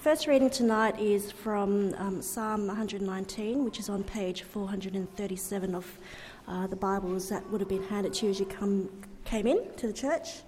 First 0.00 0.26
reading 0.26 0.48
tonight 0.48 0.98
is 0.98 1.30
from 1.30 1.94
um, 1.98 2.22
Psalm 2.22 2.66
119, 2.68 3.66
which 3.66 3.78
is 3.78 3.90
on 3.90 4.02
page 4.02 4.44
437 4.44 5.74
of 5.74 5.98
uh, 6.48 6.66
the 6.68 6.74
Bibles 6.74 7.28
that 7.28 7.46
would 7.50 7.60
have 7.60 7.68
been 7.68 7.82
handed 7.82 8.14
to 8.14 8.24
you 8.24 8.30
as 8.30 8.40
you 8.40 8.46
come, 8.46 8.88
came 9.26 9.46
in 9.46 9.62
to 9.76 9.88
the 9.88 9.92
church. 9.92 10.40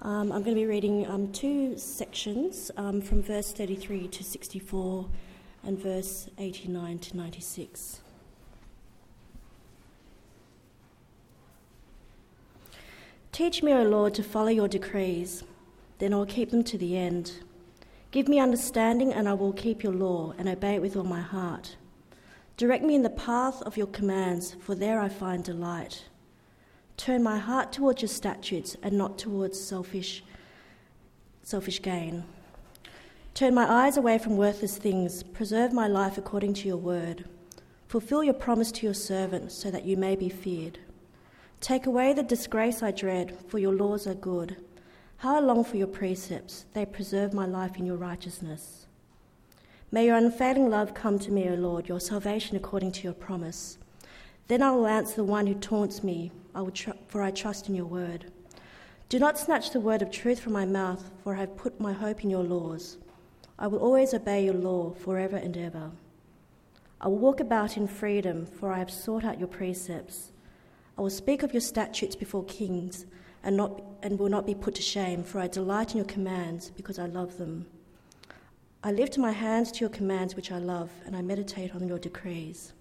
Um, 0.00 0.32
I'm 0.32 0.42
going 0.42 0.56
to 0.56 0.60
be 0.60 0.66
reading 0.66 1.06
um, 1.06 1.30
two 1.30 1.78
sections 1.78 2.72
um, 2.76 3.00
from 3.00 3.22
verse 3.22 3.52
33 3.52 4.08
to 4.08 4.24
64 4.24 5.08
and 5.62 5.78
verse 5.78 6.28
89 6.36 6.98
to 6.98 7.16
96. 7.16 8.00
Teach 13.30 13.62
me, 13.62 13.72
O 13.72 13.84
Lord, 13.84 14.12
to 14.14 14.24
follow 14.24 14.48
your 14.48 14.66
decrees, 14.66 15.44
then 16.00 16.12
I'll 16.12 16.26
keep 16.26 16.50
them 16.50 16.64
to 16.64 16.76
the 16.76 16.98
end. 16.98 17.34
Give 18.12 18.28
me 18.28 18.38
understanding, 18.38 19.12
and 19.12 19.28
I 19.28 19.32
will 19.32 19.54
keep 19.54 19.82
your 19.82 19.94
law 19.94 20.34
and 20.38 20.48
obey 20.48 20.74
it 20.74 20.82
with 20.82 20.96
all 20.96 21.04
my 21.04 21.22
heart. 21.22 21.76
Direct 22.58 22.84
me 22.84 22.94
in 22.94 23.02
the 23.02 23.10
path 23.10 23.62
of 23.62 23.78
your 23.78 23.86
commands, 23.86 24.54
for 24.60 24.74
there 24.74 25.00
I 25.00 25.08
find 25.08 25.42
delight. 25.42 26.04
Turn 26.98 27.22
my 27.22 27.38
heart 27.38 27.72
towards 27.72 28.02
your 28.02 28.10
statutes 28.10 28.76
and 28.82 28.96
not 28.96 29.18
towards 29.18 29.58
selfish, 29.58 30.22
selfish 31.42 31.80
gain. 31.80 32.24
Turn 33.32 33.54
my 33.54 33.64
eyes 33.68 33.96
away 33.96 34.18
from 34.18 34.36
worthless 34.36 34.76
things. 34.76 35.22
Preserve 35.22 35.72
my 35.72 35.88
life 35.88 36.18
according 36.18 36.52
to 36.52 36.68
your 36.68 36.76
word. 36.76 37.24
Fulfill 37.88 38.22
your 38.22 38.34
promise 38.34 38.70
to 38.72 38.86
your 38.86 38.94
servant 38.94 39.52
so 39.52 39.70
that 39.70 39.86
you 39.86 39.96
may 39.96 40.16
be 40.16 40.28
feared. 40.28 40.78
Take 41.62 41.86
away 41.86 42.12
the 42.12 42.22
disgrace 42.22 42.82
I 42.82 42.90
dread, 42.90 43.38
for 43.48 43.58
your 43.58 43.72
laws 43.72 44.06
are 44.06 44.14
good. 44.14 44.58
How 45.22 45.36
I 45.36 45.38
long 45.38 45.62
for 45.62 45.76
your 45.76 45.86
precepts, 45.86 46.64
they 46.72 46.84
preserve 46.84 47.32
my 47.32 47.46
life 47.46 47.76
in 47.78 47.86
your 47.86 47.96
righteousness. 47.96 48.88
May 49.92 50.06
your 50.06 50.16
unfailing 50.16 50.68
love 50.68 50.94
come 50.94 51.20
to 51.20 51.30
me, 51.30 51.48
O 51.48 51.54
Lord, 51.54 51.88
your 51.88 52.00
salvation 52.00 52.56
according 52.56 52.90
to 52.90 53.04
your 53.04 53.12
promise. 53.12 53.78
Then 54.48 54.62
I 54.62 54.72
will 54.72 54.88
answer 54.88 55.14
the 55.14 55.22
one 55.22 55.46
who 55.46 55.54
taunts 55.54 56.02
me, 56.02 56.32
I 56.56 56.62
will 56.62 56.72
tr- 56.72 56.98
for 57.06 57.22
I 57.22 57.30
trust 57.30 57.68
in 57.68 57.76
your 57.76 57.84
word. 57.84 58.32
Do 59.08 59.20
not 59.20 59.38
snatch 59.38 59.70
the 59.70 59.78
word 59.78 60.02
of 60.02 60.10
truth 60.10 60.40
from 60.40 60.54
my 60.54 60.66
mouth, 60.66 61.08
for 61.22 61.36
I 61.36 61.38
have 61.38 61.56
put 61.56 61.80
my 61.80 61.92
hope 61.92 62.24
in 62.24 62.30
your 62.30 62.42
laws. 62.42 62.96
I 63.60 63.68
will 63.68 63.78
always 63.78 64.12
obey 64.14 64.44
your 64.44 64.54
law 64.54 64.90
forever 64.90 65.36
and 65.36 65.56
ever. 65.56 65.92
I 67.00 67.06
will 67.06 67.18
walk 67.18 67.38
about 67.38 67.76
in 67.76 67.86
freedom, 67.86 68.44
for 68.44 68.72
I 68.72 68.80
have 68.80 68.90
sought 68.90 69.22
out 69.22 69.38
your 69.38 69.46
precepts. 69.46 70.32
I 70.98 71.00
will 71.00 71.10
speak 71.10 71.44
of 71.44 71.54
your 71.54 71.60
statutes 71.60 72.16
before 72.16 72.42
kings 72.46 73.06
and, 73.44 73.56
not, 73.56 73.82
and 74.02 74.18
will 74.18 74.28
not 74.28 74.46
be 74.46 74.54
put 74.54 74.74
to 74.76 74.82
shame, 74.82 75.22
for 75.22 75.40
I 75.40 75.48
delight 75.48 75.92
in 75.92 75.98
your 75.98 76.06
commands 76.06 76.70
because 76.70 76.98
I 76.98 77.06
love 77.06 77.38
them. 77.38 77.66
I 78.84 78.92
lift 78.92 79.16
my 79.18 79.30
hands 79.30 79.70
to 79.72 79.80
your 79.80 79.90
commands, 79.90 80.34
which 80.34 80.50
I 80.50 80.58
love, 80.58 80.90
and 81.06 81.14
I 81.14 81.22
meditate 81.22 81.74
on 81.74 81.86
your 81.86 81.98
decrees. 81.98 82.72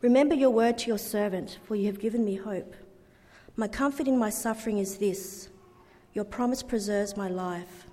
Remember 0.00 0.34
your 0.34 0.50
word 0.50 0.78
to 0.78 0.88
your 0.88 0.98
servant, 0.98 1.58
for 1.64 1.74
you 1.74 1.86
have 1.86 1.98
given 1.98 2.24
me 2.24 2.36
hope. 2.36 2.74
My 3.56 3.68
comfort 3.68 4.06
in 4.06 4.18
my 4.18 4.30
suffering 4.30 4.78
is 4.78 4.98
this 4.98 5.48
your 6.12 6.24
promise 6.24 6.62
preserves 6.62 7.16
my 7.16 7.28
life. 7.28 7.86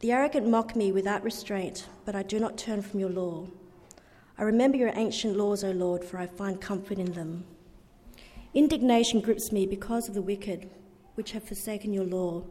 The 0.00 0.12
arrogant 0.12 0.48
mock 0.48 0.74
me 0.74 0.90
without 0.90 1.22
restraint, 1.22 1.86
but 2.04 2.14
I 2.14 2.22
do 2.22 2.40
not 2.40 2.56
turn 2.56 2.80
from 2.80 2.98
your 2.98 3.10
law. 3.10 3.46
I 4.38 4.44
remember 4.44 4.78
your 4.78 4.92
ancient 4.94 5.36
laws, 5.36 5.62
O 5.62 5.70
Lord, 5.70 6.02
for 6.02 6.18
I 6.18 6.26
find 6.26 6.60
comfort 6.60 6.98
in 6.98 7.12
them. 7.12 7.44
Indignation 8.54 9.22
grips 9.22 9.50
me 9.50 9.64
because 9.64 10.08
of 10.08 10.14
the 10.14 10.20
wicked, 10.20 10.68
which 11.14 11.32
have 11.32 11.42
forsaken 11.42 11.94
your 11.94 12.04
law. 12.04 12.44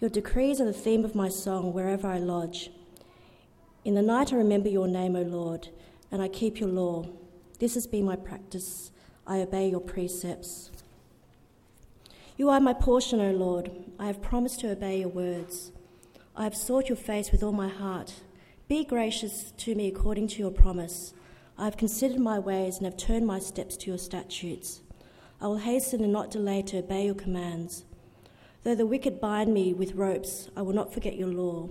Your 0.00 0.08
decrees 0.08 0.60
are 0.60 0.64
the 0.64 0.72
theme 0.72 1.04
of 1.04 1.16
my 1.16 1.28
song 1.28 1.72
wherever 1.72 2.06
I 2.06 2.18
lodge. 2.18 2.70
In 3.84 3.94
the 3.94 4.02
night 4.02 4.32
I 4.32 4.36
remember 4.36 4.68
your 4.68 4.86
name, 4.86 5.16
O 5.16 5.22
Lord, 5.22 5.70
and 6.12 6.22
I 6.22 6.28
keep 6.28 6.60
your 6.60 6.68
law. 6.68 7.06
This 7.58 7.74
has 7.74 7.88
been 7.88 8.04
my 8.04 8.14
practice. 8.14 8.92
I 9.26 9.40
obey 9.40 9.70
your 9.70 9.80
precepts. 9.80 10.70
You 12.36 12.48
are 12.48 12.60
my 12.60 12.72
portion, 12.72 13.20
O 13.20 13.32
Lord. 13.32 13.72
I 13.98 14.06
have 14.06 14.22
promised 14.22 14.60
to 14.60 14.70
obey 14.70 15.00
your 15.00 15.08
words. 15.08 15.72
I 16.36 16.44
have 16.44 16.54
sought 16.54 16.88
your 16.88 16.96
face 16.96 17.32
with 17.32 17.42
all 17.42 17.52
my 17.52 17.68
heart. 17.68 18.22
Be 18.68 18.84
gracious 18.84 19.52
to 19.56 19.74
me 19.74 19.88
according 19.88 20.28
to 20.28 20.38
your 20.38 20.52
promise. 20.52 21.12
I 21.58 21.64
have 21.64 21.76
considered 21.76 22.20
my 22.20 22.38
ways 22.38 22.76
and 22.76 22.86
have 22.86 22.96
turned 22.96 23.26
my 23.26 23.40
steps 23.40 23.76
to 23.78 23.86
your 23.88 23.98
statutes. 23.98 24.80
I 25.44 25.46
will 25.46 25.58
hasten 25.58 26.02
and 26.02 26.10
not 26.10 26.30
delay 26.30 26.62
to 26.62 26.78
obey 26.78 27.04
your 27.04 27.14
commands. 27.14 27.84
Though 28.62 28.74
the 28.74 28.86
wicked 28.86 29.20
bind 29.20 29.52
me 29.52 29.74
with 29.74 29.94
ropes, 29.94 30.48
I 30.56 30.62
will 30.62 30.72
not 30.72 30.94
forget 30.94 31.16
your 31.16 31.28
law. 31.28 31.68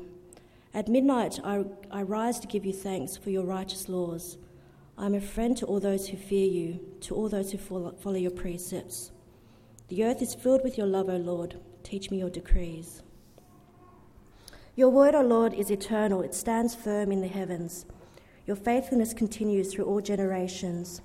At 0.76 0.88
midnight 0.88 1.40
I, 1.44 1.66
I 1.90 2.04
rise 2.04 2.40
to 2.42 2.48
give 2.48 2.66
you 2.66 2.72
thanks 2.72 3.18
for 3.18 3.32
your 3.32 3.46
righteous 3.46 3.90
laws. 3.90 4.38
I 4.96 5.08
am 5.08 5.16
a 5.16 5.20
friend 5.20 5.58
to 5.58 5.66
all 5.66 5.80
those 5.80 6.08
who 6.08 6.18
fear 6.18 6.48
you, 6.48 6.82
to 7.02 7.16
all 7.16 7.30
those 7.30 7.52
who 7.52 7.58
follow, 7.58 7.94
follow 7.94 8.18
your 8.18 8.30
precepts. 8.30 9.10
The 9.88 10.04
earth 10.04 10.22
is 10.22 10.36
filled 10.36 10.64
with 10.64 10.78
your 10.78 10.86
love, 10.86 11.10
O 11.10 11.18
Lord. 11.18 11.60
Teach 11.82 12.12
me 12.12 12.20
your 12.20 12.30
decrees. 12.30 13.02
Your 14.76 14.90
word, 14.90 15.16
O 15.16 15.22
Lord, 15.22 15.56
is 15.56 15.72
eternal, 15.72 16.22
it 16.22 16.36
stands 16.36 16.76
firm 16.76 17.12
in 17.12 17.22
the 17.22 17.28
heavens. 17.28 17.88
Your 18.46 18.56
faithfulness 18.56 19.16
continues 19.16 19.74
through 19.74 19.86
all 19.86 20.00
generations. 20.00 21.02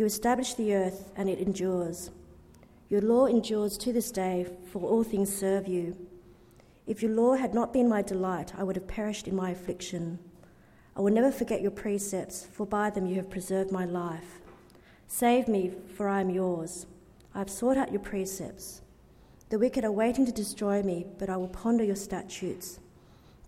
You 0.00 0.06
establish 0.06 0.54
the 0.54 0.74
earth, 0.74 1.12
and 1.14 1.28
it 1.28 1.40
endures. 1.40 2.10
Your 2.88 3.02
law 3.02 3.26
endures 3.26 3.76
to 3.76 3.92
this 3.92 4.10
day, 4.10 4.46
for 4.72 4.80
all 4.80 5.04
things 5.04 5.30
serve 5.30 5.68
you. 5.68 5.94
If 6.86 7.02
your 7.02 7.12
law 7.12 7.34
had 7.34 7.52
not 7.52 7.74
been 7.74 7.86
my 7.86 8.00
delight, 8.00 8.54
I 8.56 8.62
would 8.62 8.76
have 8.76 8.88
perished 8.88 9.28
in 9.28 9.36
my 9.36 9.50
affliction. 9.50 10.18
I 10.96 11.02
will 11.02 11.12
never 11.12 11.30
forget 11.30 11.60
your 11.60 11.70
precepts, 11.70 12.46
for 12.50 12.64
by 12.64 12.88
them 12.88 13.04
you 13.04 13.16
have 13.16 13.28
preserved 13.28 13.72
my 13.72 13.84
life. 13.84 14.40
Save 15.06 15.48
me, 15.48 15.74
for 15.94 16.08
I 16.08 16.22
am 16.22 16.30
yours. 16.30 16.86
I 17.34 17.40
have 17.40 17.50
sought 17.50 17.76
out 17.76 17.92
your 17.92 18.00
precepts. 18.00 18.80
The 19.50 19.58
wicked 19.58 19.84
are 19.84 19.92
waiting 19.92 20.24
to 20.24 20.32
destroy 20.32 20.82
me, 20.82 21.08
but 21.18 21.28
I 21.28 21.36
will 21.36 21.48
ponder 21.48 21.84
your 21.84 21.94
statutes. 21.94 22.80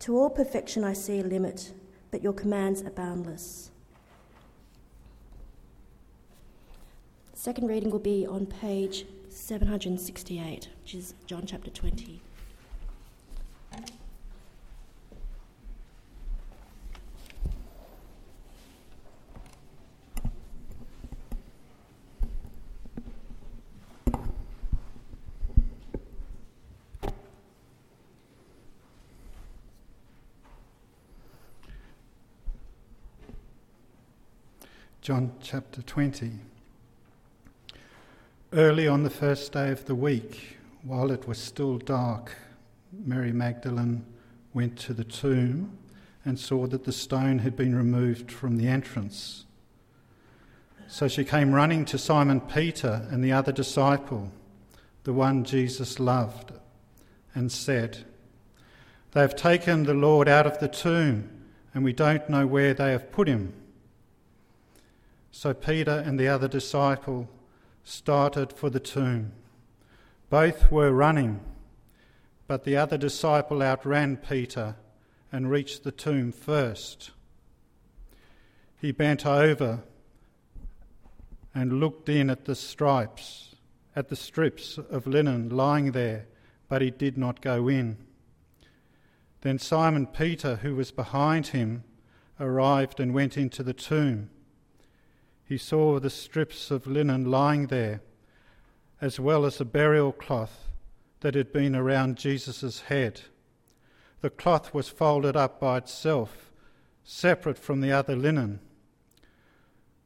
To 0.01 0.19
all 0.19 0.29
perfection 0.29 0.85
I 0.85 0.93
see 0.93 1.21
a 1.21 1.25
limit, 1.25 1.73
but 2.11 2.23
your 2.23 2.35
commands 2.35 2.83
are 2.83 2.91
boundless. 2.91 3.72
Second 7.43 7.67
reading 7.67 7.91
will 7.91 7.99
be 7.99 8.25
on 8.25 8.47
page 8.47 9.05
768, 9.29 10.69
which 10.81 10.95
is 10.95 11.15
John 11.27 11.45
chapter 11.45 11.71
20. 11.71 12.23
John 35.01 35.33
chapter 35.43 35.83
20. 35.83 36.52
Early 38.55 38.87
on 38.87 39.03
the 39.03 39.09
first 39.09 39.53
day 39.53 39.71
of 39.71 39.87
the 39.87 39.95
week, 39.95 40.59
while 40.83 41.11
it 41.11 41.27
was 41.27 41.39
still 41.39 41.79
dark, 41.79 42.37
Mary 42.93 43.33
Magdalene 43.33 44.05
went 44.53 44.79
to 44.81 44.93
the 44.93 45.05
tomb 45.05 45.79
and 46.23 46.39
saw 46.39 46.67
that 46.67 46.85
the 46.85 46.93
stone 46.93 47.39
had 47.39 47.57
been 47.57 47.75
removed 47.75 48.31
from 48.31 48.59
the 48.59 48.69
entrance. 48.69 49.47
So 50.87 51.09
she 51.09 51.25
came 51.25 51.55
running 51.55 51.87
to 51.87 51.97
Simon 51.97 52.43
Peter 52.43 53.09
and 53.11 53.25
the 53.25 53.33
other 53.33 53.53
disciple, 53.53 54.31
the 55.05 55.15
one 55.15 55.45
Jesus 55.45 55.99
loved, 55.99 56.53
and 57.35 57.51
said, 57.51 58.05
They 59.13 59.23
have 59.23 59.35
taken 59.35 59.85
the 59.85 59.95
Lord 59.95 60.29
out 60.29 60.47
of 60.47 60.59
the 60.59 60.69
tomb, 60.69 61.31
and 61.73 61.85
we 61.85 61.95
don't 61.95 62.29
know 62.29 62.47
where 62.47 62.75
they 62.75 62.93
have 62.93 63.13
put 63.13 63.29
him. 63.29 63.55
So 65.31 65.55
Peter 65.55 66.05
and 66.05 66.21
the 66.21 66.29
other 66.29 66.49
disciple 66.49 67.31
started 67.85 68.53
for 68.53 68.71
the 68.71 68.81
tomb. 68.81 69.33
Both 70.31 70.71
were 70.71 70.93
running, 70.93 71.41
but 72.47 72.65
the 72.65 72.77
other 72.77 72.97
disciple 72.97 73.63
outran 73.63 74.17
Peter 74.17 74.77
and 75.31 75.51
reached 75.51 75.85
the 75.85 75.93
tomb 75.93 76.33
first. 76.33 77.11
He 78.81 78.93
bent 78.93 79.27
over 79.27 79.83
and 81.55 81.81
looked 81.81 82.09
in 82.09 82.31
at 82.31 82.45
the 82.45 82.55
stripes, 82.55 83.57
at 83.95 84.09
the 84.09 84.17
strips 84.17 84.79
of 84.79 85.07
linen 85.07 85.49
lying 85.49 85.93
there, 85.93 86.27
but 86.69 86.83
he 86.83 86.91
did 86.91 87.19
not 87.19 87.41
go 87.41 87.69
in. 87.69 87.99
Then 89.43 89.59
Simon 89.59 90.07
Peter, 90.07 90.57
who 90.57 90.75
was 90.77 90.91
behind 90.91 91.49
him, 91.49 91.85
arrived 92.41 93.01
and 93.01 93.13
went 93.13 93.37
into 93.37 93.63
the 93.63 93.75
tomb 93.75 94.31
he 95.53 95.59
saw 95.59 96.01
the 96.01 96.09
strips 96.09 96.71
of 96.71 96.87
linen 96.87 97.31
lying 97.31 97.67
there, 97.67 98.01
as 99.03 99.21
well 99.21 99.45
as 99.45 99.59
the 99.59 99.67
burial 99.67 100.11
cloth 100.11 100.71
that 101.21 101.35
had 101.35 101.53
been 101.53 101.77
around 101.77 102.17
Jesus' 102.17 102.81
head. 102.81 103.21
the 104.23 104.31
cloth 104.31 104.73
was 104.73 104.89
folded 104.89 105.37
up 105.37 105.61
by 105.61 105.77
itself, 105.77 106.51
separate 107.05 107.59
from 107.59 107.83
the 107.83 107.93
other 107.93 108.17
linen. 108.17 108.61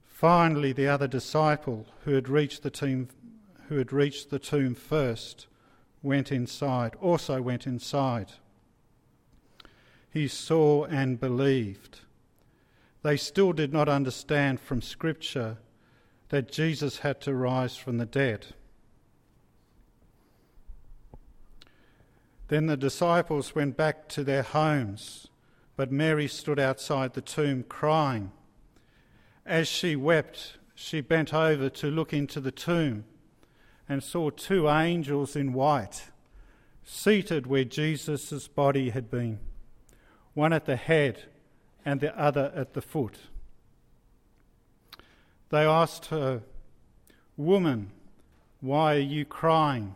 Finally, 0.04 0.72
the 0.72 0.88
other 0.88 1.06
disciple 1.06 1.86
who 2.04 2.14
had 2.14 2.28
reached 2.28 2.64
the 2.64 2.70
tomb, 2.70 3.06
who 3.68 3.76
had 3.76 3.92
reached 3.92 4.30
the 4.30 4.40
tomb 4.40 4.74
first, 4.74 5.46
went 6.02 6.32
inside, 6.32 6.96
also 6.96 7.40
went 7.40 7.68
inside. 7.68 8.32
He 10.10 10.26
saw 10.26 10.86
and 10.86 11.20
believed. 11.20 12.00
They 13.06 13.16
still 13.16 13.52
did 13.52 13.72
not 13.72 13.88
understand 13.88 14.58
from 14.58 14.82
Scripture 14.82 15.58
that 16.30 16.50
Jesus 16.50 16.98
had 16.98 17.20
to 17.20 17.34
rise 17.34 17.76
from 17.76 17.98
the 17.98 18.04
dead. 18.04 18.46
Then 22.48 22.66
the 22.66 22.76
disciples 22.76 23.54
went 23.54 23.76
back 23.76 24.08
to 24.08 24.24
their 24.24 24.42
homes, 24.42 25.28
but 25.76 25.92
Mary 25.92 26.26
stood 26.26 26.58
outside 26.58 27.14
the 27.14 27.20
tomb 27.20 27.62
crying. 27.68 28.32
As 29.46 29.68
she 29.68 29.94
wept, 29.94 30.56
she 30.74 31.00
bent 31.00 31.32
over 31.32 31.68
to 31.68 31.86
look 31.86 32.12
into 32.12 32.40
the 32.40 32.50
tomb 32.50 33.04
and 33.88 34.02
saw 34.02 34.30
two 34.30 34.68
angels 34.68 35.36
in 35.36 35.52
white 35.52 36.06
seated 36.82 37.46
where 37.46 37.62
Jesus' 37.62 38.48
body 38.48 38.90
had 38.90 39.08
been, 39.08 39.38
one 40.34 40.52
at 40.52 40.66
the 40.66 40.74
head 40.74 41.26
and 41.86 42.00
the 42.00 42.18
other 42.20 42.52
at 42.54 42.74
the 42.74 42.82
foot. 42.82 43.16
They 45.50 45.64
asked 45.64 46.06
her, 46.06 46.42
Woman, 47.36 47.92
why 48.60 48.96
are 48.96 48.98
you 48.98 49.24
crying? 49.24 49.94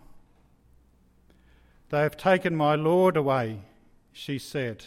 They 1.88 1.98
have 1.98 2.16
taken 2.16 2.54
my 2.54 2.76
Lord 2.76 3.16
away, 3.16 3.62
she 4.12 4.38
said, 4.38 4.84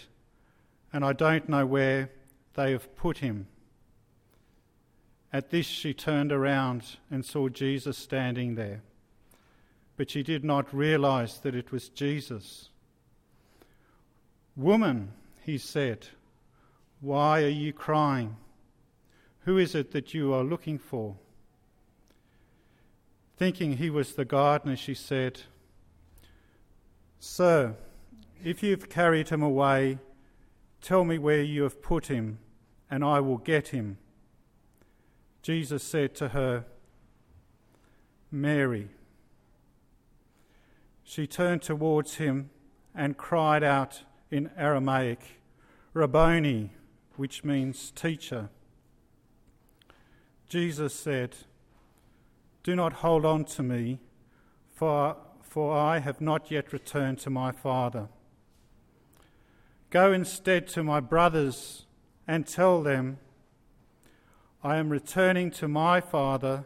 and 0.93 1.03
I 1.03 1.11
don't 1.11 1.49
know 1.49 1.65
where 1.65 2.09
they 2.53 2.71
have 2.71 2.95
put 2.95 3.17
him. 3.17 3.47
At 5.33 5.49
this, 5.49 5.65
she 5.65 5.93
turned 5.93 6.31
around 6.31 6.97
and 7.11 7.25
saw 7.25 7.49
Jesus 7.49 7.97
standing 7.97 8.55
there, 8.55 8.81
but 9.97 10.09
she 10.09 10.23
did 10.23 10.45
not 10.45 10.73
realize 10.73 11.39
that 11.39 11.55
it 11.55 11.71
was 11.71 11.89
Jesus. 11.89 12.69
Woman, 14.55 15.11
he 15.41 15.57
said, 15.57 16.07
why 17.03 17.43
are 17.43 17.49
you 17.49 17.73
crying? 17.73 18.37
Who 19.41 19.57
is 19.57 19.75
it 19.75 19.91
that 19.91 20.13
you 20.13 20.33
are 20.33 20.43
looking 20.43 20.79
for? 20.79 21.17
Thinking 23.35 23.75
he 23.75 23.89
was 23.89 24.13
the 24.13 24.23
gardener, 24.23 24.77
she 24.77 24.93
said, 24.93 25.41
Sir, 27.19 27.75
if 28.41 28.63
you've 28.63 28.87
carried 28.87 29.27
him 29.27 29.43
away, 29.43 29.97
tell 30.81 31.03
me 31.03 31.17
where 31.17 31.41
you 31.41 31.63
have 31.63 31.81
put 31.81 32.05
him, 32.05 32.39
and 32.89 33.03
I 33.03 33.19
will 33.19 33.37
get 33.37 33.69
him. 33.69 33.97
Jesus 35.41 35.83
said 35.83 36.15
to 36.15 36.29
her, 36.29 36.63
Mary. 38.31 38.87
She 41.03 41.27
turned 41.27 41.63
towards 41.63 42.15
him 42.15 42.49
and 42.95 43.17
cried 43.17 43.61
out 43.61 44.03
in 44.31 44.51
Aramaic, 44.57 45.41
Rabboni, 45.93 46.71
which 47.15 47.43
means 47.43 47.91
teacher. 47.91 48.49
Jesus 50.47 50.93
said, 50.93 51.35
Do 52.63 52.75
not 52.75 52.93
hold 52.93 53.25
on 53.25 53.45
to 53.45 53.63
me, 53.63 53.99
for 54.71 55.15
for 55.53 55.77
I 55.77 55.99
have 55.99 56.19
not 56.19 56.49
yet 56.49 56.73
returned 56.73 57.19
to 57.19 57.29
my 57.29 57.51
Father. 57.51 58.07
Go 59.91 60.11
instead 60.11 60.67
to 60.69 60.83
my 60.83 60.99
brothers 60.99 61.85
and 62.27 62.47
tell 62.47 62.81
them, 62.81 63.19
I 64.63 64.77
am 64.77 64.89
returning 64.89 65.51
to 65.51 65.67
my 65.67 66.01
Father 66.01 66.65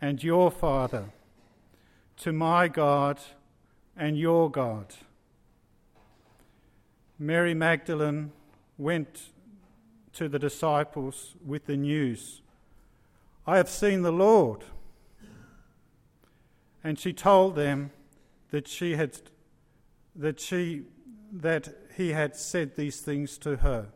and 0.00 0.24
your 0.24 0.50
Father, 0.50 1.10
to 2.20 2.32
my 2.32 2.66
God 2.66 3.20
and 3.94 4.16
your 4.16 4.50
God. 4.50 4.94
Mary 7.18 7.52
Magdalene 7.52 8.32
went 8.78 9.32
to 10.14 10.28
the 10.28 10.38
disciples 10.38 11.36
with 11.44 11.66
the 11.66 11.76
news 11.76 12.42
I 13.48 13.56
have 13.56 13.70
seen 13.70 14.02
the 14.02 14.12
Lord. 14.12 14.62
And 16.84 16.98
she 16.98 17.14
told 17.14 17.56
them 17.56 17.92
that 18.50 18.68
she 18.68 18.96
had 18.96 19.18
that 20.14 20.38
she 20.38 20.82
that 21.32 21.70
he 21.96 22.10
had 22.10 22.36
said 22.36 22.76
these 22.76 23.00
things 23.00 23.38
to 23.38 23.56
her. 23.56 23.86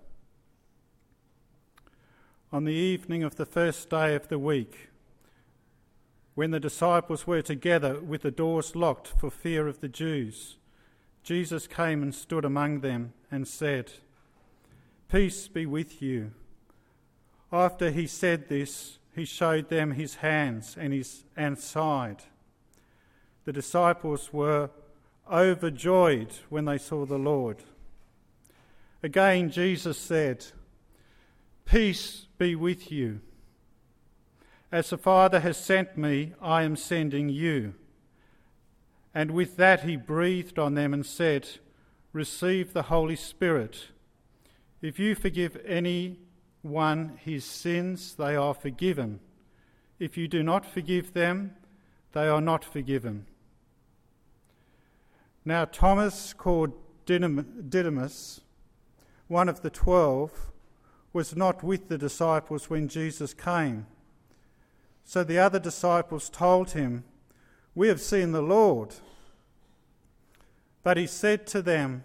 On 2.51 2.65
the 2.65 2.73
evening 2.73 3.23
of 3.23 3.37
the 3.37 3.45
first 3.45 3.91
day 3.91 4.15
of 4.15 4.29
the 4.29 4.39
week, 4.39 4.89
when 6.35 6.51
the 6.51 6.59
disciples 6.59 7.27
were 7.27 7.43
together 7.43 8.01
with 8.01 8.23
the 8.23 8.31
doors 8.31 8.75
locked 8.75 9.09
for 9.09 9.31
fear 9.31 9.69
of 9.69 9.81
the 9.81 9.89
Jews, 9.89 10.57
Jesus 11.23 11.67
came 11.67 12.03
and 12.03 12.15
stood 12.15 12.47
among 12.47 12.81
them 12.81 13.13
and 13.31 13.47
said, 13.47 13.93
Peace 15.13 15.47
be 15.47 15.67
with 15.67 16.03
you. 16.03 16.33
After 17.53 17.91
he 17.91 18.07
said 18.07 18.49
this, 18.49 18.99
he 19.15 19.27
showed 19.27 19.69
them 19.69 19.93
his 19.93 20.17
hands 20.17 20.75
and 20.77 20.93
his 20.93 21.25
and 21.37 21.59
side 21.59 22.25
the 23.45 23.53
disciples 23.53 24.33
were 24.33 24.71
overjoyed 25.31 26.33
when 26.49 26.65
they 26.65 26.79
saw 26.79 27.05
the 27.05 27.19
Lord. 27.19 27.59
Again, 29.03 29.51
Jesus 29.51 29.99
said, 29.99 30.47
Peace 31.65 32.27
be 32.39 32.55
with 32.55 32.93
you. 32.93 33.21
As 34.71 34.91
the 34.91 34.99
Father 34.99 35.41
has 35.41 35.57
sent 35.57 35.97
me, 35.97 36.35
I 36.41 36.63
am 36.63 36.77
sending 36.77 37.29
you. 37.29 37.75
And 39.15 39.33
with 39.33 39.57
that, 39.57 39.83
he 39.83 39.97
breathed 39.97 40.59
on 40.59 40.75
them 40.75 40.95
and 40.95 41.05
said, 41.05 41.49
Receive 42.13 42.73
the 42.73 42.85
Holy 42.85 43.17
Spirit. 43.17 43.89
If 44.83 44.99
you 44.99 45.15
forgive 45.15 45.57
any 45.65 46.19
one 46.63 47.19
his 47.25 47.45
sins, 47.45 48.15
they 48.17 48.35
are 48.35 48.53
forgiven. 48.53 49.21
If 50.01 50.17
you 50.17 50.27
do 50.27 50.43
not 50.43 50.67
forgive 50.67 51.13
them, 51.13 51.55
they 52.13 52.27
are 52.27 52.41
not 52.41 52.65
forgiven. 52.65 53.27
Now, 55.45 55.65
Thomas, 55.65 56.33
called 56.35 56.73
Didymus, 57.07 58.41
one 59.29 59.49
of 59.49 59.63
the 59.63 59.71
twelve, 59.71 60.51
was 61.13 61.37
not 61.37 61.63
with 61.63 61.89
the 61.89 61.99
disciples 61.99 62.69
when 62.69 62.89
Jesus 62.89 63.35
came. 63.35 63.87
So 65.05 65.23
the 65.23 65.39
other 65.39 65.59
disciples 65.61 66.29
told 66.29 66.73
him, 66.73 67.05
We 67.75 67.89
have 67.89 68.01
seen 68.01 68.33
the 68.33 68.43
Lord. 68.43 68.95
But 70.83 70.97
he 70.97 71.07
said 71.07 71.47
to 71.49 71.63
them, 71.63 72.05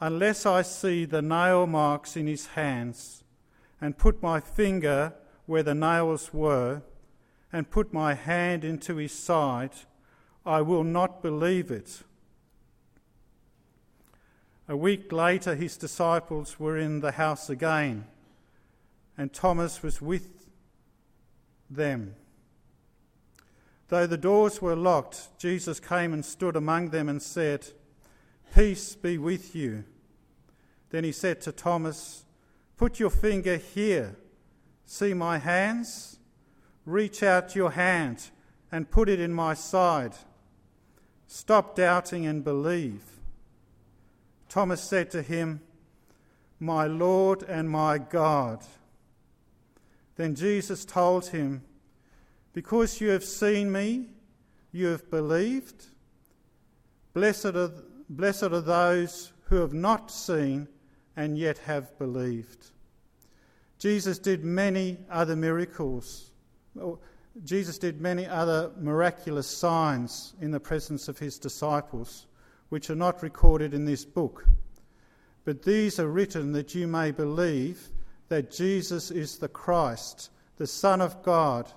Unless 0.00 0.44
I 0.44 0.62
see 0.62 1.04
the 1.04 1.22
nail 1.22 1.66
marks 1.66 2.16
in 2.16 2.26
his 2.26 2.48
hands, 2.48 3.24
and 3.80 3.96
put 3.96 4.22
my 4.22 4.40
finger 4.40 5.14
where 5.46 5.62
the 5.62 5.74
nails 5.74 6.34
were, 6.34 6.82
and 7.52 7.70
put 7.70 7.92
my 7.92 8.14
hand 8.14 8.64
into 8.64 8.96
his 8.96 9.12
side, 9.12 9.72
I 10.44 10.60
will 10.60 10.84
not 10.84 11.22
believe 11.22 11.70
it. 11.70 12.02
A 14.68 14.76
week 14.76 15.12
later, 15.12 15.54
his 15.54 15.76
disciples 15.76 16.58
were 16.58 16.76
in 16.76 17.00
the 17.00 17.12
house 17.12 17.48
again, 17.48 18.06
and 19.16 19.32
Thomas 19.32 19.82
was 19.82 20.02
with 20.02 20.46
them. 21.70 22.16
Though 23.88 24.06
the 24.06 24.18
doors 24.18 24.60
were 24.60 24.76
locked, 24.76 25.38
Jesus 25.38 25.78
came 25.78 26.12
and 26.12 26.24
stood 26.24 26.56
among 26.56 26.90
them 26.90 27.08
and 27.08 27.22
said, 27.22 27.68
Peace 28.54 28.94
be 28.94 29.18
with 29.18 29.54
you. 29.54 29.84
Then 30.90 31.04
he 31.04 31.12
said 31.12 31.40
to 31.42 31.52
Thomas, 31.52 32.24
Put 32.76 33.00
your 33.00 33.10
finger 33.10 33.56
here. 33.56 34.16
See 34.84 35.14
my 35.14 35.38
hands? 35.38 36.18
Reach 36.84 37.22
out 37.22 37.56
your 37.56 37.72
hand 37.72 38.30
and 38.70 38.90
put 38.90 39.08
it 39.08 39.20
in 39.20 39.32
my 39.32 39.54
side. 39.54 40.14
Stop 41.26 41.74
doubting 41.74 42.26
and 42.26 42.44
believe. 42.44 43.02
Thomas 44.48 44.80
said 44.80 45.10
to 45.10 45.22
him, 45.22 45.60
My 46.60 46.86
Lord 46.86 47.42
and 47.42 47.68
my 47.68 47.98
God. 47.98 48.62
Then 50.16 50.34
Jesus 50.34 50.84
told 50.84 51.26
him, 51.26 51.62
Because 52.52 53.00
you 53.00 53.10
have 53.10 53.24
seen 53.24 53.70
me, 53.72 54.06
you 54.72 54.86
have 54.86 55.10
believed. 55.10 55.86
Blessed 57.12 57.46
are, 57.46 57.72
blessed 58.08 58.44
are 58.44 58.60
those 58.60 59.32
who 59.44 59.56
have 59.56 59.72
not 59.72 60.10
seen 60.10 60.68
and 61.16 61.38
yet 61.38 61.58
have 61.58 61.98
believed. 61.98 62.70
Jesus 63.78 64.18
did 64.18 64.44
many 64.44 64.98
other 65.10 65.36
miracles. 65.36 66.30
Jesus 67.44 67.78
did 67.78 68.00
many 68.00 68.26
other 68.26 68.70
miraculous 68.78 69.46
signs 69.46 70.34
in 70.40 70.50
the 70.50 70.60
presence 70.60 71.08
of 71.08 71.18
his 71.18 71.38
disciples 71.38 72.26
which 72.68 72.90
are 72.90 72.96
not 72.96 73.22
recorded 73.22 73.74
in 73.74 73.84
this 73.84 74.04
book. 74.04 74.46
But 75.44 75.62
these 75.62 76.00
are 76.00 76.08
written 76.08 76.52
that 76.52 76.74
you 76.74 76.86
may 76.86 77.12
believe 77.12 77.88
that 78.28 78.50
Jesus 78.50 79.10
is 79.10 79.38
the 79.38 79.48
Christ, 79.48 80.30
the 80.56 80.66
Son 80.66 81.00
of 81.00 81.22
God, 81.22 81.70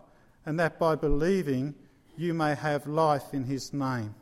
and 0.45 0.59
that 0.59 0.79
by 0.79 0.95
believing 0.95 1.75
you 2.17 2.33
may 2.33 2.55
have 2.55 2.87
life 2.87 3.33
in 3.33 3.43
his 3.43 3.71
name. 3.71 4.15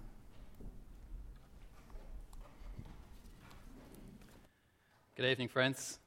Good 5.17 5.31
evening, 5.31 5.47
friends. 5.47 5.97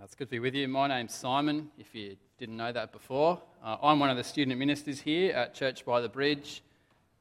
It's 0.00 0.14
good 0.14 0.26
to 0.26 0.30
be 0.30 0.38
with 0.38 0.54
you. 0.54 0.68
My 0.68 0.86
name's 0.86 1.12
Simon, 1.12 1.72
if 1.76 1.92
you 1.92 2.16
didn't 2.38 2.56
know 2.56 2.70
that 2.70 2.92
before. 2.92 3.42
Uh, 3.60 3.78
I'm 3.82 3.98
one 3.98 4.10
of 4.10 4.16
the 4.16 4.22
student 4.22 4.56
ministers 4.56 5.00
here 5.00 5.34
at 5.34 5.54
Church 5.54 5.84
by 5.84 6.00
the 6.00 6.08
Bridge. 6.08 6.62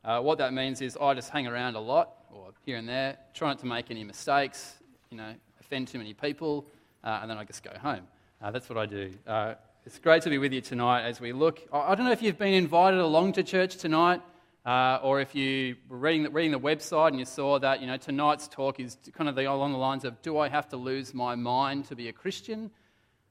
Uh, 0.05 0.21
what 0.21 0.37
that 0.37 0.53
means 0.53 0.79
is 0.79 0.95
I 0.95 1.15
just 1.15 1.31
hang 1.31 1.47
around 1.47 1.73
a 1.73 1.79
lot, 1.79 2.11
or 2.31 2.51
here 2.67 2.77
and 2.77 2.87
there, 2.87 3.17
try 3.33 3.47
not 3.47 3.57
to 3.61 3.65
make 3.65 3.89
any 3.89 4.03
mistakes, 4.03 4.75
you 5.09 5.17
know, 5.17 5.33
offend 5.59 5.87
too 5.87 5.97
many 5.97 6.13
people, 6.13 6.67
uh, 7.03 7.21
and 7.23 7.31
then 7.31 7.39
I 7.39 7.45
just 7.45 7.63
go 7.63 7.71
home. 7.79 8.05
Uh, 8.39 8.51
that's 8.51 8.69
what 8.69 8.77
I 8.77 8.85
do. 8.85 9.11
Uh, 9.25 9.55
it's 9.87 9.97
great 9.97 10.21
to 10.21 10.29
be 10.29 10.37
with 10.37 10.53
you 10.53 10.61
tonight 10.61 11.01
as 11.01 11.19
we 11.19 11.33
look. 11.33 11.61
I 11.73 11.95
don't 11.95 12.05
know 12.05 12.11
if 12.11 12.21
you've 12.21 12.37
been 12.37 12.53
invited 12.53 12.99
along 12.99 13.33
to 13.33 13.43
church 13.43 13.77
tonight, 13.77 14.21
uh, 14.65 14.99
or 15.03 15.19
if 15.19 15.35
you 15.35 15.75
were 15.89 15.97
reading 15.97 16.23
the, 16.23 16.29
reading 16.29 16.51
the 16.51 16.59
website 16.59 17.09
and 17.09 17.19
you 17.19 17.25
saw 17.25 17.59
that, 17.59 17.81
you 17.81 17.87
know, 17.87 17.97
tonight's 17.97 18.47
talk 18.47 18.79
is 18.79 18.97
kind 19.13 19.29
of 19.29 19.35
the, 19.35 19.45
along 19.45 19.73
the 19.73 19.77
lines 19.77 20.05
of, 20.05 20.21
do 20.21 20.37
I 20.37 20.47
have 20.47 20.69
to 20.69 20.77
lose 20.77 21.13
my 21.13 21.35
mind 21.35 21.85
to 21.85 21.95
be 21.95 22.07
a 22.07 22.13
Christian? 22.13 22.71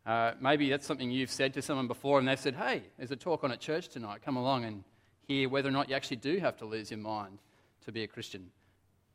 Uh, 0.05 0.33
maybe 0.41 0.69
that's 0.69 0.87
something 0.87 1.11
you've 1.11 1.31
said 1.31 1.55
to 1.55 1.63
someone 1.63 1.87
before 1.87 2.19
and 2.19 2.29
they've 2.29 2.39
said, 2.39 2.55
hey, 2.55 2.83
there's 2.99 3.11
a 3.13 3.17
talk 3.17 3.45
on 3.45 3.53
at 3.53 3.61
church 3.61 3.89
tonight. 3.89 4.21
Come 4.23 4.37
along 4.37 4.65
and 4.65 4.85
hear 5.27 5.49
whether 5.49 5.69
or 5.69 5.73
not 5.73 5.89
you 5.89 5.95
actually 5.95 6.17
do 6.17 6.39
have 6.39 6.59
to 6.59 6.67
lose 6.67 6.91
your 6.91 6.99
mind 6.99 7.39
to 7.87 7.93
be 7.93 8.03
a 8.03 8.07
Christian. 8.07 8.51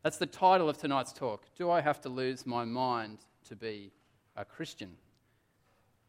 That's 0.02 0.18
the 0.18 0.26
title 0.26 0.70
of 0.70 0.78
tonight's 0.78 1.14
talk. 1.14 1.44
Do 1.56 1.70
I 1.70 1.82
have 1.82 2.02
to 2.02 2.10
lose 2.10 2.46
my 2.48 2.66
mind 2.66 3.20
to 3.50 3.56
be 3.56 3.92
a 4.36 4.44
Christian? 4.44 4.96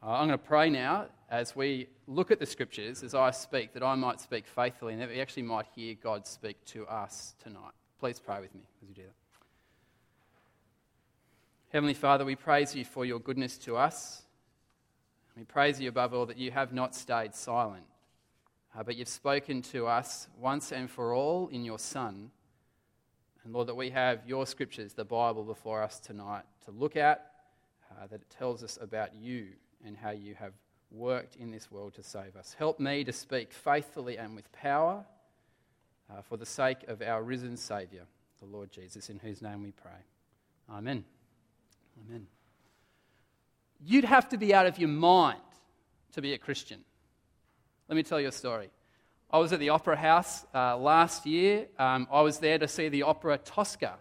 Uh, 0.00 0.10
I'm 0.10 0.28
going 0.28 0.38
to 0.38 0.44
pray 0.44 0.70
now 0.70 1.06
as 1.28 1.56
we 1.56 1.88
look 2.06 2.30
at 2.30 2.38
the 2.38 2.46
scriptures, 2.46 3.02
as 3.02 3.14
I 3.16 3.32
speak, 3.32 3.74
that 3.74 3.82
I 3.82 3.96
might 3.96 4.20
speak 4.20 4.46
faithfully 4.46 4.92
and 4.92 5.02
that 5.02 5.08
we 5.08 5.20
actually 5.20 5.42
might 5.42 5.66
hear 5.74 5.96
God 6.00 6.24
speak 6.24 6.64
to 6.66 6.86
us 6.86 7.34
tonight. 7.42 7.72
Please 7.98 8.20
pray 8.20 8.40
with 8.40 8.54
me 8.54 8.60
as 8.80 8.88
you 8.88 8.94
do 8.94 9.02
that. 9.02 9.14
Heavenly 11.70 11.94
Father, 11.94 12.24
we 12.24 12.36
praise 12.36 12.76
you 12.76 12.84
for 12.84 13.04
your 13.04 13.18
goodness 13.18 13.58
to 13.58 13.76
us. 13.76 14.22
We 15.36 15.42
praise 15.42 15.80
you 15.80 15.88
above 15.88 16.14
all 16.14 16.26
that 16.26 16.38
you 16.38 16.52
have 16.52 16.72
not 16.72 16.94
stayed 16.94 17.34
silent, 17.34 17.84
uh, 18.78 18.84
but 18.84 18.96
you've 18.96 19.08
spoken 19.08 19.62
to 19.62 19.88
us 19.88 20.28
once 20.38 20.70
and 20.70 20.88
for 20.88 21.12
all 21.12 21.48
in 21.48 21.64
your 21.64 21.78
Son. 21.78 22.30
And 23.42 23.52
Lord, 23.52 23.66
that 23.66 23.74
we 23.74 23.90
have 23.90 24.20
your 24.26 24.46
scriptures, 24.46 24.92
the 24.92 25.04
Bible, 25.04 25.42
before 25.42 25.82
us 25.82 25.98
tonight 25.98 26.44
to 26.66 26.70
look 26.70 26.96
at, 26.96 27.32
uh, 27.90 28.06
that 28.06 28.20
it 28.20 28.30
tells 28.30 28.62
us 28.62 28.78
about 28.80 29.14
you 29.14 29.48
and 29.84 29.96
how 29.96 30.10
you 30.10 30.34
have 30.34 30.52
worked 30.90 31.36
in 31.36 31.50
this 31.50 31.70
world 31.70 31.94
to 31.94 32.02
save 32.02 32.36
us. 32.36 32.54
Help 32.58 32.80
me 32.80 33.04
to 33.04 33.12
speak 33.12 33.52
faithfully 33.52 34.16
and 34.16 34.34
with 34.34 34.50
power 34.52 35.04
uh, 36.10 36.22
for 36.22 36.36
the 36.36 36.46
sake 36.46 36.84
of 36.88 37.02
our 37.02 37.22
risen 37.22 37.56
Saviour, 37.56 38.04
the 38.40 38.46
Lord 38.46 38.70
Jesus, 38.70 39.10
in 39.10 39.18
whose 39.18 39.42
name 39.42 39.62
we 39.62 39.72
pray. 39.72 40.00
Amen. 40.70 41.04
Amen. 42.06 42.26
You'd 43.84 44.04
have 44.04 44.28
to 44.30 44.38
be 44.38 44.54
out 44.54 44.66
of 44.66 44.78
your 44.78 44.88
mind 44.88 45.40
to 46.12 46.22
be 46.22 46.32
a 46.32 46.38
Christian. 46.38 46.80
Let 47.88 47.96
me 47.96 48.02
tell 48.02 48.20
you 48.20 48.28
a 48.28 48.32
story. 48.32 48.70
I 49.30 49.38
was 49.38 49.52
at 49.52 49.60
the 49.60 49.68
Opera 49.68 49.96
House 49.96 50.46
uh, 50.54 50.76
last 50.78 51.26
year. 51.26 51.66
Um, 51.78 52.08
I 52.10 52.22
was 52.22 52.38
there 52.38 52.58
to 52.58 52.66
see 52.66 52.88
the 52.88 53.02
opera 53.02 53.38
Tosca. 53.38 53.96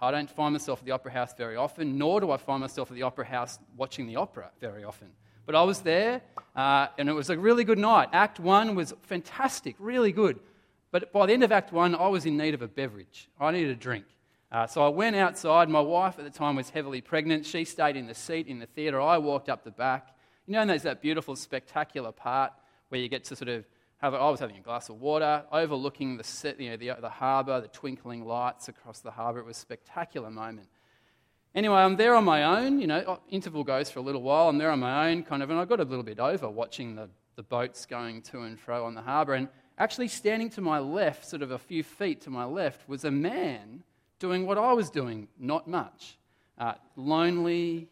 I 0.00 0.10
don't 0.10 0.30
find 0.30 0.52
myself 0.52 0.80
at 0.80 0.84
the 0.84 0.92
Opera 0.92 1.12
House 1.12 1.34
very 1.34 1.56
often, 1.56 1.96
nor 1.96 2.20
do 2.20 2.30
I 2.30 2.36
find 2.36 2.60
myself 2.60 2.90
at 2.90 2.94
the 2.94 3.02
Opera 3.02 3.24
House 3.24 3.58
watching 3.76 4.06
the 4.06 4.16
opera 4.16 4.50
very 4.60 4.84
often. 4.84 5.08
But 5.46 5.54
I 5.54 5.62
was 5.62 5.80
there, 5.80 6.20
uh, 6.54 6.88
and 6.98 7.08
it 7.08 7.12
was 7.12 7.30
a 7.30 7.38
really 7.38 7.64
good 7.64 7.78
night. 7.78 8.08
Act 8.12 8.38
one 8.40 8.74
was 8.74 8.92
fantastic, 9.02 9.76
really 9.78 10.12
good. 10.12 10.38
But 10.90 11.12
by 11.12 11.26
the 11.26 11.32
end 11.32 11.44
of 11.44 11.52
Act 11.52 11.72
one, 11.72 11.94
I 11.94 12.08
was 12.08 12.26
in 12.26 12.36
need 12.36 12.52
of 12.52 12.62
a 12.62 12.68
beverage. 12.68 13.28
I 13.40 13.52
needed 13.52 13.70
a 13.70 13.76
drink. 13.76 14.04
Uh, 14.50 14.66
so 14.66 14.84
I 14.84 14.88
went 14.88 15.16
outside. 15.16 15.68
My 15.68 15.80
wife 15.80 16.18
at 16.18 16.24
the 16.24 16.30
time 16.30 16.56
was 16.56 16.70
heavily 16.70 17.00
pregnant. 17.00 17.46
She 17.46 17.64
stayed 17.64 17.96
in 17.96 18.06
the 18.06 18.14
seat 18.14 18.48
in 18.48 18.58
the 18.58 18.66
theatre. 18.66 19.00
I 19.00 19.18
walked 19.18 19.48
up 19.48 19.64
the 19.64 19.70
back. 19.70 20.16
You 20.46 20.54
know, 20.54 20.60
and 20.60 20.70
there's 20.70 20.82
that 20.82 21.02
beautiful, 21.02 21.36
spectacular 21.36 22.12
part 22.12 22.52
where 22.88 23.00
you 23.00 23.08
get 23.08 23.24
to 23.24 23.36
sort 23.36 23.48
of 23.48 23.64
have, 23.98 24.14
I 24.14 24.28
was 24.30 24.40
having 24.40 24.56
a 24.56 24.60
glass 24.60 24.88
of 24.88 25.00
water, 25.00 25.44
overlooking 25.50 26.18
the, 26.18 26.54
you 26.58 26.70
know, 26.70 26.76
the, 26.76 27.00
the 27.00 27.08
harbour, 27.08 27.60
the 27.60 27.68
twinkling 27.68 28.24
lights 28.24 28.68
across 28.68 29.00
the 29.00 29.10
harbour. 29.10 29.40
It 29.40 29.46
was 29.46 29.56
a 29.56 29.60
spectacular 29.60 30.30
moment. 30.30 30.68
Anyway, 31.54 31.76
I'm 31.76 31.96
there 31.96 32.14
on 32.14 32.24
my 32.24 32.60
own. 32.60 32.78
You 32.78 32.86
know, 32.86 33.02
oh, 33.06 33.20
interval 33.30 33.64
goes 33.64 33.90
for 33.90 34.00
a 34.00 34.02
little 34.02 34.20
while. 34.20 34.50
I'm 34.50 34.58
there 34.58 34.70
on 34.70 34.80
my 34.80 35.10
own, 35.10 35.22
kind 35.22 35.42
of, 35.42 35.48
and 35.48 35.58
I 35.58 35.64
got 35.64 35.80
a 35.80 35.84
little 35.84 36.04
bit 36.04 36.20
over 36.20 36.50
watching 36.50 36.94
the, 36.94 37.08
the 37.36 37.42
boats 37.42 37.86
going 37.86 38.20
to 38.22 38.42
and 38.42 38.60
fro 38.60 38.84
on 38.84 38.94
the 38.94 39.00
harbour. 39.00 39.32
And 39.32 39.48
actually, 39.78 40.08
standing 40.08 40.50
to 40.50 40.60
my 40.60 40.78
left, 40.78 41.26
sort 41.26 41.40
of 41.40 41.52
a 41.52 41.58
few 41.58 41.82
feet 41.82 42.20
to 42.22 42.30
my 42.30 42.44
left, 42.44 42.86
was 42.86 43.06
a 43.06 43.10
man 43.10 43.82
doing 44.18 44.46
what 44.46 44.58
I 44.58 44.74
was 44.74 44.90
doing, 44.90 45.28
not 45.38 45.66
much. 45.66 46.18
Uh, 46.58 46.74
lonely, 46.96 47.88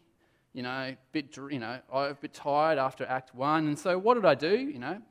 you 0.53 0.61
know, 0.61 0.95
bit, 1.11 1.35
you 1.35 1.59
know, 1.59 1.79
a 1.91 2.13
bit 2.13 2.35
tired 2.35 2.77
after 2.77 3.03
Act 3.05 3.33
One. 3.33 3.67
And 3.67 3.79
so, 3.79 3.97
what 3.97 4.13
did 4.13 4.25
I 4.25 4.35
do? 4.35 4.55
You 4.55 4.77
know, 4.77 5.01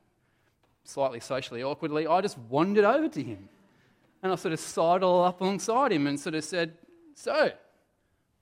slightly 0.85 1.19
socially 1.19 1.63
awkwardly, 1.63 2.07
I 2.07 2.21
just 2.21 2.37
wandered 2.37 2.85
over 2.85 3.07
to 3.09 3.23
him. 3.23 3.49
And 4.23 4.31
I 4.31 4.35
sort 4.35 4.53
of 4.53 4.59
sidled 4.59 5.27
up 5.27 5.41
alongside 5.41 5.91
him 5.91 6.07
and 6.07 6.19
sort 6.19 6.35
of 6.35 6.43
said, 6.43 6.73
So, 7.13 7.51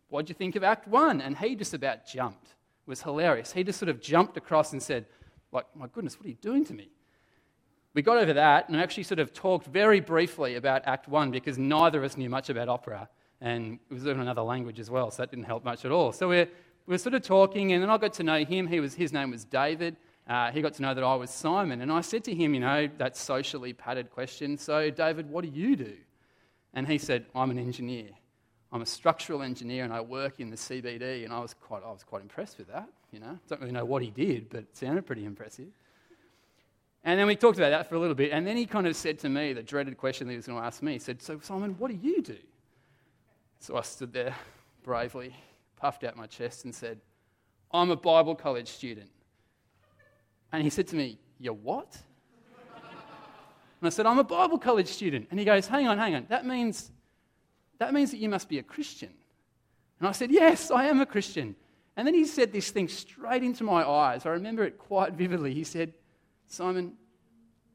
what 0.09 0.25
do 0.25 0.31
you 0.31 0.35
think 0.35 0.55
of 0.55 0.63
Act 0.63 0.87
One? 0.87 1.21
And 1.21 1.37
he 1.37 1.55
just 1.55 1.73
about 1.73 2.05
jumped. 2.05 2.45
It 2.45 2.89
was 2.89 3.01
hilarious. 3.01 3.51
He 3.51 3.63
just 3.63 3.79
sort 3.79 3.89
of 3.89 3.99
jumped 4.01 4.37
across 4.37 4.73
and 4.73 4.81
said, 4.81 5.05
like, 5.51 5.65
my 5.75 5.87
goodness, 5.87 6.19
what 6.19 6.25
are 6.25 6.29
you 6.29 6.35
doing 6.35 6.65
to 6.65 6.73
me? 6.73 6.89
We 7.93 8.01
got 8.01 8.17
over 8.17 8.33
that 8.33 8.69
and 8.69 8.77
actually 8.77 9.03
sort 9.03 9.19
of 9.19 9.33
talked 9.33 9.67
very 9.67 9.99
briefly 9.99 10.55
about 10.55 10.81
Act 10.85 11.07
One 11.07 11.31
because 11.31 11.57
neither 11.57 11.99
of 11.99 12.05
us 12.05 12.17
knew 12.17 12.29
much 12.29 12.49
about 12.49 12.67
opera. 12.67 13.07
And 13.39 13.79
it 13.89 13.93
was 13.93 14.05
in 14.05 14.19
another 14.19 14.41
language 14.41 14.79
as 14.79 14.89
well, 14.89 15.11
so 15.11 15.21
that 15.21 15.29
didn't 15.29 15.45
help 15.45 15.63
much 15.63 15.85
at 15.85 15.91
all. 15.91 16.11
So 16.11 16.29
we're, 16.29 16.47
we 16.85 16.93
were 16.93 16.97
sort 16.97 17.13
of 17.13 17.21
talking, 17.21 17.73
and 17.73 17.83
then 17.83 17.89
I 17.89 17.97
got 17.97 18.13
to 18.13 18.23
know 18.23 18.43
him. 18.43 18.67
He 18.67 18.79
was, 18.79 18.95
his 18.95 19.13
name 19.13 19.31
was 19.31 19.45
David 19.45 19.95
uh, 20.27 20.51
he 20.51 20.61
got 20.61 20.73
to 20.75 20.81
know 20.81 20.93
that 20.93 21.03
I 21.03 21.15
was 21.15 21.29
Simon. 21.29 21.81
And 21.81 21.91
I 21.91 22.01
said 22.01 22.23
to 22.25 22.33
him, 22.33 22.53
you 22.53 22.61
know, 22.61 22.89
that 22.97 23.17
socially 23.17 23.73
padded 23.73 24.09
question, 24.09 24.57
So, 24.57 24.89
David, 24.89 25.29
what 25.29 25.43
do 25.43 25.49
you 25.49 25.75
do? 25.75 25.93
And 26.73 26.87
he 26.87 26.97
said, 26.97 27.25
I'm 27.35 27.51
an 27.51 27.59
engineer. 27.59 28.09
I'm 28.71 28.81
a 28.81 28.85
structural 28.85 29.43
engineer 29.43 29.83
and 29.83 29.93
I 29.93 30.01
work 30.01 30.39
in 30.39 30.49
the 30.49 30.55
CBD. 30.55 31.25
And 31.25 31.33
I 31.33 31.39
was 31.39 31.53
quite, 31.53 31.83
I 31.83 31.91
was 31.91 32.03
quite 32.03 32.21
impressed 32.21 32.57
with 32.57 32.67
that. 32.67 32.89
You 33.11 33.19
know, 33.19 33.37
don't 33.47 33.61
really 33.61 33.73
know 33.73 33.85
what 33.85 34.01
he 34.01 34.09
did, 34.09 34.49
but 34.49 34.61
it 34.61 34.75
sounded 34.75 35.05
pretty 35.05 35.25
impressive. 35.25 35.67
And 37.03 37.19
then 37.19 37.27
we 37.27 37.35
talked 37.35 37.57
about 37.57 37.69
that 37.69 37.89
for 37.89 37.95
a 37.95 37.99
little 37.99 38.15
bit. 38.15 38.31
And 38.31 38.47
then 38.47 38.55
he 38.55 38.65
kind 38.65 38.87
of 38.87 38.95
said 38.95 39.19
to 39.19 39.29
me 39.29 39.53
the 39.53 39.61
dreaded 39.61 39.97
question 39.97 40.25
that 40.27 40.33
he 40.33 40.37
was 40.37 40.47
going 40.47 40.59
to 40.59 40.65
ask 40.65 40.81
me. 40.81 40.93
He 40.93 40.99
said, 40.99 41.21
So, 41.21 41.39
Simon, 41.41 41.75
what 41.77 41.91
do 41.91 41.97
you 42.01 42.21
do? 42.21 42.37
So 43.59 43.77
I 43.77 43.81
stood 43.81 44.13
there 44.13 44.35
bravely, 44.83 45.35
puffed 45.75 46.03
out 46.03 46.15
my 46.15 46.27
chest, 46.27 46.65
and 46.65 46.73
said, 46.73 46.99
I'm 47.71 47.91
a 47.91 47.95
Bible 47.95 48.35
college 48.35 48.69
student. 48.69 49.09
And 50.53 50.61
he 50.63 50.69
said 50.69 50.87
to 50.89 50.95
me, 50.95 51.17
You're 51.39 51.53
what? 51.53 51.97
And 53.81 53.87
I 53.87 53.89
said, 53.89 54.05
I'm 54.05 54.19
a 54.19 54.23
Bible 54.23 54.57
college 54.57 54.87
student. 54.87 55.27
And 55.29 55.37
he 55.37 55.45
goes, 55.45 55.67
Hang 55.67 55.89
on, 55.89 55.97
hang 55.97 56.15
on. 56.15 56.25
That 56.29 56.45
means, 56.45 56.89
that 57.79 57.93
means 57.93 58.11
that 58.11 58.17
you 58.17 58.29
must 58.29 58.47
be 58.47 58.59
a 58.59 58.63
Christian. 58.63 59.09
And 59.99 60.07
I 60.07 60.13
said, 60.13 60.31
Yes, 60.31 60.71
I 60.71 60.85
am 60.85 61.01
a 61.01 61.05
Christian. 61.05 61.55
And 61.97 62.07
then 62.07 62.13
he 62.13 62.25
said 62.25 62.53
this 62.53 62.71
thing 62.71 62.87
straight 62.87 63.43
into 63.43 63.63
my 63.63 63.87
eyes. 63.87 64.25
I 64.25 64.29
remember 64.29 64.63
it 64.63 64.77
quite 64.77 65.13
vividly. 65.13 65.53
He 65.53 65.63
said, 65.63 65.93
Simon, 66.47 66.93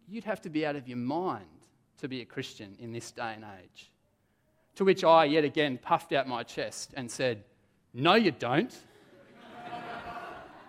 you'd 0.09 0.25
have 0.25 0.41
to 0.43 0.51
be 0.51 0.65
out 0.65 0.77
of 0.77 0.89
your 0.89 0.97
mind 0.97 1.45
to 1.99 2.09
be 2.09 2.23
a 2.23 2.25
Christian 2.25 2.77
in 2.81 2.93
this 2.93 3.11
day 3.11 3.35
and 3.35 3.45
age. 3.63 3.93
To 4.77 4.85
which 4.85 5.05
I, 5.05 5.25
yet 5.25 5.45
again, 5.45 5.79
puffed 5.79 6.13
out 6.13 6.27
my 6.29 6.43
chest 6.43 6.95
and 6.97 7.11
said, 7.11 7.45
No, 7.93 8.15
you 8.15 8.31
don't. 8.31 8.75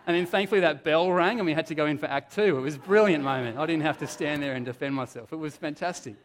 And 0.10 0.18
then 0.18 0.26
thankfully 0.26 0.62
that 0.62 0.84
bell 0.84 1.12
rang 1.12 1.38
and 1.38 1.46
we 1.46 1.54
had 1.54 1.68
to 1.68 1.76
go 1.76 1.86
in 1.86 2.00
for 2.00 2.08
Act 2.08 2.34
Two. 2.34 2.58
It 2.58 2.62
was 2.62 2.78
a 2.78 2.80
brilliant 2.80 3.24
moment. 3.24 3.60
I 3.60 3.68
didn't 3.68 3.84
have 3.84 4.00
to 4.00 4.08
stand 4.08 4.42
there 4.42 4.56
and 4.56 4.66
defend 4.66 4.96
myself. 4.96 5.32
It 5.32 5.36
was 5.36 5.56
fantastic. 5.56 6.16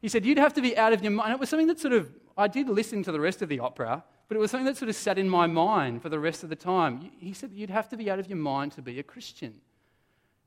He 0.00 0.06
said, 0.06 0.24
You'd 0.24 0.38
have 0.38 0.54
to 0.54 0.62
be 0.62 0.78
out 0.78 0.92
of 0.92 1.02
your 1.02 1.10
mind. 1.10 1.32
It 1.32 1.40
was 1.40 1.48
something 1.48 1.66
that 1.66 1.80
sort 1.80 1.92
of, 1.92 2.08
I 2.38 2.46
did 2.46 2.68
listen 2.68 3.02
to 3.02 3.10
the 3.10 3.18
rest 3.18 3.42
of 3.42 3.48
the 3.48 3.58
opera, 3.58 4.04
but 4.28 4.36
it 4.36 4.38
was 4.38 4.52
something 4.52 4.64
that 4.66 4.76
sort 4.76 4.90
of 4.90 4.94
sat 4.94 5.18
in 5.18 5.28
my 5.28 5.48
mind 5.48 6.02
for 6.02 6.08
the 6.08 6.20
rest 6.20 6.44
of 6.44 6.50
the 6.50 6.54
time. 6.54 7.10
He 7.18 7.32
said, 7.32 7.50
You'd 7.52 7.68
have 7.68 7.88
to 7.88 7.96
be 7.96 8.08
out 8.08 8.20
of 8.20 8.28
your 8.28 8.38
mind 8.38 8.70
to 8.72 8.80
be 8.80 9.00
a 9.00 9.02
Christian. 9.02 9.54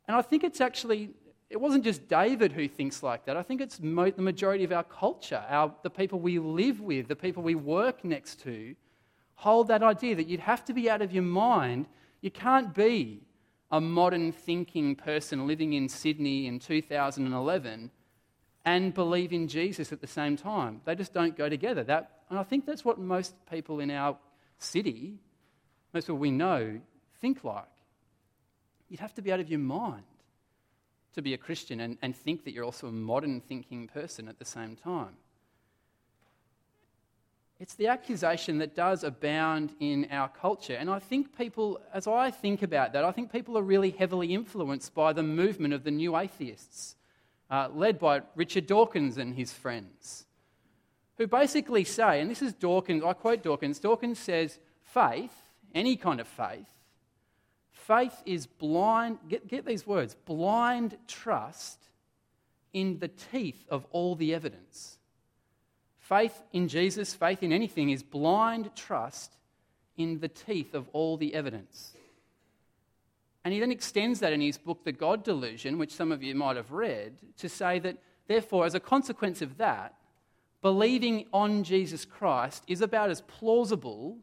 And 0.07 0.15
I 0.15 0.21
think 0.21 0.45
it's 0.45 0.61
actually, 0.61 1.09
it 1.49 1.59
wasn't 1.59 1.83
just 1.83 2.07
David 2.07 2.53
who 2.53 2.69
thinks 2.69 3.03
like 3.03 3.25
that. 3.25 3.35
I 3.35 3.43
think 3.43 3.59
it's 3.59 3.81
mo- 3.81 4.11
the 4.11 4.21
majority 4.21 4.63
of 4.63 4.71
our 4.71 4.85
culture, 4.85 5.43
our, 5.49 5.75
the 5.83 5.89
people 5.89 6.17
we 6.17 6.39
live 6.39 6.79
with, 6.79 7.09
the 7.09 7.15
people 7.17 7.43
we 7.43 7.55
work 7.55 8.05
next 8.05 8.39
to, 8.43 8.73
hold 9.35 9.67
that 9.67 9.83
idea 9.83 10.15
that 10.15 10.27
you'd 10.27 10.39
have 10.39 10.63
to 10.63 10.73
be 10.73 10.89
out 10.89 11.01
of 11.01 11.11
your 11.11 11.23
mind 11.23 11.87
you 12.23 12.31
can't 12.31 12.73
be 12.73 13.21
a 13.69 13.81
modern 13.81 14.31
thinking 14.31 14.95
person 14.95 15.45
living 15.45 15.73
in 15.73 15.89
Sydney 15.89 16.47
in 16.47 16.57
2011 16.57 17.91
and 18.63 18.93
believe 18.93 19.33
in 19.33 19.49
Jesus 19.49 19.91
at 19.91 19.99
the 19.99 20.07
same 20.07 20.37
time. 20.37 20.79
They 20.85 20.95
just 20.95 21.13
don't 21.13 21.35
go 21.35 21.49
together. 21.49 21.83
That 21.83 22.21
And 22.29 22.39
I 22.39 22.43
think 22.43 22.65
that's 22.65 22.85
what 22.85 22.97
most 22.97 23.35
people 23.51 23.81
in 23.81 23.91
our 23.91 24.17
city, 24.57 25.19
most 25.93 26.05
people 26.05 26.17
we 26.17 26.31
know, 26.31 26.79
think 27.19 27.43
like. 27.43 27.65
You'd 28.87 29.01
have 29.01 29.13
to 29.15 29.21
be 29.21 29.33
out 29.33 29.41
of 29.41 29.49
your 29.49 29.59
mind 29.59 30.03
to 31.15 31.21
be 31.21 31.33
a 31.33 31.37
Christian 31.37 31.81
and, 31.81 31.97
and 32.01 32.15
think 32.15 32.45
that 32.45 32.53
you're 32.53 32.63
also 32.63 32.87
a 32.87 32.91
modern 32.91 33.41
thinking 33.41 33.87
person 33.87 34.29
at 34.29 34.39
the 34.39 34.45
same 34.45 34.77
time. 34.77 35.17
It's 37.63 37.75
the 37.75 37.87
accusation 37.87 38.57
that 38.57 38.75
does 38.75 39.05
abound 39.05 39.73
in 39.79 40.05
our 40.11 40.27
culture. 40.27 40.73
And 40.73 40.89
I 40.89 40.99
think 40.99 41.37
people, 41.37 41.79
as 41.93 42.07
I 42.07 42.29
think 42.29 42.61
about 42.61 42.91
that, 42.91 43.05
I 43.05 43.13
think 43.13 43.31
people 43.31 43.57
are 43.57 43.61
really 43.61 43.91
heavily 43.91 44.33
influenced 44.33 44.93
by 44.93 45.13
the 45.13 45.23
movement 45.23 45.73
of 45.73 45.85
the 45.85 45.89
new 45.89 46.17
atheists, 46.17 46.97
uh, 47.49 47.69
led 47.73 47.99
by 47.99 48.23
Richard 48.35 48.67
Dawkins 48.67 49.17
and 49.17 49.33
his 49.33 49.53
friends, 49.53 50.25
who 51.15 51.25
basically 51.25 51.85
say, 51.85 52.19
and 52.19 52.29
this 52.29 52.41
is 52.41 52.51
Dawkins, 52.51 53.01
I 53.01 53.13
quote 53.13 53.43
Dawkins, 53.43 53.79
Dawkins 53.79 54.19
says, 54.19 54.59
faith, 54.81 55.31
any 55.73 55.95
kind 55.95 56.19
of 56.19 56.27
faith, 56.27 56.67
faith 57.71 58.21
is 58.25 58.45
blind, 58.45 59.19
get, 59.29 59.47
get 59.47 59.65
these 59.65 59.87
words, 59.87 60.17
blind 60.25 60.97
trust 61.07 61.79
in 62.73 62.99
the 62.99 63.07
teeth 63.07 63.65
of 63.69 63.85
all 63.91 64.15
the 64.15 64.35
evidence. 64.35 64.97
Faith 66.03 66.43
in 66.51 66.67
Jesus, 66.67 67.13
faith 67.13 67.41
in 67.43 67.53
anything, 67.53 67.89
is 67.89 68.03
blind 68.03 68.69
trust 68.75 69.37
in 69.95 70.19
the 70.19 70.27
teeth 70.27 70.73
of 70.73 70.89
all 70.91 71.15
the 71.15 71.33
evidence. 71.33 71.93
And 73.45 73.53
he 73.53 73.61
then 73.61 73.71
extends 73.71 74.19
that 74.19 74.33
in 74.33 74.41
his 74.41 74.57
book, 74.57 74.83
The 74.83 74.91
God 74.91 75.23
Delusion, 75.23 75.77
which 75.77 75.93
some 75.93 76.11
of 76.11 76.21
you 76.21 76.35
might 76.35 76.57
have 76.57 76.73
read, 76.73 77.13
to 77.37 77.47
say 77.47 77.79
that, 77.79 77.99
therefore, 78.27 78.65
as 78.65 78.75
a 78.75 78.81
consequence 78.81 79.41
of 79.41 79.57
that, 79.59 79.95
believing 80.61 81.25
on 81.31 81.63
Jesus 81.63 82.03
Christ 82.03 82.65
is 82.67 82.81
about 82.81 83.09
as 83.09 83.21
plausible 83.21 84.17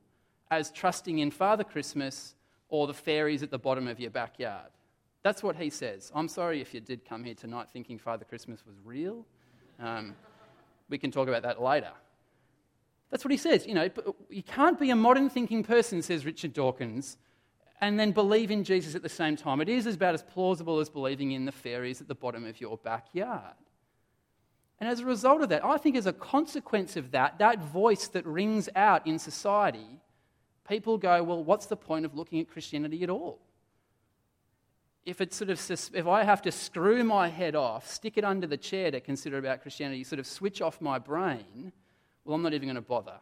as 0.51 0.71
trusting 0.71 1.21
in 1.21 1.31
Father 1.31 1.65
Christmas 1.65 2.35
or 2.69 2.89
the 2.89 2.95
fairies 2.95 3.43
at 3.43 3.51
the 3.51 3.59
bottom 3.59 3.89
of 3.89 3.99
your 3.99 4.11
backyard. 4.11 4.69
That's 5.23 5.43
what 5.43 5.57
he 5.57 5.71
says. 5.71 6.13
I'm 6.15 6.29
sorry 6.29 6.61
if 6.61 6.75
you 6.75 6.81
did 6.81 7.07
come 7.07 7.25
here 7.25 7.35
tonight 7.35 7.69
thinking 7.73 7.99
Father 7.99 8.27
Christmas 8.27 8.67
was 8.67 8.77
real. 8.85 9.25
Um, 9.79 10.15
we 10.90 10.99
can 10.99 11.11
talk 11.11 11.28
about 11.28 11.42
that 11.42 11.62
later. 11.62 11.92
That's 13.11 13.25
what 13.25 13.32
he 13.32 13.38
says. 13.38 13.66
You 13.66 13.75
know, 13.75 13.88
you 14.28 14.42
can't 14.42 14.78
be 14.78 14.90
a 14.90 14.97
modern 14.97 15.30
thinking 15.30 15.64
person, 15.64 16.02
says 16.02 16.26
Richard 16.26 16.52
Dawkins, 16.52 17.16
and 17.80 17.99
then 17.99 18.12
believe 18.12 18.50
in 18.50 18.62
Jesus 18.62 18.94
at 18.94 19.02
the 19.02 19.09
same 19.09 19.37
time. 19.37 19.61
It 19.61 19.68
is 19.68 19.87
about 19.87 20.14
as 20.14 20.23
plausible 20.23 20.80
as 20.80 20.90
believing 20.90 21.32
in 21.32 21.44
the 21.47 21.52
fairies 21.52 22.00
at 22.00 22.09
the 22.09 22.14
bottom 22.14 22.44
of 22.44 22.61
your 22.61 22.76
backyard. 22.76 23.54
And 24.78 24.88
as 24.88 25.00
a 25.00 25.06
result 25.06 25.42
of 25.42 25.49
that, 25.50 25.64
I 25.64 25.76
think 25.76 25.97
as 25.97 26.06
a 26.06 26.12
consequence 26.12 26.97
of 26.97 27.11
that, 27.11 27.38
that 27.38 27.59
voice 27.61 28.09
that 28.09 28.25
rings 28.26 28.68
out 28.76 29.06
in 29.06 29.18
society, 29.18 30.00
people 30.68 30.97
go, 30.97 31.23
well, 31.23 31.42
what's 31.42 31.66
the 31.66 31.76
point 31.76 32.04
of 32.04 32.14
looking 32.14 32.40
at 32.40 32.49
Christianity 32.49 33.02
at 33.02 33.11
all? 33.11 33.40
If 35.11 35.21
it's 35.21 35.37
sort 35.37 35.50
of 35.50 35.61
if 35.95 36.07
I 36.07 36.23
have 36.23 36.40
to 36.43 36.52
screw 36.52 37.02
my 37.02 37.29
head 37.29 37.57
off, 37.57 37.88
stick 37.88 38.17
it 38.17 38.25
under 38.25 38.47
the 38.47 38.57
chair 38.57 38.93
to 38.93 39.00
consider 39.00 39.38
about 39.38 39.61
Christianity, 39.61 40.05
sort 40.05 40.21
of 40.21 40.26
switch 40.26 40.62
off 40.62 40.81
my 40.81 41.00
brain, 41.00 41.73
well, 42.25 42.37
I'm 42.37 42.43
not 42.43 42.55
even 42.55 42.69
going 42.69 42.76
to 42.76 42.81
bother. 42.81 43.19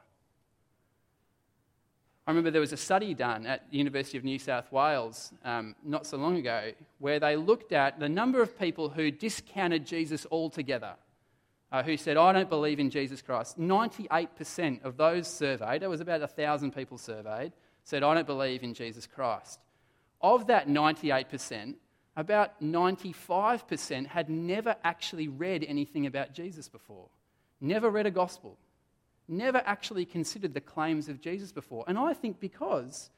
I 2.26 2.30
remember 2.30 2.50
there 2.50 2.60
was 2.60 2.74
a 2.74 2.76
study 2.76 3.14
done 3.14 3.46
at 3.46 3.70
the 3.70 3.78
University 3.78 4.18
of 4.18 4.24
New 4.24 4.38
South 4.38 4.70
Wales 4.70 5.32
um, 5.46 5.74
not 5.82 6.06
so 6.06 6.18
long 6.18 6.36
ago 6.36 6.72
where 6.98 7.18
they 7.18 7.36
looked 7.36 7.72
at 7.72 7.98
the 7.98 8.08
number 8.08 8.42
of 8.42 8.58
people 8.58 8.90
who 8.90 9.10
discounted 9.10 9.86
Jesus 9.86 10.26
altogether, 10.30 10.92
uh, 11.72 11.82
who 11.82 11.96
said, 11.96 12.18
I 12.18 12.34
don't 12.34 12.50
believe 12.50 12.80
in 12.80 12.90
Jesus 12.90 13.22
Christ. 13.22 13.58
98% 13.58 14.84
of 14.84 14.98
those 14.98 15.26
surveyed, 15.26 15.80
there 15.80 15.88
was 15.88 16.02
about 16.02 16.20
1,000 16.20 16.74
people 16.74 16.98
surveyed, 16.98 17.54
said, 17.82 18.02
I 18.02 18.12
don't 18.12 18.26
believe 18.26 18.62
in 18.62 18.74
Jesus 18.74 19.06
Christ. 19.06 19.58
Of 20.20 20.48
that 20.48 20.68
98%, 20.68 21.74
about 22.16 22.60
95% 22.60 24.06
had 24.06 24.28
never 24.28 24.74
actually 24.82 25.28
read 25.28 25.64
anything 25.64 26.06
about 26.06 26.32
Jesus 26.32 26.68
before, 26.68 27.08
never 27.60 27.90
read 27.90 28.06
a 28.06 28.10
gospel, 28.10 28.58
never 29.28 29.62
actually 29.64 30.04
considered 30.04 30.54
the 30.54 30.60
claims 30.60 31.08
of 31.08 31.20
Jesus 31.20 31.52
before. 31.52 31.84
And 31.86 31.96
I 31.96 32.14
think 32.14 32.40
because 32.40 33.10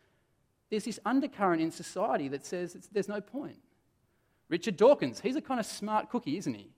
there's 0.69 0.85
this 0.85 1.01
undercurrent 1.07 1.63
in 1.63 1.71
society 1.71 2.29
that 2.29 2.45
says 2.45 2.89
there's 2.93 3.09
no 3.09 3.21
point. 3.21 3.59
Richard 4.49 4.77
Dawkins, 4.77 5.21
he's 5.21 5.37
a 5.37 5.41
kind 5.41 5.61
of 5.61 5.67
smart 5.67 6.11
cookie, 6.11 6.37
isn't 6.37 6.55
he? 6.55 6.69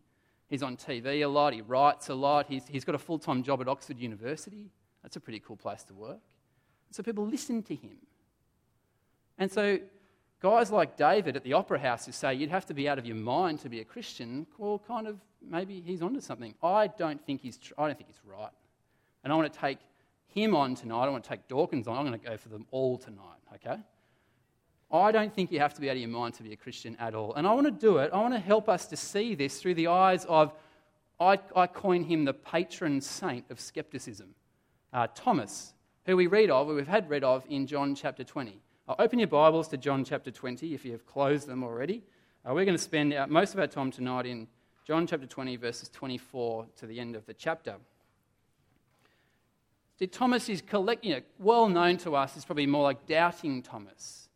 He's 0.48 0.62
on 0.62 0.76
TV 0.76 1.24
a 1.24 1.26
lot, 1.26 1.54
he 1.54 1.62
writes 1.62 2.10
a 2.10 2.14
lot, 2.14 2.46
he's, 2.46 2.68
he's 2.68 2.84
got 2.84 2.94
a 2.94 2.98
full 2.98 3.18
time 3.18 3.42
job 3.42 3.60
at 3.62 3.68
Oxford 3.68 3.98
University. 3.98 4.70
That's 5.02 5.16
a 5.16 5.20
pretty 5.20 5.40
cool 5.40 5.56
place 5.56 5.82
to 5.84 5.94
work. 5.94 6.20
So 6.90 7.02
people 7.02 7.26
listen 7.26 7.62
to 7.64 7.74
him. 7.74 7.96
And 9.38 9.50
so 9.50 9.78
Guys 10.42 10.72
like 10.72 10.96
David 10.96 11.36
at 11.36 11.44
the 11.44 11.52
Opera 11.52 11.78
House 11.78 12.04
who 12.04 12.10
say 12.10 12.34
you'd 12.34 12.50
have 12.50 12.66
to 12.66 12.74
be 12.74 12.88
out 12.88 12.98
of 12.98 13.06
your 13.06 13.14
mind 13.14 13.60
to 13.60 13.68
be 13.68 13.78
a 13.78 13.84
Christian, 13.84 14.44
well, 14.58 14.82
kind 14.88 15.06
of 15.06 15.16
maybe 15.40 15.80
he's 15.80 16.02
onto 16.02 16.20
something. 16.20 16.52
I 16.60 16.88
don't 16.88 17.24
think 17.24 17.42
he's, 17.42 17.60
I 17.78 17.86
don't 17.86 17.96
think 17.96 18.08
he's 18.08 18.20
right. 18.24 18.50
And 19.22 19.32
I 19.32 19.36
want 19.36 19.52
to 19.52 19.56
take 19.56 19.78
him 20.26 20.56
on 20.56 20.74
tonight. 20.74 21.04
I 21.04 21.08
want 21.10 21.22
to 21.22 21.30
take 21.30 21.46
Dawkins 21.46 21.86
on. 21.86 21.96
I'm 21.96 22.04
going 22.04 22.18
to 22.18 22.26
go 22.26 22.36
for 22.36 22.48
them 22.48 22.66
all 22.72 22.98
tonight, 22.98 23.38
okay? 23.54 23.80
I 24.90 25.12
don't 25.12 25.32
think 25.32 25.52
you 25.52 25.60
have 25.60 25.74
to 25.74 25.80
be 25.80 25.88
out 25.88 25.94
of 25.94 26.02
your 26.02 26.08
mind 26.08 26.34
to 26.34 26.42
be 26.42 26.52
a 26.52 26.56
Christian 26.56 26.96
at 26.98 27.14
all. 27.14 27.34
And 27.34 27.46
I 27.46 27.54
want 27.54 27.66
to 27.66 27.70
do 27.70 27.98
it. 27.98 28.10
I 28.12 28.18
want 28.18 28.34
to 28.34 28.40
help 28.40 28.68
us 28.68 28.86
to 28.86 28.96
see 28.96 29.36
this 29.36 29.60
through 29.60 29.74
the 29.74 29.86
eyes 29.86 30.24
of, 30.24 30.52
I, 31.20 31.38
I 31.54 31.68
coin 31.68 32.02
him 32.02 32.24
the 32.24 32.34
patron 32.34 33.00
saint 33.00 33.44
of 33.48 33.60
skepticism, 33.60 34.34
uh, 34.92 35.06
Thomas, 35.14 35.72
who 36.04 36.16
we 36.16 36.26
read 36.26 36.50
of, 36.50 36.66
we've 36.66 36.88
had 36.88 37.08
read 37.08 37.22
of 37.22 37.44
in 37.48 37.68
John 37.68 37.94
chapter 37.94 38.24
20. 38.24 38.60
Uh, 38.92 38.94
open 38.98 39.18
your 39.18 39.28
Bibles 39.28 39.68
to 39.68 39.78
John 39.78 40.04
chapter 40.04 40.30
20 40.30 40.74
if 40.74 40.84
you 40.84 40.92
have 40.92 41.06
closed 41.06 41.46
them 41.46 41.64
already. 41.64 42.02
Uh, 42.44 42.52
we're 42.52 42.66
going 42.66 42.76
to 42.76 42.82
spend 42.82 43.16
most 43.30 43.54
of 43.54 43.60
our 43.60 43.66
time 43.66 43.90
tonight 43.90 44.26
in 44.26 44.46
John 44.86 45.06
chapter 45.06 45.26
20, 45.26 45.56
verses 45.56 45.88
24 45.88 46.66
to 46.76 46.86
the 46.86 47.00
end 47.00 47.16
of 47.16 47.24
the 47.24 47.32
chapter. 47.32 47.76
See, 49.98 50.06
Thomas 50.08 50.50
is 50.50 50.60
collect, 50.60 51.06
you 51.06 51.14
know, 51.14 51.22
well 51.38 51.70
known 51.70 51.96
to 51.98 52.14
us 52.14 52.36
is 52.36 52.44
probably 52.44 52.66
more 52.66 52.82
like 52.82 53.06
doubting 53.06 53.62
Thomas. 53.62 54.28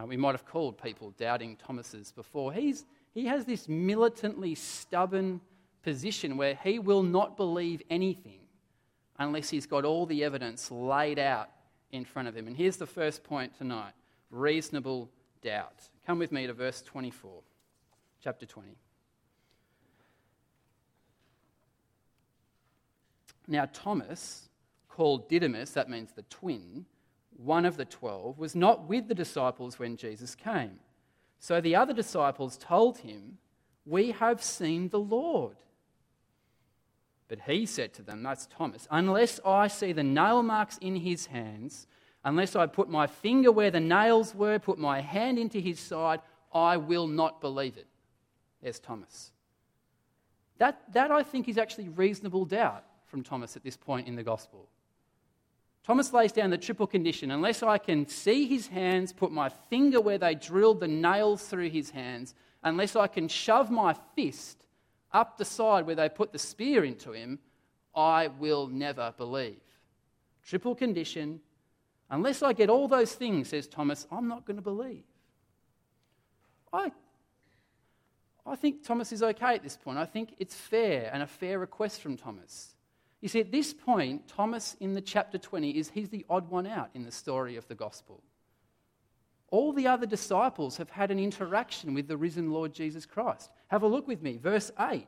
Uh, 0.00 0.06
we 0.06 0.16
might 0.16 0.36
have 0.36 0.46
called 0.46 0.80
people 0.80 1.12
doubting 1.18 1.56
Thomases 1.56 2.12
before. 2.12 2.52
He's, 2.52 2.84
he 3.12 3.26
has 3.26 3.44
this 3.44 3.68
militantly 3.68 4.54
stubborn 4.54 5.40
position 5.82 6.36
where 6.36 6.54
he 6.62 6.78
will 6.78 7.02
not 7.02 7.36
believe 7.36 7.82
anything 7.90 8.42
unless 9.18 9.50
he's 9.50 9.66
got 9.66 9.84
all 9.84 10.06
the 10.06 10.22
evidence 10.22 10.70
laid 10.70 11.18
out 11.18 11.50
in 11.92 12.04
front 12.04 12.28
of 12.28 12.36
him. 12.36 12.46
And 12.46 12.56
here's 12.56 12.76
the 12.76 12.86
first 12.86 13.24
point 13.24 13.56
tonight 13.56 13.92
reasonable 14.30 15.10
doubt. 15.42 15.88
Come 16.06 16.18
with 16.18 16.32
me 16.32 16.46
to 16.46 16.52
verse 16.52 16.82
24, 16.82 17.42
chapter 18.22 18.46
20. 18.46 18.70
Now, 23.48 23.68
Thomas, 23.72 24.48
called 24.88 25.28
Didymus, 25.28 25.72
that 25.72 25.90
means 25.90 26.12
the 26.12 26.22
twin, 26.22 26.86
one 27.36 27.64
of 27.64 27.76
the 27.76 27.84
twelve, 27.84 28.38
was 28.38 28.54
not 28.54 28.88
with 28.88 29.08
the 29.08 29.14
disciples 29.14 29.78
when 29.78 29.96
Jesus 29.96 30.34
came. 30.34 30.78
So 31.40 31.60
the 31.60 31.74
other 31.74 31.92
disciples 31.92 32.56
told 32.56 32.98
him, 32.98 33.38
We 33.86 34.12
have 34.12 34.42
seen 34.42 34.90
the 34.90 35.00
Lord. 35.00 35.56
But 37.30 37.38
he 37.46 37.64
said 37.64 37.94
to 37.94 38.02
them, 38.02 38.24
that's 38.24 38.48
Thomas, 38.48 38.88
unless 38.90 39.38
I 39.46 39.68
see 39.68 39.92
the 39.92 40.02
nail 40.02 40.42
marks 40.42 40.78
in 40.78 40.96
his 40.96 41.26
hands, 41.26 41.86
unless 42.24 42.56
I 42.56 42.66
put 42.66 42.90
my 42.90 43.06
finger 43.06 43.52
where 43.52 43.70
the 43.70 43.78
nails 43.78 44.34
were, 44.34 44.58
put 44.58 44.80
my 44.80 45.00
hand 45.00 45.38
into 45.38 45.60
his 45.60 45.78
side, 45.78 46.22
I 46.52 46.76
will 46.76 47.06
not 47.06 47.40
believe 47.40 47.76
it. 47.76 47.86
There's 48.60 48.80
Thomas. 48.80 49.30
That, 50.58 50.82
that 50.92 51.12
I 51.12 51.22
think 51.22 51.48
is 51.48 51.56
actually 51.56 51.88
reasonable 51.90 52.46
doubt 52.46 52.84
from 53.06 53.22
Thomas 53.22 53.54
at 53.56 53.62
this 53.62 53.76
point 53.76 54.08
in 54.08 54.16
the 54.16 54.24
gospel. 54.24 54.68
Thomas 55.84 56.12
lays 56.12 56.32
down 56.32 56.50
the 56.50 56.58
triple 56.58 56.88
condition 56.88 57.30
unless 57.30 57.62
I 57.62 57.78
can 57.78 58.08
see 58.08 58.48
his 58.48 58.66
hands, 58.66 59.12
put 59.12 59.30
my 59.30 59.48
finger 59.48 60.00
where 60.00 60.18
they 60.18 60.34
drilled 60.34 60.80
the 60.80 60.88
nails 60.88 61.44
through 61.44 61.70
his 61.70 61.90
hands, 61.90 62.34
unless 62.64 62.96
I 62.96 63.06
can 63.06 63.28
shove 63.28 63.70
my 63.70 63.94
fist 64.16 64.64
up 65.12 65.38
the 65.38 65.44
side 65.44 65.86
where 65.86 65.94
they 65.94 66.08
put 66.08 66.32
the 66.32 66.38
spear 66.38 66.84
into 66.84 67.12
him, 67.12 67.38
I 67.94 68.28
will 68.28 68.66
never 68.66 69.12
believe. 69.16 69.60
Triple 70.44 70.74
condition. 70.74 71.40
Unless 72.08 72.42
I 72.42 72.52
get 72.52 72.70
all 72.70 72.88
those 72.88 73.14
things, 73.14 73.48
says 73.48 73.68
Thomas, 73.68 74.06
I'm 74.10 74.28
not 74.28 74.44
going 74.44 74.56
to 74.56 74.62
believe. 74.62 75.04
I, 76.72 76.92
I 78.46 78.56
think 78.56 78.84
Thomas 78.84 79.12
is 79.12 79.22
okay 79.22 79.54
at 79.54 79.62
this 79.62 79.76
point. 79.76 79.98
I 79.98 80.06
think 80.06 80.34
it's 80.38 80.54
fair 80.54 81.10
and 81.12 81.22
a 81.22 81.26
fair 81.26 81.58
request 81.58 82.00
from 82.00 82.16
Thomas. 82.16 82.74
You 83.20 83.28
see, 83.28 83.40
at 83.40 83.52
this 83.52 83.74
point, 83.74 84.26
Thomas 84.28 84.76
in 84.80 84.94
the 84.94 85.00
chapter 85.00 85.36
20 85.36 85.70
is 85.70 85.90
he's 85.90 86.08
the 86.08 86.24
odd 86.30 86.48
one 86.48 86.66
out 86.66 86.90
in 86.94 87.04
the 87.04 87.12
story 87.12 87.56
of 87.56 87.68
the 87.68 87.74
gospel. 87.74 88.22
All 89.50 89.72
the 89.72 89.88
other 89.88 90.06
disciples 90.06 90.76
have 90.76 90.90
had 90.90 91.10
an 91.10 91.18
interaction 91.18 91.92
with 91.92 92.06
the 92.06 92.16
risen 92.16 92.52
Lord 92.52 92.72
Jesus 92.72 93.04
Christ. 93.04 93.50
Have 93.68 93.82
a 93.82 93.88
look 93.88 94.06
with 94.06 94.22
me. 94.22 94.36
Verse 94.36 94.70
8. 94.78 95.06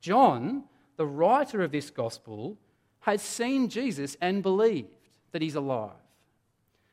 John, 0.00 0.64
the 0.96 1.06
writer 1.06 1.62
of 1.62 1.72
this 1.72 1.90
gospel, 1.90 2.56
has 3.00 3.20
seen 3.20 3.68
Jesus 3.68 4.16
and 4.20 4.42
believed 4.42 4.88
that 5.32 5.42
he's 5.42 5.54
alive. 5.54 5.90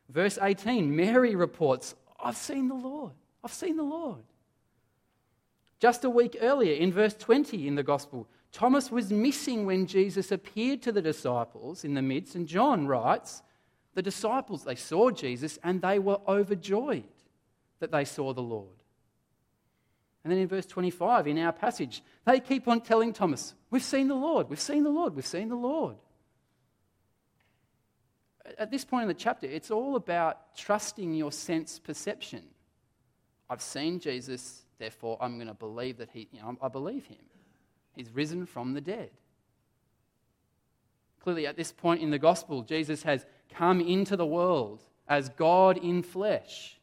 Verse 0.10 0.38
18 0.42 0.96
Mary 0.96 1.36
reports, 1.36 1.96
I've 2.22 2.38
seen 2.38 2.68
the 2.68 2.76
Lord. 2.76 3.14
I've 3.44 3.54
seen 3.54 3.78
the 3.78 3.84
Lord. 3.84 4.24
Just 5.80 6.04
a 6.04 6.10
week 6.10 6.38
earlier, 6.42 6.74
in 6.74 6.92
verse 6.92 7.14
20 7.14 7.68
in 7.68 7.76
the 7.76 7.84
Gospel, 7.84 8.28
Thomas 8.52 8.92
was 8.92 9.12
missing 9.12 9.66
when 9.66 9.86
Jesus 9.86 10.32
appeared 10.32 10.82
to 10.84 10.92
the 10.92 11.02
disciples 11.02 11.84
in 11.84 11.94
the 11.94 12.02
midst, 12.02 12.36
and 12.36 12.48
John 12.48 12.88
writes, 12.88 13.44
the 13.96 14.02
disciples, 14.02 14.64
they 14.64 14.76
saw 14.76 15.10
Jesus 15.10 15.58
and 15.64 15.82
they 15.82 15.98
were 15.98 16.20
overjoyed 16.28 17.06
that 17.80 17.92
they 17.92 18.06
saw 18.06 18.34
the 18.34 18.42
Lord. 18.42 18.68
And 20.24 20.32
then 20.32 20.40
in 20.40 20.48
verse 20.48 20.66
25, 20.66 21.28
in 21.28 21.38
our 21.40 21.54
passage, 21.54 22.04
they 22.26 22.40
keep 22.40 22.68
on 22.68 22.82
telling 22.82 23.14
Thomas, 23.14 23.54
We've 23.70 23.84
seen 23.84 24.08
the 24.08 24.16
Lord, 24.16 24.50
we've 24.50 24.60
seen 24.60 24.84
the 24.84 24.90
Lord, 24.90 25.16
we've 25.16 25.26
seen 25.26 25.50
the 25.50 25.56
Lord. 25.56 25.96
At 28.60 28.70
this 28.70 28.86
point 28.86 29.04
in 29.04 29.08
the 29.08 29.14
chapter, 29.14 29.48
it's 29.48 29.72
all 29.72 29.96
about 29.96 30.56
trusting 30.56 31.14
your 31.14 31.32
sense 31.32 31.80
perception. 31.80 32.44
I've 33.50 33.62
seen 33.62 34.00
Jesus, 34.00 34.64
therefore 34.78 35.18
I'm 35.22 35.36
going 35.36 35.48
to 35.48 35.54
believe 35.54 35.98
that 35.98 36.10
he, 36.12 36.28
you 36.32 36.42
know, 36.42 36.58
I 36.62 36.68
believe 36.68 37.06
him. 37.06 37.18
He's 37.96 38.10
risen 38.10 38.46
from 38.46 38.74
the 38.74 38.82
dead. 38.82 39.12
Clearly, 41.22 41.48
at 41.48 41.56
this 41.56 41.72
point 41.72 42.02
in 42.02 42.12
the 42.12 42.20
gospel, 42.20 42.62
Jesus 42.62 43.04
has 43.04 43.26
come 43.50 43.82
into 43.82 44.16
the 44.18 44.26
world 44.26 44.84
as 45.08 45.30
God 45.30 45.78
in 45.78 46.04
flesh. 46.04 46.78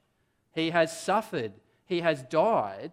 He 0.54 0.70
has 0.70 0.98
suffered, 0.98 1.52
he 1.86 2.00
has 2.00 2.22
died, 2.22 2.92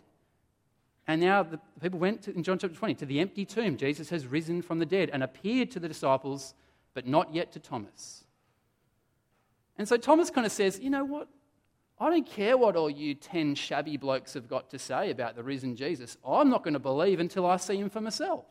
and 1.09 1.21
now 1.21 1.41
the 1.41 1.59
people 1.81 1.97
went 1.97 2.21
to, 2.23 2.35
in 2.35 2.43
John 2.43 2.59
chapter 2.59 2.75
20 2.75 2.93
to 2.93 3.05
the 3.07 3.19
empty 3.19 3.43
tomb. 3.43 3.77
Jesus 3.77 4.11
has 4.11 4.27
risen 4.27 4.61
from 4.61 4.77
the 4.77 4.85
dead 4.85 5.09
and 5.11 5.23
appeared 5.23 5.71
to 5.71 5.79
the 5.79 5.87
disciples, 5.87 6.53
but 6.93 7.07
not 7.07 7.33
yet 7.33 7.51
to 7.53 7.59
Thomas. 7.59 8.25
And 9.79 9.87
so 9.87 9.97
Thomas 9.97 10.29
kind 10.29 10.45
of 10.45 10.51
says, 10.51 10.79
You 10.79 10.91
know 10.91 11.03
what? 11.03 11.27
I 11.99 12.11
don't 12.11 12.27
care 12.27 12.57
what 12.57 12.75
all 12.75 12.91
you 12.91 13.15
10 13.15 13.55
shabby 13.55 13.97
blokes 13.97 14.35
have 14.35 14.47
got 14.47 14.69
to 14.69 14.77
say 14.77 15.09
about 15.09 15.35
the 15.35 15.41
risen 15.41 15.75
Jesus. 15.75 16.15
I'm 16.23 16.49
not 16.49 16.63
going 16.63 16.75
to 16.75 16.79
believe 16.79 17.19
until 17.19 17.45
I 17.47 17.57
see 17.57 17.77
him 17.77 17.89
for 17.89 18.01
myself. 18.01 18.45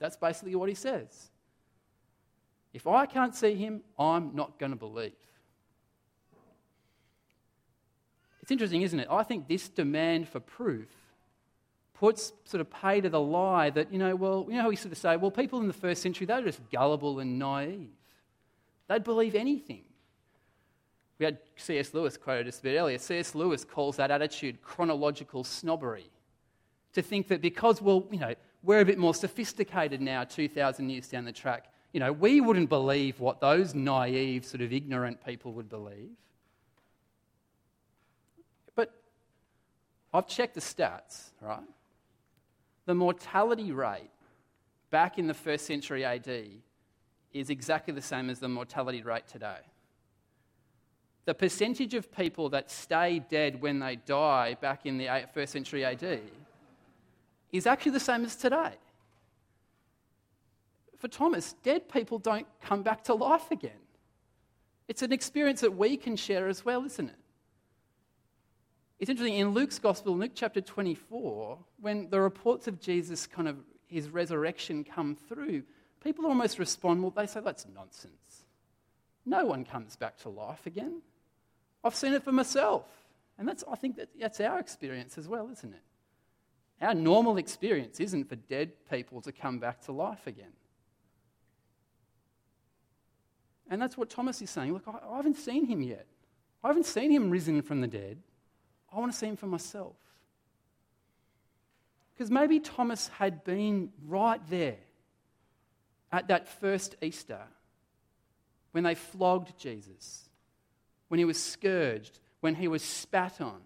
That's 0.00 0.16
basically 0.16 0.56
what 0.56 0.68
he 0.68 0.74
says. 0.74 1.30
If 2.74 2.88
I 2.88 3.06
can't 3.06 3.34
see 3.34 3.54
him, 3.54 3.82
I'm 3.98 4.34
not 4.34 4.58
going 4.58 4.72
to 4.72 4.76
believe. 4.76 5.12
It's 8.42 8.50
interesting, 8.50 8.82
isn't 8.82 8.98
it? 9.00 9.08
I 9.10 9.22
think 9.22 9.48
this 9.48 9.68
demand 9.68 10.28
for 10.28 10.40
proof 10.40 10.88
puts 11.94 12.32
sort 12.44 12.60
of 12.60 12.70
pay 12.70 13.00
to 13.00 13.08
the 13.08 13.20
lie 13.20 13.70
that, 13.70 13.92
you 13.92 13.98
know, 13.98 14.14
well, 14.16 14.44
you 14.48 14.56
know 14.56 14.62
how 14.62 14.68
we 14.68 14.76
sort 14.76 14.92
of 14.92 14.98
say, 14.98 15.16
well, 15.16 15.30
people 15.30 15.60
in 15.60 15.68
the 15.68 15.72
first 15.72 16.02
century, 16.02 16.26
they 16.26 16.34
were 16.34 16.42
just 16.42 16.60
gullible 16.70 17.20
and 17.20 17.38
naive. 17.38 17.88
They'd 18.88 19.04
believe 19.04 19.34
anything. 19.34 19.84
We 21.18 21.24
had 21.24 21.38
C.S. 21.56 21.94
Lewis 21.94 22.16
quoted 22.16 22.46
just 22.46 22.58
a 22.58 22.64
bit 22.64 22.76
earlier. 22.76 22.98
C.S. 22.98 23.36
Lewis 23.36 23.64
calls 23.64 23.96
that 23.96 24.10
attitude 24.10 24.60
chronological 24.62 25.44
snobbery. 25.44 26.10
To 26.94 27.02
think 27.02 27.28
that 27.28 27.40
because, 27.40 27.80
well, 27.80 28.04
you 28.10 28.18
know, 28.18 28.34
we're 28.64 28.80
a 28.80 28.84
bit 28.84 28.98
more 28.98 29.14
sophisticated 29.14 30.00
now, 30.00 30.24
2,000 30.24 30.90
years 30.90 31.08
down 31.08 31.24
the 31.24 31.32
track, 31.32 31.68
you 31.94 32.00
know, 32.00 32.12
we 32.12 32.42
wouldn't 32.42 32.68
believe 32.68 33.18
what 33.20 33.40
those 33.40 33.74
naive, 33.74 34.44
sort 34.44 34.60
of 34.60 34.70
ignorant 34.70 35.24
people 35.24 35.52
would 35.52 35.70
believe. 35.70 36.10
But 38.74 38.92
I've 40.12 40.26
checked 40.26 40.54
the 40.54 40.60
stats, 40.60 41.30
right? 41.40 41.64
The 42.84 42.94
mortality 42.94 43.72
rate 43.72 44.10
back 44.90 45.18
in 45.18 45.26
the 45.26 45.34
first 45.34 45.64
century 45.64 46.04
AD 46.04 46.28
is 47.32 47.48
exactly 47.48 47.94
the 47.94 48.02
same 48.02 48.28
as 48.28 48.40
the 48.40 48.48
mortality 48.48 49.00
rate 49.00 49.26
today 49.26 49.60
the 51.24 51.34
percentage 51.34 51.94
of 51.94 52.12
people 52.12 52.50
that 52.50 52.70
stay 52.70 53.18
dead 53.30 53.60
when 53.60 53.78
they 53.78 53.96
die 53.96 54.56
back 54.60 54.84
in 54.84 54.98
the 54.98 55.26
first 55.32 55.52
century 55.52 55.84
AD 55.84 56.20
is 57.52 57.66
actually 57.66 57.92
the 57.92 58.00
same 58.00 58.24
as 58.24 58.36
today. 58.36 58.74
For 61.04 61.08
Thomas, 61.08 61.52
dead 61.62 61.90
people 61.90 62.18
don't 62.18 62.46
come 62.62 62.82
back 62.82 63.04
to 63.04 63.14
life 63.14 63.50
again. 63.50 63.72
It's 64.88 65.02
an 65.02 65.12
experience 65.12 65.60
that 65.60 65.76
we 65.76 65.98
can 65.98 66.16
share 66.16 66.48
as 66.48 66.64
well, 66.64 66.82
isn't 66.86 67.10
it? 67.10 67.18
It's 68.98 69.10
interesting, 69.10 69.36
in 69.36 69.50
Luke's 69.50 69.78
Gospel, 69.78 70.16
Luke 70.16 70.32
chapter 70.34 70.62
24, 70.62 71.58
when 71.82 72.08
the 72.08 72.22
reports 72.22 72.68
of 72.68 72.80
Jesus, 72.80 73.26
kind 73.26 73.48
of 73.48 73.58
his 73.86 74.08
resurrection, 74.08 74.82
come 74.82 75.14
through, 75.14 75.64
people 76.02 76.24
almost 76.24 76.58
respond, 76.58 77.02
well, 77.02 77.10
they 77.10 77.26
say, 77.26 77.40
that's 77.44 77.66
nonsense. 77.74 78.44
No 79.26 79.44
one 79.44 79.66
comes 79.66 79.96
back 79.96 80.16
to 80.20 80.30
life 80.30 80.64
again. 80.64 81.02
I've 81.84 81.94
seen 81.94 82.14
it 82.14 82.24
for 82.24 82.32
myself. 82.32 82.86
And 83.36 83.46
that's, 83.46 83.62
I 83.70 83.74
think 83.74 83.96
that, 83.96 84.08
that's 84.18 84.40
our 84.40 84.58
experience 84.58 85.18
as 85.18 85.28
well, 85.28 85.50
isn't 85.52 85.74
it? 85.74 85.82
Our 86.80 86.94
normal 86.94 87.36
experience 87.36 88.00
isn't 88.00 88.26
for 88.26 88.36
dead 88.36 88.72
people 88.90 89.20
to 89.20 89.32
come 89.32 89.58
back 89.58 89.82
to 89.82 89.92
life 89.92 90.26
again. 90.26 90.52
And 93.74 93.82
that's 93.82 93.98
what 93.98 94.08
Thomas 94.08 94.40
is 94.40 94.50
saying. 94.50 94.72
Look, 94.72 94.84
I, 94.86 94.98
I 95.12 95.16
haven't 95.16 95.36
seen 95.36 95.66
him 95.66 95.82
yet. 95.82 96.06
I 96.62 96.68
haven't 96.68 96.86
seen 96.86 97.10
him 97.10 97.28
risen 97.28 97.60
from 97.60 97.80
the 97.80 97.88
dead. 97.88 98.18
I 98.92 99.00
want 99.00 99.10
to 99.10 99.18
see 99.18 99.26
him 99.26 99.34
for 99.34 99.48
myself. 99.48 99.96
Because 102.14 102.30
maybe 102.30 102.60
Thomas 102.60 103.08
had 103.08 103.42
been 103.42 103.90
right 104.06 104.40
there 104.48 104.76
at 106.12 106.28
that 106.28 106.46
first 106.60 106.94
Easter 107.02 107.40
when 108.70 108.84
they 108.84 108.94
flogged 108.94 109.58
Jesus 109.58 110.28
when 111.08 111.18
he 111.18 111.24
was 111.24 111.42
scourged, 111.42 112.20
when 112.42 112.54
he 112.54 112.68
was 112.68 112.80
spat 112.80 113.40
on, 113.40 113.60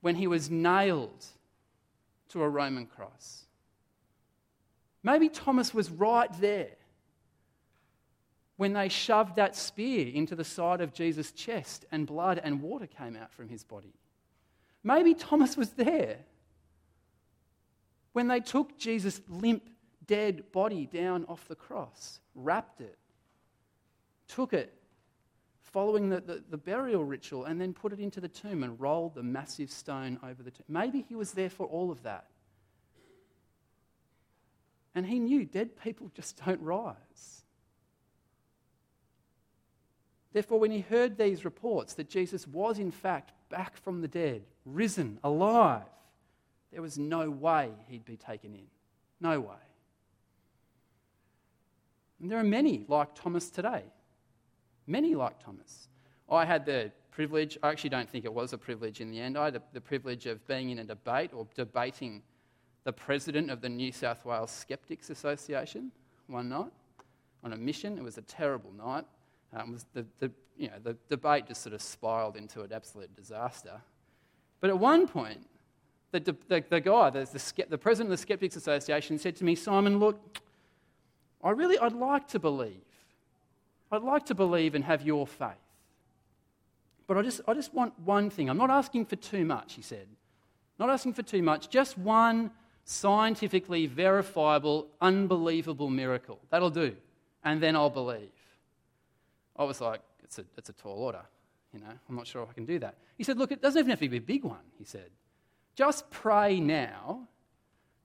when 0.00 0.14
he 0.14 0.26
was 0.26 0.50
nailed 0.50 1.26
to 2.30 2.42
a 2.42 2.48
Roman 2.48 2.86
cross. 2.86 3.44
Maybe 5.02 5.28
Thomas 5.28 5.74
was 5.74 5.90
right 5.90 6.30
there 6.40 6.76
when 8.56 8.72
they 8.72 8.88
shoved 8.88 9.36
that 9.36 9.54
spear 9.54 10.08
into 10.08 10.34
the 10.34 10.44
side 10.44 10.80
of 10.80 10.92
Jesus' 10.92 11.32
chest 11.32 11.84
and 11.90 12.06
blood 12.06 12.40
and 12.42 12.62
water 12.62 12.86
came 12.86 13.16
out 13.16 13.32
from 13.32 13.48
his 13.48 13.64
body. 13.64 13.94
Maybe 14.82 15.14
Thomas 15.14 15.56
was 15.56 15.70
there 15.70 16.18
when 18.12 18.28
they 18.28 18.40
took 18.40 18.78
Jesus' 18.78 19.20
limp, 19.28 19.68
dead 20.06 20.50
body 20.52 20.86
down 20.86 21.26
off 21.28 21.46
the 21.48 21.54
cross, 21.54 22.20
wrapped 22.34 22.80
it, 22.80 22.96
took 24.26 24.54
it 24.54 24.72
following 25.60 26.08
the, 26.08 26.22
the, 26.22 26.42
the, 26.48 26.56
burial 26.56 27.04
ritual 27.04 27.44
and 27.44 27.60
then 27.60 27.74
put 27.74 27.92
it 27.92 28.00
into 28.00 28.18
the 28.18 28.28
tomb 28.28 28.62
and 28.62 28.80
rolled 28.80 29.14
the 29.14 29.22
massive 29.22 29.70
stone 29.70 30.18
over 30.22 30.42
the 30.42 30.50
tomb. 30.50 30.64
Maybe 30.68 31.04
he 31.06 31.14
was 31.14 31.32
there 31.32 31.50
for 31.50 31.66
all 31.66 31.90
of 31.90 32.02
that. 32.04 32.24
And 34.94 35.04
he 35.04 35.18
knew 35.18 35.44
dead 35.44 35.76
people 35.76 36.10
just 36.14 36.42
don't 36.42 36.62
rise. 36.62 37.42
Therefore, 40.36 40.60
when 40.60 40.70
he 40.70 40.80
heard 40.80 41.16
these 41.16 41.46
reports 41.46 41.94
that 41.94 42.10
Jesus 42.10 42.46
was 42.46 42.78
in 42.78 42.90
fact 42.90 43.32
back 43.48 43.74
from 43.74 44.02
the 44.02 44.06
dead, 44.06 44.42
risen, 44.66 45.18
alive, 45.24 45.86
there 46.70 46.82
was 46.82 46.98
no 46.98 47.30
way 47.30 47.70
he'd 47.88 48.04
be 48.04 48.18
taken 48.18 48.54
in. 48.54 48.66
No 49.18 49.40
way. 49.40 49.56
And 52.20 52.30
there 52.30 52.38
are 52.38 52.44
many 52.44 52.84
like 52.86 53.14
Thomas 53.14 53.48
today 53.48 53.84
Many 54.86 55.14
like 55.14 55.42
Thomas. 55.42 55.88
I 56.30 56.44
had 56.44 56.66
the 56.66 56.92
privilege, 57.10 57.56
I 57.62 57.70
actually 57.70 57.88
don't 57.88 58.10
think 58.10 58.26
it 58.26 58.34
was 58.34 58.52
a 58.52 58.58
privilege 58.58 59.00
in 59.00 59.10
the 59.10 59.18
end, 59.18 59.38
I 59.38 59.46
had 59.46 59.62
the 59.72 59.80
privilege 59.80 60.26
of 60.26 60.46
being 60.46 60.68
in 60.68 60.80
a 60.80 60.84
debate 60.84 61.30
or 61.32 61.46
debating 61.54 62.22
the 62.84 62.92
president 62.92 63.50
of 63.50 63.62
the 63.62 63.70
New 63.70 63.90
South 63.90 64.22
Wales 64.26 64.50
Skeptics 64.50 65.08
Association 65.08 65.92
one 66.26 66.50
night 66.50 66.72
on 67.42 67.54
a 67.54 67.56
mission. 67.56 67.96
It 67.96 68.04
was 68.04 68.18
a 68.18 68.22
terrible 68.22 68.74
night. 68.76 69.06
Um, 69.56 69.78
the, 69.94 70.04
the, 70.18 70.30
you 70.56 70.68
know, 70.68 70.74
the 70.82 70.96
debate 71.08 71.46
just 71.48 71.62
sort 71.62 71.74
of 71.74 71.82
spiraled 71.82 72.36
into 72.36 72.62
an 72.62 72.72
absolute 72.72 73.14
disaster. 73.16 73.80
But 74.60 74.70
at 74.70 74.78
one 74.78 75.08
point, 75.08 75.46
the, 76.12 76.20
the, 76.20 76.64
the 76.68 76.80
guy, 76.80 77.10
the, 77.10 77.24
the, 77.24 77.66
the 77.70 77.78
president 77.78 78.12
of 78.12 78.18
the 78.18 78.22
Skeptics 78.22 78.56
Association, 78.56 79.18
said 79.18 79.36
to 79.36 79.44
me, 79.44 79.54
Simon, 79.54 79.98
look, 79.98 80.38
I 81.42 81.50
really, 81.50 81.78
I'd 81.78 81.92
like 81.92 82.28
to 82.28 82.38
believe 82.38 82.82
I'd 83.90 84.02
like 84.02 84.26
to 84.26 84.34
believe 84.34 84.74
and 84.74 84.84
have 84.84 85.02
your 85.02 85.26
faith. 85.26 85.50
But 87.06 87.16
I 87.16 87.22
just, 87.22 87.40
I 87.46 87.54
just 87.54 87.72
want 87.72 87.98
one 88.00 88.30
thing. 88.30 88.50
I'm 88.50 88.58
not 88.58 88.70
asking 88.70 89.06
for 89.06 89.16
too 89.16 89.44
much, 89.44 89.74
he 89.74 89.82
said. 89.82 90.08
Not 90.78 90.90
asking 90.90 91.14
for 91.14 91.22
too 91.22 91.42
much, 91.42 91.70
just 91.70 91.96
one 91.96 92.50
scientifically 92.84 93.86
verifiable, 93.86 94.88
unbelievable 95.00 95.88
miracle. 95.88 96.40
That'll 96.50 96.70
do. 96.70 96.96
And 97.44 97.62
then 97.62 97.76
I'll 97.76 97.90
believe. 97.90 98.30
I 99.58 99.64
was 99.64 99.80
like, 99.80 100.00
it's 100.22 100.38
a, 100.38 100.44
it's 100.56 100.68
a 100.68 100.72
tall 100.72 100.98
order. 100.98 101.22
You 101.72 101.80
know, 101.80 101.92
I'm 102.08 102.16
not 102.16 102.26
sure 102.26 102.46
I 102.48 102.52
can 102.52 102.64
do 102.64 102.78
that. 102.78 102.96
He 103.16 103.24
said, 103.24 103.38
look, 103.38 103.52
it 103.52 103.60
doesn't 103.60 103.78
even 103.78 103.90
have 103.90 104.00
to 104.00 104.08
be 104.08 104.16
a 104.16 104.20
big 104.20 104.44
one, 104.44 104.64
he 104.78 104.84
said. 104.84 105.10
Just 105.74 106.10
pray 106.10 106.58
now 106.58 107.28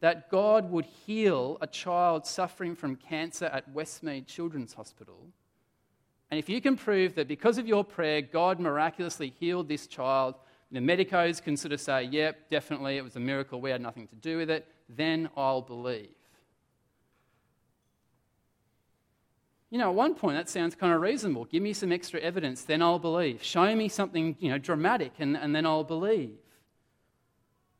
that 0.01 0.29
God 0.29 0.71
would 0.71 0.85
heal 0.85 1.57
a 1.61 1.67
child 1.67 2.25
suffering 2.25 2.75
from 2.75 2.95
cancer 2.95 3.45
at 3.45 3.73
Westmead 3.73 4.27
Children's 4.27 4.73
Hospital. 4.73 5.27
And 6.31 6.39
if 6.39 6.49
you 6.49 6.59
can 6.59 6.75
prove 6.75 7.15
that 7.15 7.27
because 7.27 7.57
of 7.57 7.67
your 7.67 7.83
prayer, 7.83 8.21
God 8.21 8.59
miraculously 8.59 9.33
healed 9.39 9.67
this 9.67 9.87
child, 9.87 10.35
the 10.71 10.79
medicos 10.79 11.41
can 11.41 11.55
sort 11.55 11.73
of 11.73 11.81
say, 11.81 12.03
yep, 12.03 12.49
definitely, 12.49 12.97
it 12.97 13.03
was 13.03 13.15
a 13.15 13.19
miracle, 13.19 13.61
we 13.61 13.69
had 13.69 13.81
nothing 13.81 14.07
to 14.07 14.15
do 14.15 14.37
with 14.37 14.49
it, 14.49 14.67
then 14.89 15.29
I'll 15.35 15.61
believe. 15.61 16.09
You 19.71 19.77
know, 19.77 19.89
at 19.89 19.95
one 19.95 20.15
point 20.15 20.37
that 20.37 20.49
sounds 20.49 20.75
kind 20.75 20.93
of 20.93 21.01
reasonable. 21.01 21.45
Give 21.45 21.63
me 21.63 21.71
some 21.71 21.91
extra 21.93 22.19
evidence, 22.19 22.63
then 22.63 22.81
I'll 22.81 22.99
believe. 22.99 23.41
Show 23.41 23.73
me 23.73 23.87
something, 23.87 24.35
you 24.39 24.49
know, 24.49 24.57
dramatic, 24.57 25.13
and, 25.17 25.37
and 25.37 25.55
then 25.55 25.65
I'll 25.65 25.85
believe. 25.85 26.35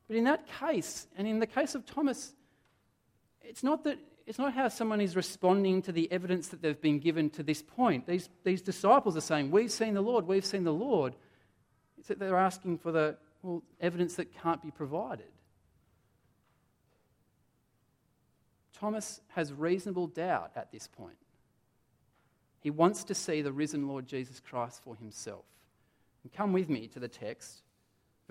But 0.08 0.16
in 0.16 0.24
that 0.24 0.48
case, 0.60 1.08
and 1.18 1.28
in 1.28 1.40
the 1.40 1.48
case 1.48 1.76
of 1.76 1.86
Thomas, 1.86 2.34
it's 3.44 3.62
not 3.62 3.84
that 3.84 4.00
it's 4.26 4.40
not 4.40 4.54
how 4.54 4.70
someone 4.70 5.02
is 5.02 5.16
responding 5.16 5.82
to 5.82 5.92
the 5.92 6.10
evidence 6.12 6.48
that 6.50 6.62
they've 6.62 6.80
been 6.80 7.00
given 7.00 7.30
to 7.32 7.44
this 7.44 7.62
point. 7.62 8.08
These, 8.08 8.30
these 8.44 8.62
disciples 8.62 9.18
are 9.18 9.22
saying, 9.22 9.52
We've 9.52 9.72
seen 9.72 9.94
the 9.94 10.02
Lord, 10.02 10.26
we've 10.28 10.46
seen 10.46 10.64
the 10.64 10.74
Lord. 10.74 11.16
It's 11.98 12.08
that 12.08 12.20
they're 12.20 12.38
asking 12.38 12.78
for 12.78 12.92
the 12.92 13.18
well, 13.42 13.64
evidence 13.82 14.16
that 14.16 14.34
can't 14.42 14.62
be 14.62 14.72
provided. 14.72 15.26
Thomas 18.74 19.22
has 19.30 19.52
reasonable 19.52 20.08
doubt 20.08 20.52
at 20.56 20.72
this 20.72 20.88
point. 20.88 21.18
He 22.62 22.70
wants 22.70 23.04
to 23.06 23.14
see 23.14 23.42
the 23.42 23.52
risen 23.52 23.88
Lord 23.88 24.08
Jesus 24.08 24.40
Christ 24.40 24.82
for 24.84 24.96
himself. 24.96 25.44
And 26.24 26.32
come 26.32 26.54
with 26.54 26.70
me 26.70 26.88
to 26.88 27.00
the 27.00 27.08
text 27.08 27.64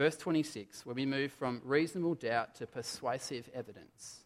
verse 0.01 0.17
26, 0.17 0.87
where 0.87 0.95
we 0.95 1.05
move 1.05 1.31
from 1.31 1.61
reasonable 1.63 2.15
doubt 2.15 2.55
to 2.55 2.67
persuasive 2.67 3.51
evidence. 3.53 4.21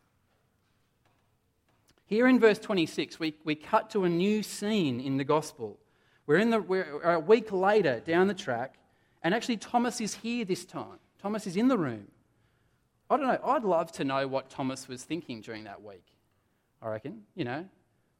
Here 2.06 2.28
in 2.28 2.38
verse 2.38 2.60
26, 2.60 3.18
we, 3.18 3.34
we 3.42 3.56
cut 3.56 3.90
to 3.90 4.04
a 4.04 4.08
new 4.08 4.44
scene 4.44 5.00
in 5.00 5.16
the 5.16 5.24
gospel. 5.24 5.80
We're, 6.28 6.38
in 6.38 6.50
the, 6.50 6.60
we're 6.60 7.00
a 7.02 7.18
week 7.18 7.50
later 7.50 7.98
down 7.98 8.28
the 8.28 8.34
track, 8.34 8.76
and 9.24 9.34
actually 9.34 9.56
Thomas 9.56 10.00
is 10.00 10.14
here 10.14 10.44
this 10.44 10.64
time. 10.64 11.00
Thomas 11.20 11.44
is 11.44 11.56
in 11.56 11.66
the 11.66 11.76
room. 11.76 12.06
I 13.10 13.16
don't 13.16 13.26
know, 13.26 13.40
I'd 13.44 13.64
love 13.64 13.90
to 13.92 14.04
know 14.04 14.28
what 14.28 14.50
Thomas 14.50 14.86
was 14.86 15.02
thinking 15.02 15.40
during 15.40 15.64
that 15.64 15.82
week. 15.82 16.06
I 16.80 16.88
reckon, 16.88 17.22
you 17.34 17.44
know, 17.44 17.64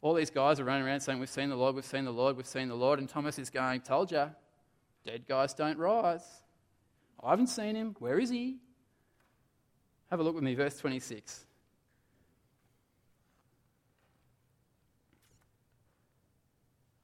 all 0.04 0.12
these 0.12 0.28
guys 0.28 0.60
are 0.60 0.64
running 0.64 0.86
around 0.86 1.00
saying, 1.00 1.18
We've 1.18 1.30
seen 1.30 1.48
the 1.48 1.56
Lord, 1.56 1.74
we've 1.74 1.84
seen 1.84 2.04
the 2.04 2.12
Lord, 2.12 2.36
we've 2.36 2.46
seen 2.46 2.68
the 2.68 2.74
Lord, 2.74 2.98
and 2.98 3.08
Thomas 3.08 3.38
is 3.38 3.48
going, 3.48 3.80
Told 3.80 4.12
you, 4.12 4.30
dead 5.02 5.24
guys 5.26 5.54
don't 5.54 5.78
rise. 5.78 6.42
I 7.22 7.30
haven't 7.30 7.46
seen 7.46 7.74
him. 7.74 7.96
Where 8.00 8.18
is 8.18 8.28
he? 8.28 8.58
Have 10.10 10.20
a 10.20 10.22
look 10.22 10.34
with 10.34 10.44
me, 10.44 10.54
verse 10.54 10.76
26. 10.76 11.46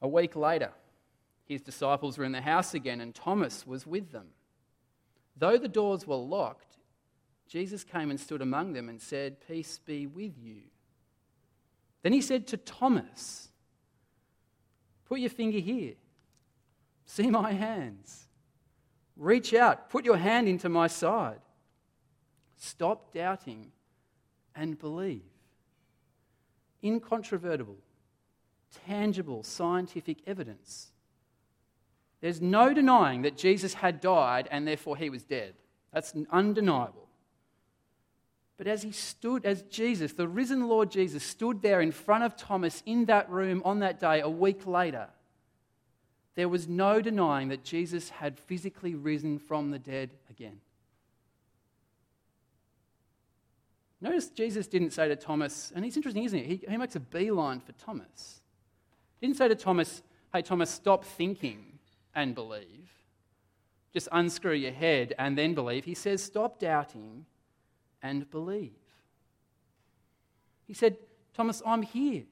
A 0.03 0.07
week 0.07 0.35
later, 0.35 0.69
his 1.45 1.61
disciples 1.61 2.19
were 2.19 2.25
in 2.25 2.33
the 2.33 2.41
house 2.41 2.75
again, 2.75 3.01
and 3.01 3.15
Thomas 3.15 3.65
was 3.65 3.87
with 3.87 4.11
them. 4.11 4.27
Though 5.35 5.57
the 5.57 5.67
doors 5.67 6.05
were 6.05 6.15
locked, 6.17 6.77
Jesus 7.47 7.83
came 7.83 8.11
and 8.11 8.19
stood 8.19 8.43
among 8.43 8.73
them 8.73 8.89
and 8.89 9.01
said, 9.01 9.37
Peace 9.47 9.79
be 9.83 10.05
with 10.05 10.37
you. 10.37 10.70
Then 12.03 12.13
he 12.13 12.21
said 12.21 12.47
to 12.47 12.57
Thomas, 12.57 13.49
Put 15.05 15.19
your 15.19 15.29
finger 15.29 15.59
here. 15.59 15.95
See 17.05 17.29
my 17.29 17.51
hands. 17.51 18.27
Reach 19.17 19.53
out, 19.53 19.89
put 19.89 20.05
your 20.05 20.17
hand 20.17 20.47
into 20.47 20.69
my 20.69 20.87
side. 20.87 21.41
Stop 22.57 23.13
doubting 23.13 23.71
and 24.55 24.79
believe. 24.79 25.21
Incontrovertible, 26.81 27.77
tangible 28.87 29.43
scientific 29.43 30.19
evidence. 30.25 30.91
There's 32.21 32.39
no 32.39 32.73
denying 32.73 33.23
that 33.23 33.37
Jesus 33.37 33.73
had 33.73 33.99
died 33.99 34.47
and 34.49 34.67
therefore 34.67 34.95
he 34.95 35.09
was 35.09 35.23
dead. 35.23 35.55
That's 35.91 36.13
undeniable. 36.31 37.09
But 38.61 38.67
as 38.67 38.83
he 38.83 38.91
stood, 38.91 39.43
as 39.43 39.63
Jesus, 39.63 40.13
the 40.13 40.27
risen 40.27 40.67
Lord 40.67 40.91
Jesus, 40.91 41.23
stood 41.23 41.63
there 41.63 41.81
in 41.81 41.91
front 41.91 42.23
of 42.23 42.37
Thomas 42.37 42.83
in 42.85 43.05
that 43.05 43.27
room 43.27 43.63
on 43.65 43.79
that 43.79 43.99
day 43.99 44.21
a 44.21 44.29
week 44.29 44.67
later, 44.67 45.07
there 46.35 46.47
was 46.47 46.67
no 46.67 47.01
denying 47.01 47.47
that 47.47 47.63
Jesus 47.63 48.11
had 48.11 48.37
physically 48.37 48.93
risen 48.93 49.39
from 49.39 49.71
the 49.71 49.79
dead 49.79 50.11
again. 50.29 50.61
Notice 53.99 54.29
Jesus 54.29 54.67
didn't 54.67 54.91
say 54.91 55.07
to 55.07 55.15
Thomas, 55.15 55.73
and 55.75 55.83
it's 55.83 55.95
interesting, 55.97 56.25
isn't 56.25 56.37
it? 56.37 56.45
He, 56.45 56.61
he 56.69 56.77
makes 56.77 56.95
a 56.95 56.99
beeline 56.99 57.61
for 57.61 57.71
Thomas. 57.71 58.41
He 59.19 59.25
didn't 59.25 59.39
say 59.39 59.47
to 59.47 59.55
Thomas, 59.55 60.03
hey, 60.31 60.43
Thomas, 60.43 60.69
stop 60.69 61.03
thinking 61.03 61.79
and 62.13 62.35
believe. 62.35 62.91
Just 63.91 64.07
unscrew 64.11 64.53
your 64.53 64.71
head 64.71 65.15
and 65.17 65.35
then 65.35 65.55
believe. 65.55 65.85
He 65.85 65.95
says, 65.95 66.21
stop 66.21 66.59
doubting 66.59 67.25
and 68.01 68.29
believe. 68.29 68.73
He 70.65 70.73
said, 70.73 70.97
Thomas, 71.33 71.61
I'm 71.65 71.81
here. 71.81 72.23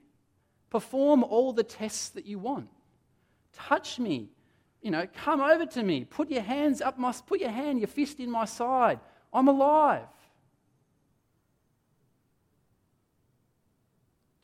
Perform 0.69 1.23
all 1.23 1.53
the 1.53 1.63
tests 1.63 2.09
that 2.09 2.25
you 2.25 2.39
want. 2.39 2.69
Touch 3.53 3.99
me. 3.99 4.29
You 4.81 4.91
know, 4.91 5.07
come 5.13 5.41
over 5.41 5.65
to 5.65 5.83
me. 5.83 6.05
Put 6.05 6.29
your 6.29 6.41
hands 6.41 6.81
up 6.81 6.97
my 6.97 7.13
put 7.25 7.39
your 7.39 7.49
hand, 7.49 7.79
your 7.79 7.87
fist 7.87 8.19
in 8.19 8.31
my 8.31 8.45
side. 8.45 8.99
I'm 9.33 9.47
alive. 9.47 10.07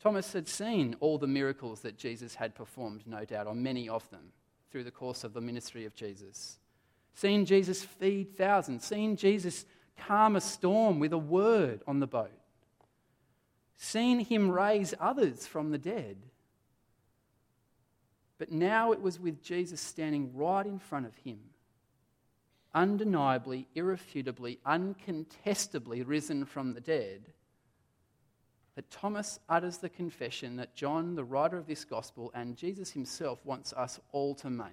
Thomas 0.00 0.32
had 0.32 0.46
seen 0.46 0.94
all 1.00 1.18
the 1.18 1.26
miracles 1.26 1.80
that 1.80 1.96
Jesus 1.96 2.34
had 2.34 2.54
performed, 2.54 3.02
no 3.06 3.24
doubt, 3.24 3.46
or 3.46 3.54
many 3.54 3.88
of 3.88 4.08
them, 4.10 4.32
through 4.70 4.84
the 4.84 4.90
course 4.90 5.24
of 5.24 5.32
the 5.32 5.40
ministry 5.40 5.84
of 5.84 5.94
Jesus. 5.94 6.58
Seen 7.14 7.44
Jesus 7.44 7.82
feed 7.82 8.36
thousands, 8.36 8.84
seen 8.84 9.16
Jesus 9.16 9.64
calm 9.96 10.36
a 10.36 10.40
storm 10.40 10.98
with 10.98 11.12
a 11.12 11.18
word 11.18 11.82
on 11.86 12.00
the 12.00 12.06
boat, 12.06 12.30
seen 13.76 14.20
him 14.20 14.50
raise 14.50 14.94
others 15.00 15.46
from 15.46 15.70
the 15.70 15.78
dead 15.78 16.16
but 18.38 18.52
now 18.52 18.92
it 18.92 19.00
was 19.00 19.18
with 19.18 19.42
Jesus 19.42 19.80
standing 19.80 20.34
right 20.34 20.66
in 20.66 20.78
front 20.78 21.06
of 21.06 21.16
him, 21.16 21.38
undeniably, 22.74 23.66
irrefutably, 23.74 24.58
uncontestably 24.66 26.02
risen 26.02 26.44
from 26.44 26.74
the 26.74 26.80
dead, 26.80 27.32
that 28.74 28.90
Thomas 28.90 29.40
utters 29.48 29.78
the 29.78 29.88
confession 29.88 30.56
that 30.56 30.74
John, 30.74 31.14
the 31.14 31.24
writer 31.24 31.56
of 31.56 31.66
this 31.66 31.84
gospel, 31.84 32.30
and 32.34 32.56
Jesus 32.56 32.90
himself 32.90 33.44
wants 33.44 33.72
us 33.72 33.98
all 34.12 34.34
to 34.36 34.50
make. 34.50 34.68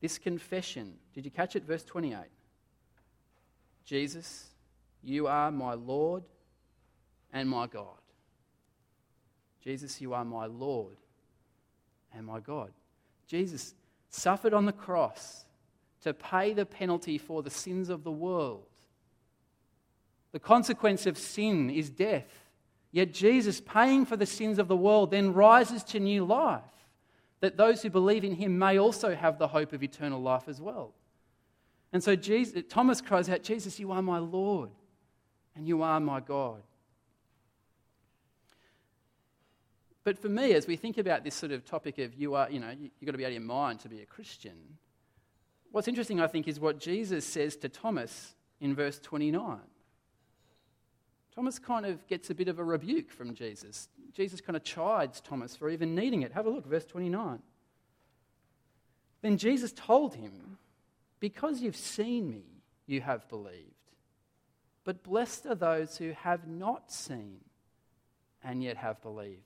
This 0.00 0.16
confession, 0.16 0.94
did 1.12 1.26
you 1.26 1.30
catch 1.30 1.56
it? 1.56 1.64
Verse 1.64 1.84
28. 1.84 2.16
Jesus, 3.90 4.46
you 5.02 5.26
are 5.26 5.50
my 5.50 5.74
Lord 5.74 6.22
and 7.32 7.48
my 7.48 7.66
God. 7.66 7.98
Jesus, 9.64 10.00
you 10.00 10.14
are 10.14 10.24
my 10.24 10.46
Lord 10.46 10.96
and 12.14 12.24
my 12.24 12.38
God. 12.38 12.70
Jesus 13.26 13.74
suffered 14.08 14.54
on 14.54 14.64
the 14.64 14.72
cross 14.72 15.44
to 16.02 16.14
pay 16.14 16.52
the 16.52 16.64
penalty 16.64 17.18
for 17.18 17.42
the 17.42 17.50
sins 17.50 17.88
of 17.88 18.04
the 18.04 18.12
world. 18.12 18.62
The 20.30 20.38
consequence 20.38 21.04
of 21.04 21.18
sin 21.18 21.68
is 21.68 21.90
death. 21.90 22.48
Yet 22.92 23.12
Jesus, 23.12 23.60
paying 23.60 24.06
for 24.06 24.16
the 24.16 24.24
sins 24.24 24.60
of 24.60 24.68
the 24.68 24.76
world, 24.76 25.10
then 25.10 25.32
rises 25.32 25.82
to 25.82 25.98
new 25.98 26.24
life, 26.24 26.62
that 27.40 27.56
those 27.56 27.82
who 27.82 27.90
believe 27.90 28.22
in 28.22 28.36
him 28.36 28.56
may 28.56 28.78
also 28.78 29.16
have 29.16 29.40
the 29.40 29.48
hope 29.48 29.72
of 29.72 29.82
eternal 29.82 30.22
life 30.22 30.44
as 30.46 30.60
well. 30.60 30.94
And 31.92 32.02
so 32.02 32.14
Jesus, 32.14 32.62
Thomas 32.68 33.00
cries 33.00 33.28
out, 33.28 33.42
Jesus, 33.42 33.80
you 33.80 33.90
are 33.92 34.02
my 34.02 34.18
Lord 34.18 34.70
and 35.56 35.66
you 35.66 35.82
are 35.82 35.98
my 35.98 36.20
God. 36.20 36.62
But 40.04 40.18
for 40.18 40.28
me, 40.28 40.54
as 40.54 40.66
we 40.66 40.76
think 40.76 40.98
about 40.98 41.24
this 41.24 41.34
sort 41.34 41.52
of 41.52 41.64
topic 41.64 41.98
of 41.98 42.14
you 42.14 42.34
are, 42.34 42.50
you 42.50 42.60
know, 42.60 42.70
you've 42.70 43.04
got 43.04 43.12
to 43.12 43.18
be 43.18 43.24
out 43.24 43.28
of 43.28 43.34
your 43.34 43.42
mind 43.42 43.80
to 43.80 43.88
be 43.88 44.00
a 44.00 44.06
Christian, 44.06 44.56
what's 45.72 45.88
interesting, 45.88 46.20
I 46.20 46.26
think, 46.26 46.48
is 46.48 46.58
what 46.58 46.78
Jesus 46.78 47.26
says 47.26 47.56
to 47.56 47.68
Thomas 47.68 48.34
in 48.60 48.74
verse 48.74 48.98
29. 48.98 49.58
Thomas 51.34 51.58
kind 51.58 51.86
of 51.86 52.06
gets 52.06 52.30
a 52.30 52.34
bit 52.34 52.48
of 52.48 52.58
a 52.58 52.64
rebuke 52.64 53.10
from 53.10 53.34
Jesus. 53.34 53.88
Jesus 54.12 54.40
kind 54.40 54.56
of 54.56 54.64
chides 54.64 55.20
Thomas 55.20 55.54
for 55.54 55.70
even 55.70 55.94
needing 55.94 56.22
it. 56.22 56.32
Have 56.32 56.46
a 56.46 56.50
look, 56.50 56.66
verse 56.66 56.84
29. 56.84 57.40
Then 59.22 59.36
Jesus 59.36 59.72
told 59.72 60.14
him, 60.14 60.58
Because 61.20 61.60
you've 61.60 61.76
seen 61.76 62.28
me, 62.30 62.44
you 62.86 63.00
have 63.02 63.28
believed. 63.28 63.74
But 64.84 65.04
blessed 65.04 65.46
are 65.46 65.54
those 65.54 65.98
who 65.98 66.12
have 66.12 66.48
not 66.48 66.90
seen 66.90 67.40
and 68.42 68.62
yet 68.62 68.78
have 68.78 69.00
believed. 69.02 69.42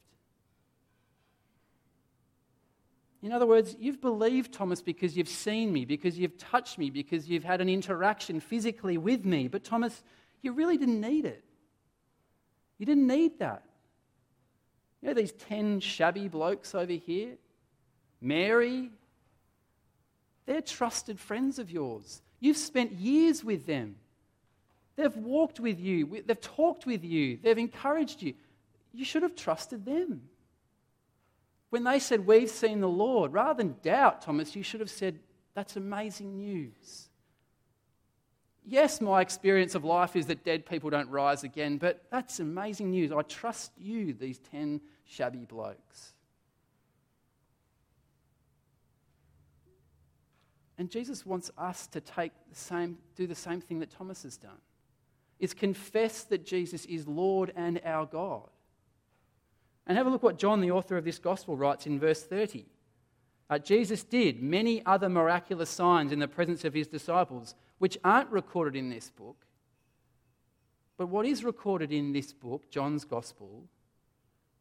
In 3.23 3.33
other 3.33 3.47
words, 3.47 3.75
you've 3.79 4.01
believed, 4.01 4.53
Thomas, 4.53 4.83
because 4.83 5.17
you've 5.17 5.29
seen 5.29 5.73
me, 5.73 5.85
because 5.85 6.19
you've 6.19 6.37
touched 6.39 6.79
me, 6.79 6.91
because 6.91 7.29
you've 7.29 7.43
had 7.43 7.61
an 7.61 7.69
interaction 7.69 8.39
physically 8.39 8.99
with 8.99 9.25
me. 9.25 9.49
But, 9.49 9.65
Thomas, 9.65 10.05
You 10.45 10.53
really 10.53 10.77
didn't 10.77 11.01
need 11.01 11.25
it. 11.25 11.43
You 12.77 12.85
didn't 12.85 13.07
need 13.07 13.39
that. 13.39 13.63
You 15.01 15.09
know 15.09 15.15
these 15.15 15.33
10 15.33 15.81
shabby 15.81 16.29
blokes 16.29 16.75
over 16.75 16.93
here? 16.93 17.39
Mary, 18.21 18.91
they're 20.47 20.61
trusted 20.61 21.19
friends 21.19 21.59
of 21.59 21.71
yours. 21.71 22.23
You've 22.41 22.57
spent 22.57 22.93
years 22.93 23.43
with 23.43 23.67
them. 23.67 23.97
They've 24.97 25.17
walked 25.17 25.59
with 25.59 25.81
you, 25.81 26.23
they've 26.25 26.41
talked 26.41 26.87
with 26.87 27.05
you, 27.05 27.39
they've 27.43 27.59
encouraged 27.59 28.23
you. 28.23 28.35
You 28.93 29.05
should 29.05 29.23
have 29.23 29.35
trusted 29.35 29.85
them. 29.85 30.23
When 31.71 31.83
they 31.83 31.99
said, 31.99 32.25
We've 32.25 32.49
seen 32.49 32.81
the 32.81 32.89
Lord, 32.89 33.33
rather 33.33 33.57
than 33.57 33.75
doubt, 33.83 34.23
Thomas, 34.23 34.55
you 34.55 34.63
should 34.63 34.79
have 34.79 34.91
said, 34.91 35.19
That's 35.55 35.77
amazing 35.77 36.37
news. 36.37 37.09
Yes, 38.65 39.01
my 39.01 39.21
experience 39.21 39.75
of 39.75 39.85
life 39.85 40.15
is 40.17 40.27
that 40.27 40.45
dead 40.45 40.65
people 40.65 40.89
don't 40.89 41.11
rise 41.11 41.45
again, 41.45 41.77
but 41.77 42.03
that's 42.11 42.41
amazing 42.41 42.93
news. 42.93 43.13
I 43.13 43.23
trust 43.23 43.73
you, 43.77 44.15
these 44.15 44.39
10 44.39 44.81
shabby 45.05 45.45
blokes. 45.45 46.15
And 50.79 50.91
Jesus 50.91 51.25
wants 51.25 51.51
us 51.57 51.87
to 51.89 52.01
take 52.01 52.33
the 52.51 52.57
same, 52.57 52.99
do 53.17 53.27
the 53.27 53.35
same 53.35 53.61
thing 53.61 53.79
that 53.81 53.91
Thomas 53.91 54.25
has 54.25 54.37
done. 54.37 54.59
Is 55.39 55.55
confess 55.55 56.25
that 56.25 56.45
Jesus 56.45 56.85
is 56.87 57.07
Lord 57.07 57.53
and 57.55 57.81
our 57.85 58.07
God. 58.07 58.49
And 59.87 59.97
have 59.97 60.07
a 60.07 60.11
look 60.11 60.23
what 60.23 60.39
John, 60.39 60.61
the 60.61 60.71
author 60.71 60.97
of 60.97 61.05
this 61.05 61.19
gospel, 61.19 61.57
writes 61.57 61.87
in 61.87 62.01
verse 62.01 62.23
30. 62.23 62.67
Uh, 63.51 63.59
Jesus 63.59 64.03
did 64.03 64.43
many 64.43 64.85
other 64.87 65.09
miraculous 65.09 65.69
signs 65.69 66.13
in 66.13 66.19
the 66.19 66.29
presence 66.29 66.65
of 66.65 66.73
his 66.73 66.89
disciples, 66.89 67.55
which 67.79 67.99
aren't 68.03 68.31
recorded 68.31 68.75
in 68.77 68.89
this 68.89 69.11
book. 69.11 69.45
But 70.97 71.09
what 71.09 71.27
is 71.27 71.45
recorded 71.45 71.93
in 71.93 72.13
this 72.13 72.33
book, 72.33 72.71
John's 72.71 73.05
gospel, 73.05 73.65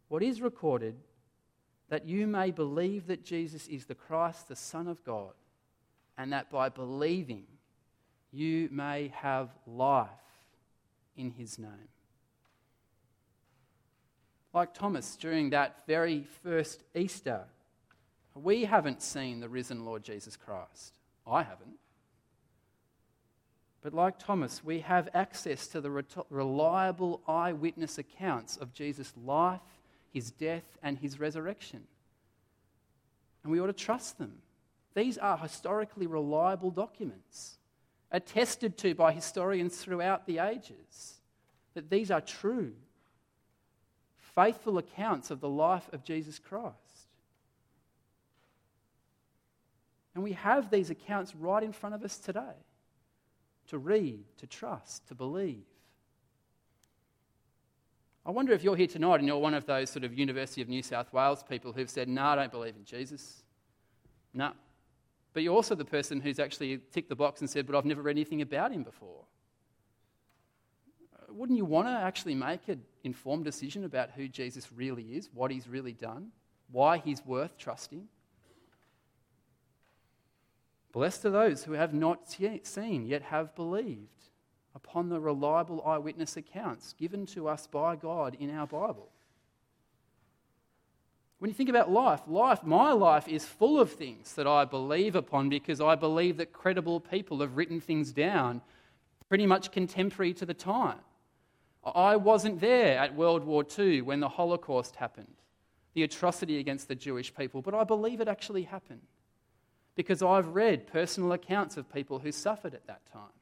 what 0.10 0.22
is 0.22 0.42
recorded 0.42 0.96
that 1.90 2.08
you 2.08 2.28
may 2.28 2.52
believe 2.52 3.08
that 3.08 3.24
Jesus 3.24 3.68
is 3.68 3.86
the 3.86 3.96
Christ, 3.96 4.48
the 4.48 4.56
Son 4.56 4.88
of 4.88 5.04
God, 5.04 5.34
and 6.18 6.32
that 6.34 6.50
by 6.52 6.70
believing 6.70 7.46
you 8.32 8.70
may 8.72 9.12
have 9.16 9.50
life 9.66 10.10
in 11.16 11.32
his 11.32 11.60
name 11.60 11.90
like 14.54 14.74
Thomas 14.74 15.16
during 15.16 15.50
that 15.50 15.78
very 15.88 16.26
first 16.44 16.84
Easter, 16.96 17.46
we 18.36 18.66
haven't 18.66 19.02
seen 19.02 19.40
the 19.40 19.50
risen 19.50 19.84
Lord 19.84 20.04
Jesus 20.04 20.38
Christ. 20.38 21.00
I 21.26 21.44
haven't. 21.44 21.78
But 23.82 23.94
like 23.94 24.18
Thomas, 24.18 24.64
we 24.64 24.80
have 24.80 25.10
access 25.14 25.68
to 25.68 25.82
the 25.82 26.06
reliable 26.30 27.22
eyewitness 27.28 27.98
accounts 27.98 28.56
of 28.58 28.74
Jesus' 28.74 29.14
life, 29.26 29.60
his 30.14 30.32
death, 30.32 30.78
and 30.82 30.98
his 30.98 31.20
resurrection. 31.20 31.84
And 33.44 33.52
we 33.52 33.60
ought 33.60 33.68
to 33.68 33.74
trust 33.74 34.20
them. 34.20 34.36
These 34.96 35.18
are 35.18 35.38
historically 35.38 36.08
reliable 36.08 36.72
documents, 36.72 37.58
attested 38.12 38.78
to 38.80 38.94
by 38.94 39.12
historians 39.12 39.78
throughout 39.78 40.26
the 40.26 40.40
ages, 40.40 41.16
that 41.74 41.90
these 41.90 42.12
are 42.12 42.22
true 42.22 42.74
faithful 44.36 44.78
accounts 44.78 45.32
of 45.32 45.40
the 45.40 45.50
life 45.50 45.88
of 45.94 46.04
Jesus 46.04 46.40
Christ. 46.40 46.74
And 50.16 50.24
we 50.24 50.34
have 50.34 50.70
these 50.70 50.90
accounts 50.90 51.36
right 51.36 51.64
in 51.64 51.72
front 51.72 51.96
of 51.96 52.04
us 52.04 52.18
today 52.18 52.56
to 53.68 53.78
read, 53.78 54.24
to 54.38 54.48
trust, 54.48 55.08
to 55.08 55.16
believe. 55.16 55.64
I 58.26 58.32
wonder 58.32 58.54
if 58.54 58.64
you're 58.64 58.76
here 58.76 58.88
tonight 58.88 59.20
and 59.20 59.28
you're 59.28 59.38
one 59.38 59.54
of 59.54 59.66
those 59.66 59.90
sort 59.90 60.06
of 60.06 60.14
University 60.14 60.62
of 60.62 60.70
New 60.70 60.84
South 60.84 61.12
Wales 61.12 61.44
people 61.44 61.74
who've 61.74 61.90
said, 61.90 62.08
No, 62.08 62.22
nah, 62.22 62.32
I 62.32 62.36
don't 62.36 62.52
believe 62.52 62.76
in 62.76 62.86
Jesus. 62.86 63.44
No. 64.34 64.48
Nah. 64.48 64.54
But 65.34 65.44
you're 65.44 65.56
also 65.56 65.76
the 65.76 65.86
person 65.86 66.22
who's 66.22 66.40
actually 66.40 66.80
ticked 66.92 67.10
the 67.10 67.16
box 67.16 67.42
and 67.42 67.50
said, 67.50 67.66
But 67.66 67.76
I've 67.76 67.86
never 67.86 68.02
read 68.02 68.16
anything 68.16 68.42
about 68.42 68.72
him 68.72 68.84
before 68.84 69.26
uh, 71.14 71.34
wouldn't 71.34 71.58
you 71.58 71.66
want 71.66 71.88
to 71.88 71.92
actually 71.92 72.36
make 72.36 72.68
an 72.68 72.84
informed 73.04 73.44
decision 73.44 73.84
about 73.84 74.12
who 74.12 74.28
Jesus 74.28 74.72
really 74.72 75.16
is, 75.16 75.30
what 75.34 75.52
he's 75.52 75.68
really 75.68 75.94
done, 75.94 76.32
why 76.72 77.00
he's 77.00 77.26
worth 77.26 77.58
trusting? 77.58 78.08
Blessed 80.92 81.26
are 81.26 81.32
those 81.32 81.64
who 81.64 81.74
have 81.74 81.94
not 81.94 82.36
yet 82.38 82.68
seen, 82.68 83.08
yet 83.08 83.24
have 83.24 83.56
believed 83.56 84.30
upon 84.76 85.10
the 85.10 85.20
reliable 85.20 85.84
eyewitness 85.86 86.38
accounts 86.38 86.94
given 86.94 87.26
to 87.26 87.48
us 87.48 87.66
by 87.66 87.96
God 87.96 88.38
in 88.40 88.52
our 88.52 88.68
Bible. 88.68 89.10
When 91.44 91.50
you 91.50 91.56
think 91.56 91.68
about 91.68 91.92
life, 91.92 92.22
life, 92.26 92.64
my 92.64 92.94
life 92.94 93.28
is 93.28 93.44
full 93.44 93.78
of 93.78 93.92
things 93.92 94.36
that 94.36 94.48
I 94.48 94.64
believe 94.64 95.14
upon 95.14 95.50
because 95.50 95.82
I 95.82 95.94
believe 95.94 96.38
that 96.38 96.54
credible 96.54 97.02
people 97.02 97.42
have 97.42 97.58
written 97.58 97.82
things 97.82 98.14
down 98.14 98.62
pretty 99.28 99.46
much 99.46 99.70
contemporary 99.74 100.34
to 100.36 100.46
the 100.46 100.54
time. 100.54 101.00
I 101.84 102.16
wasn't 102.16 102.62
there 102.62 102.98
at 102.98 103.14
World 103.14 103.44
War 103.44 103.66
II 103.78 104.04
when 104.04 104.22
the 104.22 104.30
Holocaust 104.30 104.96
happened, 104.96 105.36
the 105.94 106.04
atrocity 106.04 106.60
against 106.60 106.88
the 106.88 106.96
Jewish 106.96 107.36
people, 107.36 107.62
but 107.62 107.76
I 107.76 107.84
believe 107.84 108.22
it 108.22 108.30
actually 108.30 108.64
happened 108.64 109.06
because 109.96 110.24
I've 110.24 110.48
read 110.48 110.88
personal 110.88 111.34
accounts 111.34 111.76
of 111.76 111.94
people 111.94 112.20
who 112.20 112.32
suffered 112.32 112.74
at 112.74 112.88
that 112.88 113.06
time. 113.12 113.36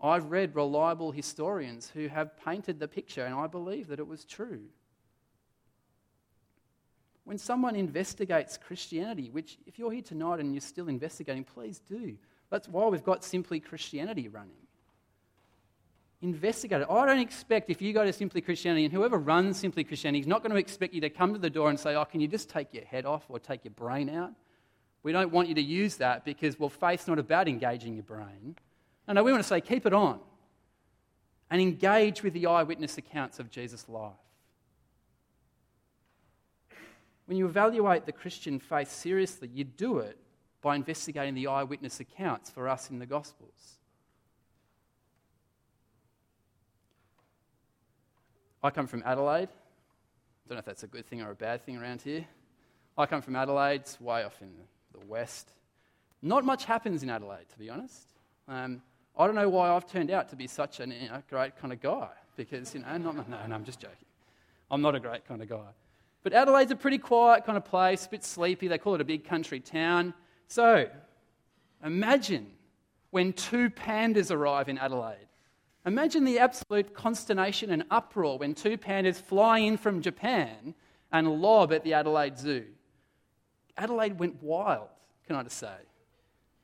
I've 0.00 0.32
read 0.32 0.56
reliable 0.56 1.12
historians 1.12 1.92
who 1.94 2.08
have 2.08 2.36
painted 2.44 2.80
the 2.80 2.88
picture, 2.88 3.24
and 3.24 3.36
I 3.36 3.46
believe 3.46 3.86
that 3.86 4.00
it 4.00 4.08
was 4.08 4.24
true. 4.24 4.62
When 7.24 7.38
someone 7.38 7.76
investigates 7.76 8.58
Christianity, 8.58 9.30
which, 9.30 9.58
if 9.66 9.78
you're 9.78 9.92
here 9.92 10.02
tonight 10.02 10.40
and 10.40 10.52
you're 10.52 10.60
still 10.60 10.88
investigating, 10.88 11.44
please 11.44 11.80
do. 11.80 12.16
That's 12.50 12.68
why 12.68 12.86
we've 12.88 13.04
got 13.04 13.22
Simply 13.22 13.60
Christianity 13.60 14.28
running 14.28 14.56
investigate 16.22 16.82
it. 16.82 16.88
I 16.90 17.06
don't 17.06 17.18
expect 17.18 17.70
if 17.70 17.80
you 17.80 17.92
go 17.92 18.04
to 18.04 18.12
Simply 18.12 18.40
Christianity 18.40 18.84
and 18.84 18.92
whoever 18.92 19.18
runs 19.18 19.58
Simply 19.58 19.84
Christianity 19.84 20.20
is 20.20 20.26
not 20.26 20.42
going 20.42 20.52
to 20.52 20.58
expect 20.58 20.92
you 20.92 21.00
to 21.00 21.10
come 21.10 21.32
to 21.32 21.38
the 21.38 21.50
door 21.50 21.70
and 21.70 21.80
say, 21.80 21.94
Oh, 21.94 22.04
can 22.04 22.20
you 22.20 22.28
just 22.28 22.50
take 22.50 22.74
your 22.74 22.84
head 22.84 23.06
off 23.06 23.24
or 23.28 23.38
take 23.38 23.64
your 23.64 23.72
brain 23.72 24.10
out? 24.10 24.32
We 25.02 25.12
don't 25.12 25.32
want 25.32 25.48
you 25.48 25.54
to 25.54 25.62
use 25.62 25.96
that 25.96 26.24
because, 26.24 26.58
well, 26.58 26.68
faith's 26.68 27.08
not 27.08 27.18
about 27.18 27.48
engaging 27.48 27.94
your 27.94 28.02
brain. 28.02 28.56
No, 29.08 29.14
no, 29.14 29.24
we 29.24 29.32
want 29.32 29.42
to 29.42 29.48
say, 29.48 29.60
keep 29.62 29.86
it 29.86 29.94
on 29.94 30.20
and 31.50 31.60
engage 31.60 32.22
with 32.22 32.34
the 32.34 32.46
eyewitness 32.46 32.98
accounts 32.98 33.38
of 33.38 33.50
Jesus' 33.50 33.88
life. 33.88 34.12
When 37.30 37.36
you 37.36 37.46
evaluate 37.46 38.06
the 38.06 38.12
Christian 38.12 38.58
faith 38.58 38.90
seriously, 38.90 39.48
you 39.54 39.62
do 39.62 39.98
it 39.98 40.18
by 40.62 40.74
investigating 40.74 41.34
the 41.34 41.46
eyewitness 41.46 42.00
accounts 42.00 42.50
for 42.50 42.68
us 42.68 42.90
in 42.90 42.98
the 42.98 43.06
Gospels. 43.06 43.78
I 48.64 48.70
come 48.70 48.88
from 48.88 49.04
Adelaide. 49.06 49.48
Don't 50.48 50.56
know 50.56 50.58
if 50.58 50.64
that's 50.64 50.82
a 50.82 50.88
good 50.88 51.06
thing 51.06 51.22
or 51.22 51.30
a 51.30 51.36
bad 51.36 51.64
thing 51.64 51.76
around 51.76 52.02
here. 52.02 52.26
I 52.98 53.06
come 53.06 53.22
from 53.22 53.36
Adelaide, 53.36 53.82
it's 53.82 54.00
way 54.00 54.24
off 54.24 54.42
in 54.42 54.50
the 54.90 55.06
west. 55.06 55.52
Not 56.22 56.44
much 56.44 56.64
happens 56.64 57.04
in 57.04 57.10
Adelaide, 57.10 57.48
to 57.52 57.58
be 57.60 57.70
honest. 57.70 58.08
Um, 58.48 58.82
I 59.16 59.26
don't 59.26 59.36
know 59.36 59.48
why 59.48 59.70
I've 59.70 59.86
turned 59.86 60.10
out 60.10 60.30
to 60.30 60.36
be 60.36 60.48
such 60.48 60.80
a 60.80 60.88
you 60.88 61.08
know, 61.08 61.22
great 61.30 61.56
kind 61.56 61.72
of 61.72 61.80
guy, 61.80 62.08
because, 62.34 62.74
you 62.74 62.80
know, 62.80 62.96
not, 62.96 63.14
no, 63.30 63.46
no, 63.46 63.54
I'm 63.54 63.64
just 63.64 63.78
joking. 63.78 63.96
I'm 64.68 64.82
not 64.82 64.96
a 64.96 65.00
great 65.00 65.24
kind 65.28 65.40
of 65.40 65.48
guy. 65.48 65.68
But 66.22 66.32
Adelaide's 66.32 66.70
a 66.70 66.76
pretty 66.76 66.98
quiet 66.98 67.44
kind 67.44 67.56
of 67.56 67.64
place, 67.64 68.06
a 68.06 68.10
bit 68.10 68.24
sleepy. 68.24 68.68
They 68.68 68.78
call 68.78 68.94
it 68.94 69.00
a 69.00 69.04
big 69.04 69.24
country 69.24 69.60
town. 69.60 70.12
So, 70.48 70.88
imagine 71.84 72.46
when 73.10 73.32
two 73.32 73.70
pandas 73.70 74.30
arrive 74.30 74.68
in 74.68 74.78
Adelaide. 74.78 75.28
Imagine 75.86 76.24
the 76.24 76.38
absolute 76.38 76.92
consternation 76.94 77.70
and 77.70 77.84
uproar 77.90 78.38
when 78.38 78.54
two 78.54 78.76
pandas 78.76 79.16
fly 79.16 79.58
in 79.58 79.78
from 79.78 80.02
Japan 80.02 80.74
and 81.10 81.40
lob 81.40 81.72
at 81.72 81.84
the 81.84 81.94
Adelaide 81.94 82.38
Zoo. 82.38 82.66
Adelaide 83.78 84.18
went 84.18 84.42
wild, 84.42 84.88
can 85.26 85.36
I 85.36 85.42
just 85.42 85.56
say. 85.56 85.74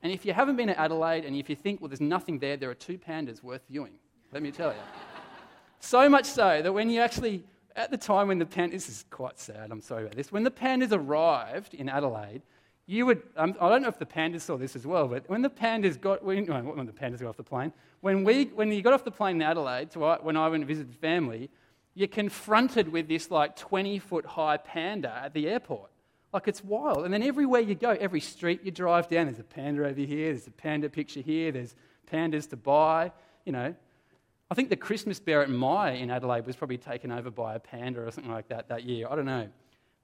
And 0.03 0.11
if 0.11 0.23
you 0.23 0.33
haven't 0.33 0.55
been 0.55 0.67
to 0.67 0.79
Adelaide 0.79 1.25
and 1.25 1.35
if 1.35 1.49
you 1.49 1.55
think, 1.55 1.81
well, 1.81 1.89
there's 1.89 1.99
nothing 1.99 2.37
there, 2.37 2.57
there 2.57 2.69
are 2.69 2.75
two 2.75 2.99
pandas 2.99 3.41
worth 3.41 3.63
viewing, 3.69 3.93
let 4.31 4.43
me 4.43 4.51
tell 4.51 4.69
you. 4.69 4.79
so 5.79 6.07
much 6.07 6.25
so 6.25 6.61
that 6.61 6.71
when 6.71 6.89
you 6.89 7.01
actually, 7.01 7.43
at 7.77 7.91
the 7.91 7.97
time 7.97 8.27
when 8.27 8.39
the 8.39 8.45
pandas, 8.45 8.71
this 8.71 8.89
is 8.89 9.05
quite 9.09 9.39
sad, 9.39 9.71
I'm 9.71 9.81
sorry 9.81 10.03
about 10.03 10.15
this, 10.15 10.31
when 10.31 10.43
the 10.43 10.51
pandas 10.51 10.91
arrived 10.91 11.73
in 11.73 11.87
Adelaide, 11.87 12.41
you 12.87 13.05
would, 13.05 13.21
um, 13.35 13.53
I 13.61 13.69
don't 13.69 13.81
know 13.81 13.89
if 13.89 13.99
the 13.99 14.05
pandas 14.05 14.41
saw 14.41 14.57
this 14.57 14.75
as 14.75 14.87
well, 14.87 15.07
but 15.07 15.29
when 15.29 15.41
the 15.41 15.49
pandas 15.49 15.99
got, 15.99 16.23
when, 16.23 16.45
when 16.47 16.85
the 16.85 16.91
pandas 16.91 17.19
got 17.19 17.29
off 17.29 17.37
the 17.37 17.43
plane, 17.43 17.71
when, 18.01 18.23
we, 18.23 18.45
when 18.45 18.71
you 18.71 18.81
got 18.81 18.93
off 18.93 19.03
the 19.03 19.11
plane 19.11 19.35
in 19.35 19.41
Adelaide, 19.41 19.93
when 19.95 20.35
I 20.35 20.47
went 20.47 20.63
to 20.63 20.65
visit 20.67 20.89
the 20.89 20.97
family, 20.97 21.49
you're 21.93 22.07
confronted 22.07 22.89
with 22.89 23.07
this 23.07 23.29
like 23.29 23.55
20 23.55 23.99
foot 23.99 24.25
high 24.25 24.57
panda 24.57 25.21
at 25.23 25.33
the 25.33 25.47
airport. 25.47 25.91
Like 26.33 26.47
it's 26.47 26.63
wild. 26.63 27.05
And 27.05 27.13
then 27.13 27.23
everywhere 27.23 27.61
you 27.61 27.75
go, 27.75 27.91
every 27.91 28.19
street 28.21 28.61
you 28.63 28.71
drive 28.71 29.07
down, 29.07 29.25
there's 29.25 29.39
a 29.39 29.43
panda 29.43 29.85
over 29.85 30.01
here, 30.01 30.31
there's 30.31 30.47
a 30.47 30.51
panda 30.51 30.89
picture 30.89 31.21
here, 31.21 31.51
there's 31.51 31.75
pandas 32.11 32.49
to 32.49 32.55
buy, 32.55 33.11
you 33.45 33.51
know. 33.51 33.75
I 34.49 34.55
think 34.55 34.69
the 34.69 34.77
Christmas 34.77 35.19
bear 35.19 35.41
at 35.41 35.49
my 35.49 35.91
in 35.91 36.09
Adelaide 36.09 36.45
was 36.45 36.55
probably 36.55 36.77
taken 36.77 37.11
over 37.11 37.29
by 37.29 37.55
a 37.55 37.59
panda 37.59 38.05
or 38.05 38.11
something 38.11 38.31
like 38.31 38.47
that 38.47 38.69
that 38.69 38.83
year. 38.83 39.07
I 39.09 39.15
don't 39.15 39.25
know. 39.25 39.49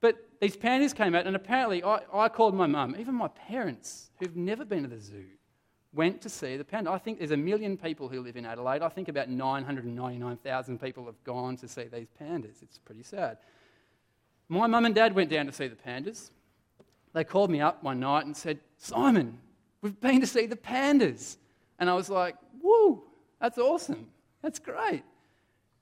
But 0.00 0.16
these 0.40 0.54
pandas 0.56 0.94
came 0.94 1.14
out, 1.14 1.26
and 1.26 1.34
apparently 1.34 1.82
I, 1.82 2.00
I 2.12 2.28
called 2.28 2.54
my 2.54 2.66
mum, 2.66 2.94
even 2.98 3.14
my 3.14 3.28
parents, 3.28 4.10
who've 4.18 4.36
never 4.36 4.64
been 4.64 4.82
to 4.82 4.88
the 4.88 5.00
zoo, 5.00 5.24
went 5.94 6.20
to 6.22 6.28
see 6.28 6.58
the 6.58 6.64
panda. 6.64 6.90
I 6.90 6.98
think 6.98 7.18
there's 7.18 7.30
a 7.30 7.36
million 7.38 7.78
people 7.78 8.08
who 8.08 8.20
live 8.20 8.36
in 8.36 8.44
Adelaide. 8.44 8.82
I 8.82 8.90
think 8.90 9.08
about 9.08 9.30
999,000 9.30 10.78
people 10.78 11.06
have 11.06 11.22
gone 11.24 11.56
to 11.56 11.68
see 11.68 11.84
these 11.84 12.08
pandas. 12.20 12.62
It's 12.62 12.76
pretty 12.76 13.02
sad. 13.02 13.38
My 14.48 14.66
mum 14.66 14.84
and 14.84 14.94
dad 14.94 15.14
went 15.14 15.30
down 15.30 15.46
to 15.46 15.52
see 15.52 15.68
the 15.68 15.76
pandas. 15.76 16.30
They 17.14 17.24
called 17.24 17.48
me 17.48 17.62
up 17.62 17.82
one 17.82 18.00
night 18.00 18.26
and 18.26 18.36
said, 18.36 18.58
Simon, 18.76 19.38
we've 19.80 19.98
been 20.00 20.20
to 20.20 20.26
see 20.26 20.44
the 20.44 20.56
pandas. 20.56 21.38
And 21.78 21.88
I 21.88 21.94
was 21.94 22.10
like, 22.10 22.36
woo, 22.60 23.04
that's 23.40 23.56
awesome. 23.56 24.08
That's 24.44 24.58
great. 24.58 25.02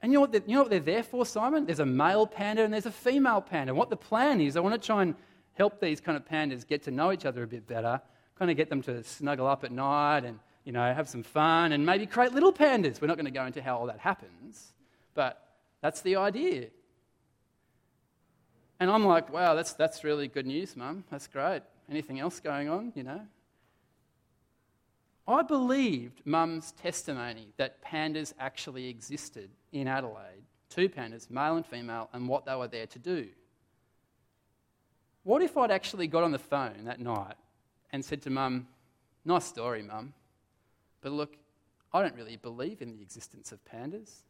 And 0.01 0.13
you 0.13 0.19
know, 0.19 0.21
what 0.21 0.49
you 0.49 0.55
know 0.55 0.63
what 0.63 0.71
they're 0.71 0.79
there 0.79 1.03
for, 1.03 1.27
Simon? 1.27 1.67
There's 1.67 1.81
a 1.81 1.87
male 1.87 2.29
panda 2.29 2.63
and 2.63 2.73
there's 2.73 2.87
a 2.87 2.93
female 2.93 3.41
panda. 3.41 3.73
And 3.73 3.79
what 3.79 3.91
the 3.91 3.97
plan 3.97 4.41
is, 4.41 4.57
I 4.57 4.61
want 4.61 4.81
to 4.81 4.87
try 4.87 5.03
and 5.03 5.17
help 5.55 5.81
these 5.81 6.01
kind 6.01 6.17
of 6.17 6.25
pandas 6.25 6.65
get 6.65 6.85
to 6.85 6.93
know 6.93 7.11
each 7.11 7.27
other 7.27 7.43
a 7.43 7.47
bit 7.47 7.67
better, 7.67 8.01
kind 8.39 8.53
of 8.53 8.57
get 8.57 8.71
them 8.71 8.81
to 8.83 9.03
snuggle 9.03 9.49
up 9.49 9.65
at 9.65 9.73
night 9.73 10.25
and, 10.25 10.39
you 10.65 10.71
know, 10.71 10.95
have 10.95 11.09
some 11.09 11.25
fun 11.25 11.73
and 11.73 11.85
maybe 11.85 12.07
create 12.07 12.33
little 12.33 12.53
pandas. 12.53 13.01
We're 13.01 13.09
not 13.09 13.17
going 13.17 13.27
to 13.27 13.33
go 13.33 13.45
into 13.45 13.61
how 13.61 13.79
all 13.79 13.87
that 13.87 13.99
happens, 13.99 14.73
but 15.15 15.45
that's 15.81 16.01
the 16.01 16.15
idea. 16.15 16.69
And 18.79 18.91
I'm 18.93 19.05
like, 19.05 19.33
wow, 19.33 19.55
that's, 19.55 19.73
that's 19.73 20.05
really 20.05 20.29
good 20.29 20.47
news, 20.47 20.77
Mum. 20.77 21.03
That's 21.11 21.27
great. 21.27 21.63
Anything 21.91 22.21
else 22.21 22.39
going 22.39 22.69
on, 22.69 22.93
you 22.95 23.03
know? 23.03 23.23
I 25.27 25.43
believed 25.43 26.23
Mum's 26.25 26.73
testimony 26.73 27.53
that 27.57 27.83
pandas 27.83 28.33
actually 28.39 28.89
existed 28.89 29.51
in 29.73 29.87
Adelaide 29.87 30.45
two 30.73 30.89
pandas, 30.89 31.31
male 31.31 31.57
and 31.57 31.66
female, 31.66 32.09
and 32.12 32.27
what 32.27 32.47
they 32.47 32.55
were 32.55 32.68
there 32.68 32.87
to 32.87 32.99
do. 32.99 33.29
What 35.23 35.43
if 35.43 35.57
I'd 35.57 35.70
actually 35.70 36.07
got 36.07 36.25
on 36.25 36.33
the 36.33 36.39
phone 36.39 36.85
that 36.85 36.99
night 36.99 37.37
and 37.93 38.05
said 38.05 38.23
to 38.23 38.31
Mum, 38.31 38.66
Nice 39.25 39.45
story, 39.45 39.83
Mum, 39.83 40.14
but 41.01 41.12
look, 41.12 41.37
I 41.93 42.03
don't 42.03 42.14
really 42.16 42.37
believe 42.37 42.83
in 42.83 42.91
the 42.91 43.01
existence 43.03 43.53
of 43.53 43.64
pandas. 43.64 44.23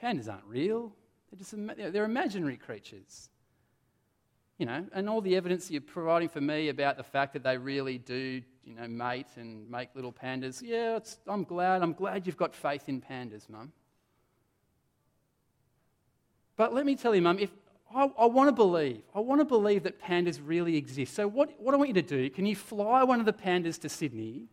Pandas 0.00 0.30
aren't 0.30 0.44
real, 0.44 0.92
they're, 1.30 1.38
just, 1.38 1.92
they're 1.92 2.04
imaginary 2.04 2.56
creatures. 2.56 3.30
You 4.58 4.66
know, 4.66 4.86
and 4.92 5.08
all 5.08 5.20
the 5.20 5.34
evidence 5.34 5.70
you're 5.70 5.80
providing 5.80 6.28
for 6.28 6.40
me 6.40 6.68
about 6.68 6.96
the 6.96 7.02
fact 7.02 7.32
that 7.32 7.42
they 7.42 7.58
really 7.58 7.98
do, 7.98 8.42
you 8.64 8.74
know, 8.74 8.86
mate 8.86 9.26
and 9.36 9.68
make 9.68 9.88
little 9.94 10.12
pandas, 10.12 10.62
yeah, 10.62 10.98
I'm 11.26 11.42
glad. 11.42 11.82
I'm 11.82 11.94
glad 11.94 12.26
you've 12.26 12.36
got 12.36 12.54
faith 12.54 12.88
in 12.88 13.00
pandas, 13.00 13.48
Mum. 13.48 13.72
But 16.56 16.74
let 16.74 16.86
me 16.86 16.94
tell 16.94 17.14
you, 17.14 17.22
Mum, 17.22 17.38
if 17.38 17.50
I, 17.94 18.10
I 18.18 18.26
want 18.26 18.48
to 18.48 18.52
believe, 18.52 19.02
I 19.14 19.20
want 19.20 19.40
to 19.40 19.44
believe 19.44 19.82
that 19.82 20.00
pandas 20.00 20.40
really 20.44 20.76
exist. 20.76 21.14
So 21.14 21.26
what, 21.26 21.60
what 21.60 21.74
I 21.74 21.76
want 21.76 21.88
you 21.88 21.94
to 21.94 22.02
do, 22.02 22.30
can 22.30 22.46
you 22.46 22.56
fly 22.56 23.02
one 23.02 23.20
of 23.20 23.26
the 23.26 23.32
pandas 23.32 23.80
to 23.80 23.88
Sydney, 23.88 24.46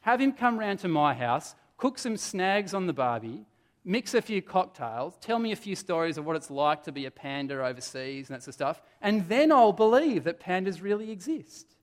have 0.00 0.20
him 0.20 0.32
come 0.32 0.58
round 0.58 0.80
to 0.80 0.88
my 0.88 1.14
house, 1.14 1.54
cook 1.76 1.98
some 1.98 2.16
snags 2.16 2.74
on 2.74 2.86
the 2.86 2.92
barbie, 2.92 3.44
mix 3.86 4.14
a 4.14 4.20
few 4.20 4.42
cocktails, 4.42 5.16
tell 5.20 5.38
me 5.38 5.52
a 5.52 5.56
few 5.56 5.76
stories 5.76 6.18
of 6.18 6.26
what 6.26 6.34
it's 6.34 6.50
like 6.50 6.82
to 6.82 6.92
be 6.92 7.06
a 7.06 7.10
panda 7.10 7.64
overseas 7.64 8.28
and 8.28 8.34
that 8.34 8.42
sort 8.42 8.48
of 8.48 8.54
stuff, 8.54 8.82
and 9.00 9.26
then 9.28 9.52
I'll 9.52 9.72
believe 9.72 10.24
that 10.24 10.40
pandas 10.40 10.82
really 10.82 11.10
exist. 11.10 11.76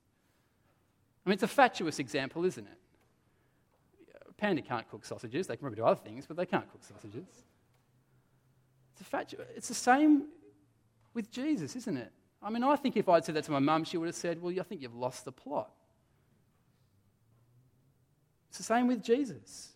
I 1.25 1.29
mean, 1.29 1.35
it's 1.35 1.43
a 1.43 1.47
fatuous 1.47 1.99
example, 1.99 2.43
isn't 2.43 2.67
it? 2.67 2.77
Panda 4.35 4.61
can't 4.61 4.87
cook 4.89 5.05
sausages. 5.05 5.47
They 5.47 5.55
can 5.55 5.61
probably 5.61 5.77
do 5.77 5.85
other 5.85 6.01
things, 6.03 6.25
but 6.27 6.35
they 6.35 6.45
can't 6.45 6.69
cook 6.69 6.83
sausages. 6.83 7.25
It's, 8.91 9.01
a 9.01 9.05
fatu- 9.05 9.37
it's 9.55 9.69
the 9.69 9.73
same 9.73 10.27
with 11.13 11.31
Jesus, 11.31 11.77
isn't 11.77 11.95
it? 11.95 12.11
I 12.41 12.49
mean, 12.49 12.63
I 12.63 12.75
think 12.75 12.97
if 12.97 13.07
I'd 13.07 13.23
said 13.23 13.35
that 13.35 13.45
to 13.45 13.51
my 13.51 13.59
mum, 13.59 13.85
she 13.85 13.95
would 13.95 14.07
have 14.07 14.15
said, 14.15 14.41
Well, 14.41 14.53
I 14.59 14.63
think 14.63 14.81
you've 14.81 14.95
lost 14.95 15.23
the 15.23 15.31
plot. 15.31 15.71
It's 18.49 18.57
the 18.57 18.65
same 18.65 18.87
with 18.87 19.01
Jesus. 19.01 19.72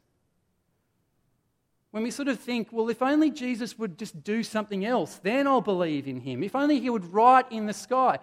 When 1.97 2.03
we 2.03 2.11
sort 2.11 2.27
of 2.27 2.39
think, 2.39 2.67
well, 2.71 2.89
if 2.89 3.01
only 3.01 3.31
Jesus 3.31 3.79
would 3.79 3.97
just 3.97 4.23
do 4.23 4.43
something 4.43 4.85
else, 4.85 5.15
then 5.23 5.47
I'll 5.47 5.61
believe 5.61 6.07
in 6.07 6.19
him. 6.19 6.43
If 6.43 6.55
only 6.55 6.79
he 6.79 6.91
would 6.91 7.11
write 7.11 7.51
in 7.51 7.65
the 7.65 7.73
sky. 7.73 8.19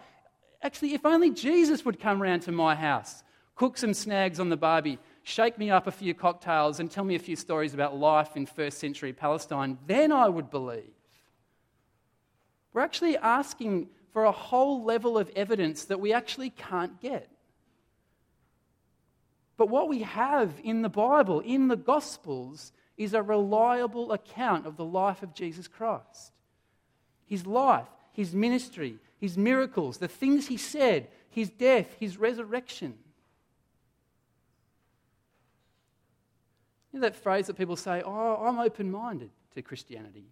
Actually, 0.63 0.95
if 0.95 1.05
only 1.05 1.31
Jesus 1.31 1.85
would 1.85 1.99
come 1.99 2.23
round 2.23 2.43
to 2.43 2.53
my 2.53 2.77
house, 2.77 3.25
cook 3.57 3.77
some 3.77 3.93
snags 3.93 4.39
on 4.39 4.49
the 4.49 4.57
barbie, 4.57 5.01
shake 5.25 5.59
me 5.59 5.71
up 5.71 5.89
a 5.89 5.91
few 5.91 6.15
cocktails, 6.15 6.79
and 6.79 6.89
tell 6.89 7.03
me 7.03 7.17
a 7.17 7.19
few 7.19 7.35
stories 7.35 7.75
about 7.75 7.99
life 7.99 8.37
in 8.37 8.47
first 8.47 8.79
century 8.79 9.13
Palestine, 9.13 9.77
then 9.89 10.13
I 10.13 10.29
would 10.29 10.51
believe. 10.51 10.95
We're 12.73 12.83
actually 12.83 13.17
asking 13.17 13.89
for 14.13 14.25
a 14.25 14.31
whole 14.31 14.85
level 14.85 15.19
of 15.19 15.29
evidence 15.35 15.87
that 15.87 15.99
we 15.99 16.13
actually 16.13 16.51
can't 16.51 17.01
get. 17.01 17.29
But 19.57 19.69
what 19.69 19.89
we 19.89 20.03
have 20.03 20.61
in 20.63 20.83
the 20.83 20.89
Bible, 20.89 21.41
in 21.41 21.67
the 21.67 21.77
Gospels, 21.77 22.71
is 22.97 23.15
a 23.15 23.23
reliable 23.23 24.13
account 24.13 24.67
of 24.67 24.77
the 24.77 24.85
life 24.85 25.23
of 25.23 25.35
Jesus 25.35 25.69
Christ. 25.69 26.33
His 27.27 27.47
life, 27.47 27.89
his 28.13 28.35
ministry, 28.35 28.99
his 29.19 29.37
miracles, 29.37 29.99
the 29.99 30.09
things 30.09 30.47
he 30.47 30.57
said, 30.57 31.09
his 31.31 31.51
death, 31.51 31.97
his 31.99 32.17
resurrection. 32.17 32.95
You 36.93 37.01
know 37.01 37.07
that 37.09 37.17
phrase 37.17 37.49
that 37.49 37.59
people 37.59 37.77
say, 37.77 38.03
Oh, 38.05 38.37
I'm 38.47 38.61
open 38.61 38.91
minded 38.91 39.31
to 39.55 39.63
Christianity. 39.63 40.27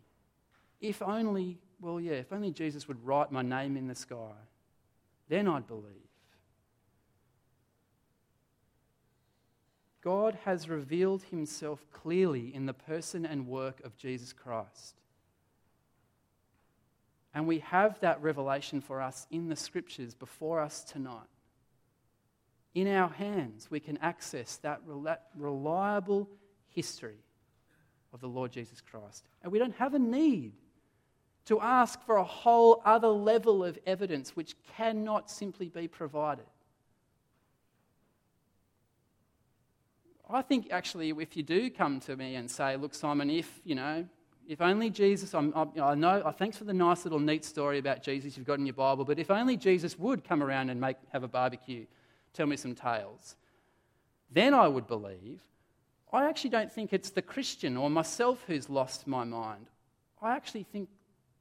If 0.80 1.02
only 1.02 1.58
well, 1.82 2.00
yeah, 2.00 2.12
if 2.12 2.32
only 2.32 2.52
Jesus 2.52 2.86
would 2.86 3.04
write 3.04 3.32
my 3.32 3.42
name 3.42 3.76
in 3.76 3.88
the 3.88 3.94
sky, 3.94 4.30
then 5.28 5.48
I'd 5.48 5.66
believe. 5.66 6.11
God 10.02 10.36
has 10.44 10.68
revealed 10.68 11.22
himself 11.24 11.84
clearly 11.92 12.52
in 12.54 12.66
the 12.66 12.74
person 12.74 13.24
and 13.24 13.46
work 13.46 13.80
of 13.84 13.96
Jesus 13.96 14.32
Christ. 14.32 14.96
And 17.34 17.46
we 17.46 17.60
have 17.60 17.98
that 18.00 18.20
revelation 18.20 18.80
for 18.80 19.00
us 19.00 19.26
in 19.30 19.48
the 19.48 19.56
scriptures 19.56 20.12
before 20.12 20.60
us 20.60 20.84
tonight. 20.84 21.28
In 22.74 22.88
our 22.88 23.08
hands, 23.08 23.70
we 23.70 23.80
can 23.80 23.96
access 23.98 24.56
that 24.58 24.80
reliable 25.36 26.28
history 26.68 27.18
of 28.12 28.20
the 28.20 28.28
Lord 28.28 28.50
Jesus 28.50 28.80
Christ. 28.80 29.24
And 29.42 29.52
we 29.52 29.58
don't 29.58 29.76
have 29.76 29.94
a 29.94 29.98
need 29.98 30.52
to 31.44 31.60
ask 31.60 32.04
for 32.04 32.16
a 32.16 32.24
whole 32.24 32.82
other 32.84 33.08
level 33.08 33.64
of 33.64 33.78
evidence 33.86 34.36
which 34.36 34.56
cannot 34.76 35.30
simply 35.30 35.68
be 35.68 35.86
provided. 35.88 36.46
I 40.34 40.42
think 40.42 40.68
actually, 40.70 41.10
if 41.10 41.36
you 41.36 41.42
do 41.42 41.70
come 41.70 42.00
to 42.00 42.16
me 42.16 42.36
and 42.36 42.50
say, 42.50 42.76
Look, 42.76 42.94
Simon, 42.94 43.30
if, 43.30 43.60
you 43.64 43.74
know, 43.74 44.06
if 44.48 44.60
only 44.60 44.90
Jesus, 44.90 45.34
I'm, 45.34 45.52
i 45.80 45.94
know, 45.94 46.32
thanks 46.36 46.56
for 46.56 46.64
the 46.64 46.74
nice 46.74 47.04
little 47.04 47.20
neat 47.20 47.44
story 47.44 47.78
about 47.78 48.02
Jesus 48.02 48.36
you've 48.36 48.46
got 48.46 48.58
in 48.58 48.66
your 48.66 48.74
Bible, 48.74 49.04
but 49.04 49.18
if 49.18 49.30
only 49.30 49.56
Jesus 49.56 49.98
would 49.98 50.24
come 50.24 50.42
around 50.42 50.70
and 50.70 50.80
make, 50.80 50.96
have 51.12 51.22
a 51.22 51.28
barbecue, 51.28 51.86
tell 52.32 52.46
me 52.46 52.56
some 52.56 52.74
tales, 52.74 53.36
then 54.30 54.54
I 54.54 54.68
would 54.68 54.86
believe. 54.86 55.40
I 56.12 56.28
actually 56.28 56.50
don't 56.50 56.72
think 56.72 56.92
it's 56.92 57.10
the 57.10 57.22
Christian 57.22 57.76
or 57.76 57.88
myself 57.88 58.44
who's 58.46 58.68
lost 58.68 59.06
my 59.06 59.24
mind. 59.24 59.66
I 60.20 60.36
actually 60.36 60.64
think 60.64 60.88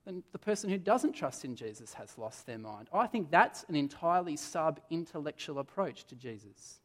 the 0.05 0.39
person 0.39 0.69
who 0.69 0.77
doesn't 0.77 1.13
trust 1.13 1.45
in 1.45 1.55
Jesus 1.55 1.93
has 1.93 2.17
lost 2.17 2.45
their 2.45 2.57
mind. 2.57 2.87
I 2.93 3.07
think 3.07 3.29
that's 3.29 3.63
an 3.67 3.75
entirely 3.75 4.35
sub 4.35 4.79
intellectual 4.89 5.59
approach 5.59 6.05
to 6.05 6.15
Jesus. 6.15 6.79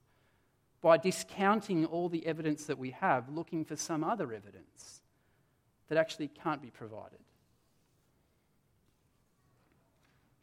By 0.86 0.98
discounting 0.98 1.84
all 1.84 2.08
the 2.08 2.24
evidence 2.24 2.66
that 2.66 2.78
we 2.78 2.92
have, 2.92 3.28
looking 3.28 3.64
for 3.64 3.74
some 3.74 4.04
other 4.04 4.32
evidence 4.32 5.00
that 5.88 5.98
actually 5.98 6.28
can't 6.28 6.62
be 6.62 6.70
provided. 6.70 7.18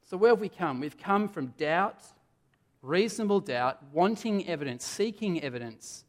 So, 0.03 0.17
where 0.17 0.31
have 0.31 0.41
we 0.41 0.49
come? 0.49 0.81
We've 0.81 0.97
come 0.97 1.29
from 1.29 1.53
doubt, 1.57 2.03
reasonable 2.81 3.39
doubt, 3.39 3.83
wanting 3.93 4.45
evidence, 4.45 4.83
seeking 4.83 5.41
evidence, 5.41 6.03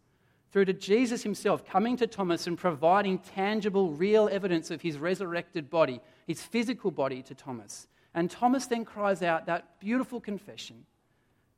through 0.50 0.64
to 0.64 0.72
Jesus 0.72 1.22
himself 1.22 1.64
coming 1.64 1.96
to 1.98 2.08
Thomas 2.08 2.48
and 2.48 2.58
providing 2.58 3.20
tangible, 3.20 3.92
real 3.92 4.28
evidence 4.32 4.72
of 4.72 4.82
his 4.82 4.98
resurrected 4.98 5.70
body 5.70 6.00
his 6.26 6.42
physical 6.42 6.90
body 6.90 7.22
to 7.22 7.36
Thomas. 7.36 7.86
And 8.14 8.28
Thomas 8.28 8.66
then 8.66 8.84
cries 8.84 9.22
out 9.22 9.46
that 9.46 9.78
beautiful 9.78 10.20
confession 10.20 10.86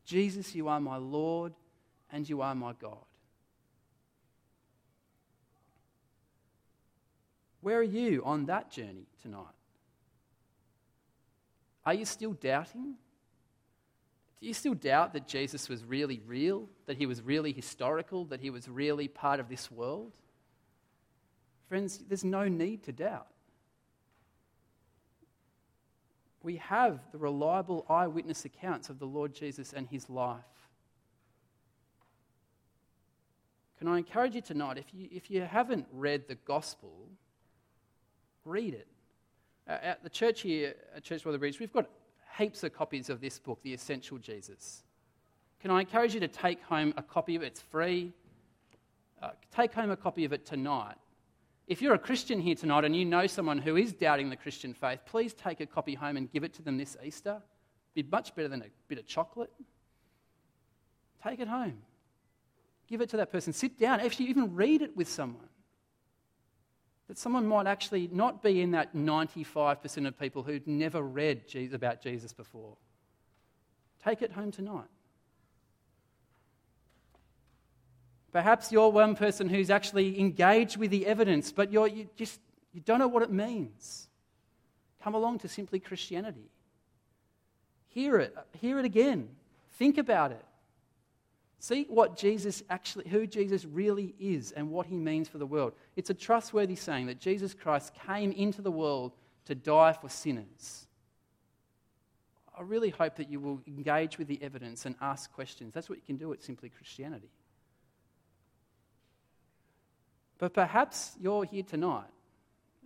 Jesus, 0.05 0.55
you 0.55 0.68
are 0.68 0.79
my 0.79 0.99
Lord 0.99 1.55
and 2.13 2.29
you 2.29 2.43
are 2.43 2.55
my 2.55 2.73
God. 2.81 3.05
Where 7.61 7.79
are 7.79 7.83
you 7.83 8.23
on 8.25 8.47
that 8.47 8.71
journey 8.71 9.07
tonight? 9.23 9.45
Are 11.85 11.95
you 11.95 12.05
still 12.05 12.33
doubting? 12.33 12.95
Do 14.41 14.47
you 14.47 14.55
still 14.55 14.75
doubt 14.75 15.13
that 15.15 15.27
Jesus 15.27 15.69
was 15.69 15.85
really 15.85 16.21
real, 16.27 16.69
that 16.87 16.97
he 16.97 17.07
was 17.07 17.23
really 17.23 17.53
historical, 17.53 18.25
that 18.27 18.41
he 18.41 18.51
was 18.51 18.69
really 18.69 19.09
part 19.09 19.41
of 19.41 19.49
this 19.49 19.71
world? 19.71 20.13
Friends, 21.69 21.99
there's 22.09 22.25
no 22.25 22.47
need 22.47 22.85
to 22.85 22.93
doubt. 22.93 23.27
We 26.43 26.57
have 26.57 27.01
the 27.11 27.19
reliable 27.19 27.85
eyewitness 27.89 28.45
accounts 28.45 28.91
of 28.91 29.01
the 29.01 29.07
Lord 29.07 29.35
Jesus 29.35 29.73
and 29.73 29.89
his 29.89 30.09
life. 30.09 30.45
Can 33.87 33.95
I 33.95 33.99
encourage 33.99 34.34
you 34.34 34.41
tonight, 34.41 34.78
if 34.78 34.93
you, 34.93 35.09
if 35.12 35.30
you 35.30 35.43
haven't 35.43 35.87
read 35.93 36.26
the 36.26 36.34
gospel, 36.34 37.09
read 38.45 38.74
it. 38.74 38.89
At 39.68 40.03
the 40.03 40.11
church 40.11 40.41
here, 40.41 40.74
at 40.97 41.05
Church 41.05 41.22
by 41.22 41.30
the 41.30 41.39
Bridge, 41.39 41.61
we've 41.61 41.72
got 41.72 41.89
heaps 42.37 42.64
of 42.64 42.74
copies 42.74 43.11
of 43.11 43.20
this 43.20 43.39
book, 43.39 43.61
The 43.62 43.72
Essential 43.72 44.18
Jesus. 44.18 44.82
Can 45.61 45.70
I 45.70 45.82
encourage 45.82 46.14
you 46.14 46.18
to 46.18 46.26
take 46.26 46.61
home 46.64 46.95
a 46.97 47.03
copy 47.03 47.37
of 47.37 47.45
it? 47.45 47.47
It's 47.47 47.61
free. 47.61 48.12
Uh, 49.22 49.30
take 49.55 49.72
home 49.72 49.93
a 49.93 49.97
copy 49.97 50.24
of 50.24 50.32
it 50.32 50.45
tonight. 50.45 50.97
If 51.68 51.80
you're 51.80 51.95
a 51.95 51.99
Christian 52.01 52.41
here 52.41 52.57
tonight 52.57 52.84
and 52.84 52.97
you 52.97 53.05
know 53.05 53.28
someone 53.28 53.59
who 53.59 53.76
is 53.76 53.93
doubting 53.93 54.30
the 54.30 54.37
Christian 54.37 54.74
faith, 54.74 54.99
please 55.07 55.32
take 55.32 55.61
a 55.61 55.66
copy 55.66 55.95
home 55.95 56.16
and 56.16 56.28
give 56.32 56.43
it 56.43 56.53
to 56.55 56.62
them 56.62 56.76
this 56.76 56.97
Easter. 57.05 57.41
It'd 57.95 58.11
be 58.11 58.16
much 58.16 58.34
better 58.34 58.49
than 58.49 58.62
a 58.62 58.70
bit 58.89 58.99
of 58.99 59.07
chocolate. 59.07 59.53
Take 61.22 61.39
it 61.39 61.47
home. 61.47 61.82
Give 62.89 63.01
it 63.01 63.11
to 63.11 63.16
that 63.18 63.32
person. 63.32 63.53
Sit 63.53 63.78
down. 63.78 64.01
Actually, 64.01 64.26
even 64.26 64.55
read 64.55 64.82
it 64.82 64.97
with 64.97 65.09
someone. 65.09 65.49
That 67.09 67.18
someone 67.18 67.47
might 67.47 67.66
actually 67.66 68.09
not 68.12 68.43
be 68.43 68.61
in 68.61 68.72
that 68.72 68.95
95% 68.95 70.07
of 70.07 70.18
people 70.18 70.43
who'd 70.43 70.66
never 70.66 71.03
read 71.03 71.43
about 71.72 72.03
Jesus 72.03 72.32
before. 72.32 72.76
Take 74.05 74.22
it 74.22 74.32
home 74.32 74.51
tonight. 74.51 74.84
Perhaps 78.32 78.70
you're 78.70 78.91
one 78.91 79.16
person 79.16 79.49
who's 79.49 79.70
actually 79.70 80.20
engaged 80.20 80.76
with 80.76 80.91
the 80.91 81.07
evidence, 81.07 81.53
but 81.53 81.72
you're, 81.72 81.89
you 81.89 82.09
just 82.16 82.39
you 82.74 82.82
don't 82.82 82.99
know 82.99 83.09
what 83.09 83.22
it 83.22 83.30
means. 83.30 84.09
Come 85.03 85.14
along 85.14 85.39
to 85.39 85.49
Simply 85.49 85.80
Christianity. 85.80 86.51
Hear 87.89 88.18
it. 88.18 88.37
Hear 88.61 88.78
it 88.78 88.84
again. 88.84 89.28
Think 89.78 89.97
about 89.97 90.32
it. 90.32 90.45
See 91.59 91.87
what 91.89 92.17
Jesus 92.17 92.63
actually, 92.69 93.09
who 93.09 93.27
Jesus 93.27 93.65
really 93.65 94.15
is 94.19 94.53
and 94.53 94.71
what 94.71 94.87
he 94.87 94.97
means 94.97 95.29
for 95.29 95.39
the 95.39 95.47
world. 95.47 95.73
It's 95.97 96.11
a 96.11 96.15
trustworthy 96.15 96.77
saying 96.77 97.07
that 97.07 97.19
Jesus 97.19 97.55
Christ 97.55 97.93
came 98.07 98.33
into 98.33 98.61
the 98.61 98.71
world 98.71 99.13
to 99.47 99.55
die 99.55 99.93
for 99.95 100.09
sinners. 100.09 100.87
I 102.57 102.63
really 102.63 102.91
hope 102.91 103.17
that 103.17 103.31
you 103.31 103.41
will 103.41 103.61
engage 103.67 104.19
with 104.19 104.29
the 104.29 104.43
evidence 104.43 104.87
and 104.87 104.95
ask 105.01 105.33
questions. 105.33 105.75
That's 105.75 105.89
what 105.89 105.99
you 105.99 106.05
can 106.07 106.17
do 106.17 106.33
at 106.33 106.43
Simply 106.43 106.69
Christianity. 106.69 107.31
But 110.39 110.53
perhaps 110.53 111.13
you're 111.21 111.45
here 111.45 111.63
tonight 111.63 112.09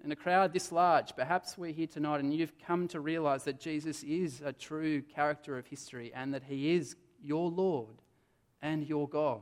in 0.04 0.12
a 0.12 0.16
crowd 0.16 0.52
this 0.52 0.70
large. 0.70 1.14
Perhaps 1.16 1.58
we're 1.58 1.72
here 1.72 1.86
tonight 1.86 2.20
and 2.20 2.32
you've 2.32 2.58
come 2.66 2.88
to 2.88 3.00
realize 3.00 3.44
that 3.44 3.60
Jesus 3.60 4.02
is 4.04 4.40
a 4.44 4.52
true 4.52 5.02
character 5.02 5.58
of 5.58 5.66
history 5.66 6.12
and 6.14 6.32
that 6.34 6.44
he 6.44 6.74
is 6.74 6.96
your 7.22 7.50
Lord 7.50 7.96
and 8.62 8.86
your 8.86 9.08
God. 9.08 9.40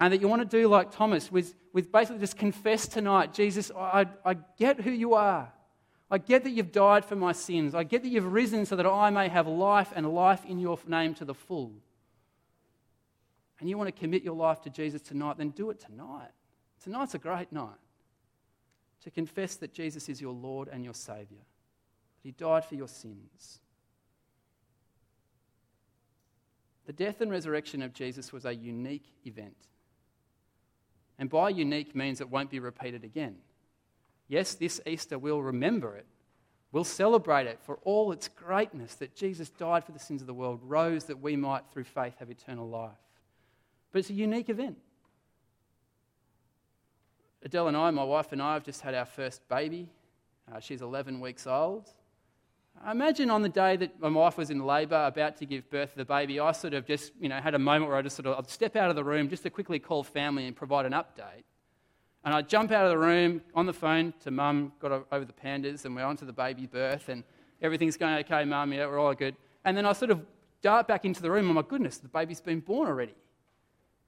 And 0.00 0.12
that 0.12 0.20
you 0.20 0.28
want 0.28 0.42
to 0.42 0.60
do 0.60 0.68
like 0.68 0.90
Thomas, 0.90 1.30
with, 1.30 1.54
with 1.72 1.90
basically 1.92 2.20
just 2.20 2.36
confess 2.36 2.86
tonight 2.88 3.32
Jesus, 3.32 3.70
I, 3.76 4.06
I 4.24 4.34
get 4.58 4.80
who 4.80 4.90
you 4.90 5.14
are. 5.14 5.52
I 6.10 6.18
get 6.18 6.44
that 6.44 6.50
you've 6.50 6.72
died 6.72 7.04
for 7.04 7.16
my 7.16 7.32
sins. 7.32 7.74
I 7.74 7.84
get 7.84 8.02
that 8.02 8.08
you've 8.08 8.32
risen 8.32 8.66
so 8.66 8.76
that 8.76 8.86
I 8.86 9.10
may 9.10 9.28
have 9.28 9.46
life 9.46 9.92
and 9.94 10.12
life 10.12 10.44
in 10.44 10.58
your 10.58 10.78
name 10.86 11.14
to 11.14 11.24
the 11.24 11.34
full. 11.34 11.72
And 13.60 13.68
you 13.68 13.78
want 13.78 13.88
to 13.88 13.98
commit 13.98 14.22
your 14.22 14.34
life 14.34 14.60
to 14.62 14.70
Jesus 14.70 15.00
tonight, 15.00 15.38
then 15.38 15.50
do 15.50 15.70
it 15.70 15.80
tonight. 15.80 16.30
Tonight's 16.82 17.14
a 17.14 17.18
great 17.18 17.50
night 17.50 17.78
to 19.02 19.10
confess 19.10 19.56
that 19.56 19.72
Jesus 19.72 20.08
is 20.08 20.20
your 20.20 20.32
Lord 20.32 20.68
and 20.68 20.84
your 20.84 20.94
Saviour, 20.94 21.40
that 21.40 22.22
He 22.22 22.32
died 22.32 22.64
for 22.64 22.74
your 22.74 22.88
sins. 22.88 23.60
The 26.86 26.92
death 26.92 27.20
and 27.20 27.30
resurrection 27.30 27.82
of 27.82 27.94
Jesus 27.94 28.32
was 28.32 28.44
a 28.44 28.54
unique 28.54 29.06
event. 29.26 29.56
And 31.18 31.30
by 31.30 31.50
unique 31.50 31.94
means 31.94 32.20
it 32.20 32.28
won't 32.28 32.50
be 32.50 32.58
repeated 32.58 33.04
again. 33.04 33.36
Yes, 34.28 34.54
this 34.54 34.80
Easter 34.86 35.18
we'll 35.18 35.42
remember 35.42 35.96
it. 35.96 36.06
We'll 36.72 36.84
celebrate 36.84 37.46
it 37.46 37.60
for 37.62 37.78
all 37.84 38.10
its 38.10 38.26
greatness 38.26 38.96
that 38.96 39.14
Jesus 39.14 39.48
died 39.48 39.84
for 39.84 39.92
the 39.92 39.98
sins 39.98 40.20
of 40.20 40.26
the 40.26 40.34
world, 40.34 40.60
rose 40.64 41.04
that 41.04 41.20
we 41.20 41.36
might, 41.36 41.62
through 41.72 41.84
faith, 41.84 42.14
have 42.18 42.30
eternal 42.30 42.68
life. 42.68 42.90
But 43.92 44.00
it's 44.00 44.10
a 44.10 44.14
unique 44.14 44.48
event. 44.48 44.76
Adele 47.44 47.68
and 47.68 47.76
I, 47.76 47.90
my 47.90 48.02
wife 48.02 48.32
and 48.32 48.42
I, 48.42 48.54
have 48.54 48.64
just 48.64 48.80
had 48.80 48.94
our 48.94 49.04
first 49.04 49.46
baby. 49.48 49.88
Uh, 50.52 50.58
she's 50.58 50.82
11 50.82 51.20
weeks 51.20 51.46
old. 51.46 51.88
Imagine 52.90 53.30
on 53.30 53.40
the 53.40 53.48
day 53.48 53.76
that 53.76 53.98
my 53.98 54.08
wife 54.08 54.36
was 54.36 54.50
in 54.50 54.64
labour, 54.64 55.06
about 55.06 55.36
to 55.38 55.46
give 55.46 55.70
birth 55.70 55.92
to 55.92 55.98
the 55.98 56.04
baby, 56.04 56.38
I 56.38 56.52
sort 56.52 56.74
of 56.74 56.86
just, 56.86 57.12
you 57.18 57.30
know, 57.30 57.40
had 57.40 57.54
a 57.54 57.58
moment 57.58 57.88
where 57.88 57.96
I 57.96 58.02
just 58.02 58.16
sort 58.16 58.26
of 58.26 58.38
I'd 58.38 58.50
step 58.50 58.76
out 58.76 58.90
of 58.90 58.96
the 58.96 59.04
room 59.04 59.28
just 59.28 59.42
to 59.44 59.50
quickly 59.50 59.78
call 59.78 60.02
family 60.02 60.46
and 60.46 60.54
provide 60.54 60.84
an 60.84 60.92
update. 60.92 61.44
And 62.24 62.34
I'd 62.34 62.48
jump 62.48 62.72
out 62.72 62.84
of 62.84 62.90
the 62.90 62.98
room 62.98 63.42
on 63.54 63.66
the 63.66 63.72
phone 63.72 64.12
to 64.24 64.30
mum, 64.30 64.72
got 64.80 65.06
over 65.10 65.24
the 65.24 65.32
pandas, 65.32 65.84
and 65.84 65.94
we're 65.94 66.04
on 66.04 66.16
to 66.18 66.24
the 66.24 66.32
baby 66.32 66.66
birth, 66.66 67.08
and 67.08 67.24
everything's 67.62 67.96
going 67.96 68.14
okay, 68.16 68.44
mum, 68.44 68.72
yeah, 68.72 68.86
we're 68.86 68.98
all 68.98 69.14
good. 69.14 69.34
And 69.64 69.76
then 69.76 69.86
I 69.86 69.92
sort 69.92 70.10
of 70.10 70.24
dart 70.60 70.86
back 70.86 71.04
into 71.04 71.22
the 71.22 71.30
room, 71.30 71.50
oh 71.50 71.54
my 71.54 71.62
goodness, 71.62 71.98
the 71.98 72.08
baby's 72.08 72.40
been 72.40 72.60
born 72.60 72.88
already. 72.88 73.14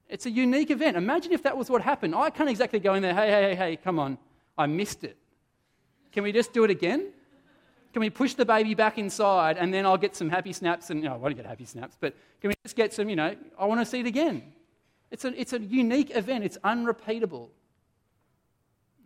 It's 0.08 0.26
a 0.26 0.30
unique 0.30 0.70
event. 0.70 0.96
Imagine 0.96 1.32
if 1.32 1.42
that 1.42 1.56
was 1.56 1.68
what 1.68 1.82
happened. 1.82 2.14
I 2.14 2.30
can't 2.30 2.48
exactly 2.48 2.78
go 2.78 2.94
in 2.94 3.02
there, 3.02 3.14
hey, 3.14 3.30
hey, 3.30 3.42
hey, 3.42 3.54
hey, 3.54 3.76
come 3.76 3.98
on, 3.98 4.18
I 4.56 4.66
missed 4.66 5.04
it. 5.04 5.16
Can 6.12 6.22
we 6.24 6.32
just 6.32 6.52
do 6.52 6.64
it 6.64 6.70
again? 6.70 7.12
Can 7.92 8.00
we 8.00 8.10
push 8.10 8.34
the 8.34 8.44
baby 8.44 8.74
back 8.74 8.98
inside 8.98 9.56
and 9.56 9.72
then 9.72 9.86
I'll 9.86 9.96
get 9.96 10.14
some 10.14 10.28
happy 10.28 10.52
snaps? 10.52 10.90
And, 10.90 11.06
I 11.08 11.16
won't 11.16 11.36
get 11.36 11.46
happy 11.46 11.64
snaps, 11.64 11.96
but 11.98 12.14
can 12.40 12.48
we 12.48 12.54
just 12.62 12.76
get 12.76 12.92
some, 12.92 13.08
you 13.08 13.16
know, 13.16 13.34
I 13.58 13.64
want 13.64 13.80
to 13.80 13.86
see 13.86 14.00
it 14.00 14.06
again. 14.06 14.52
It's 15.10 15.24
a, 15.24 15.40
it's 15.40 15.52
a 15.52 15.60
unique 15.60 16.14
event, 16.14 16.44
it's 16.44 16.58
unrepeatable. 16.64 17.50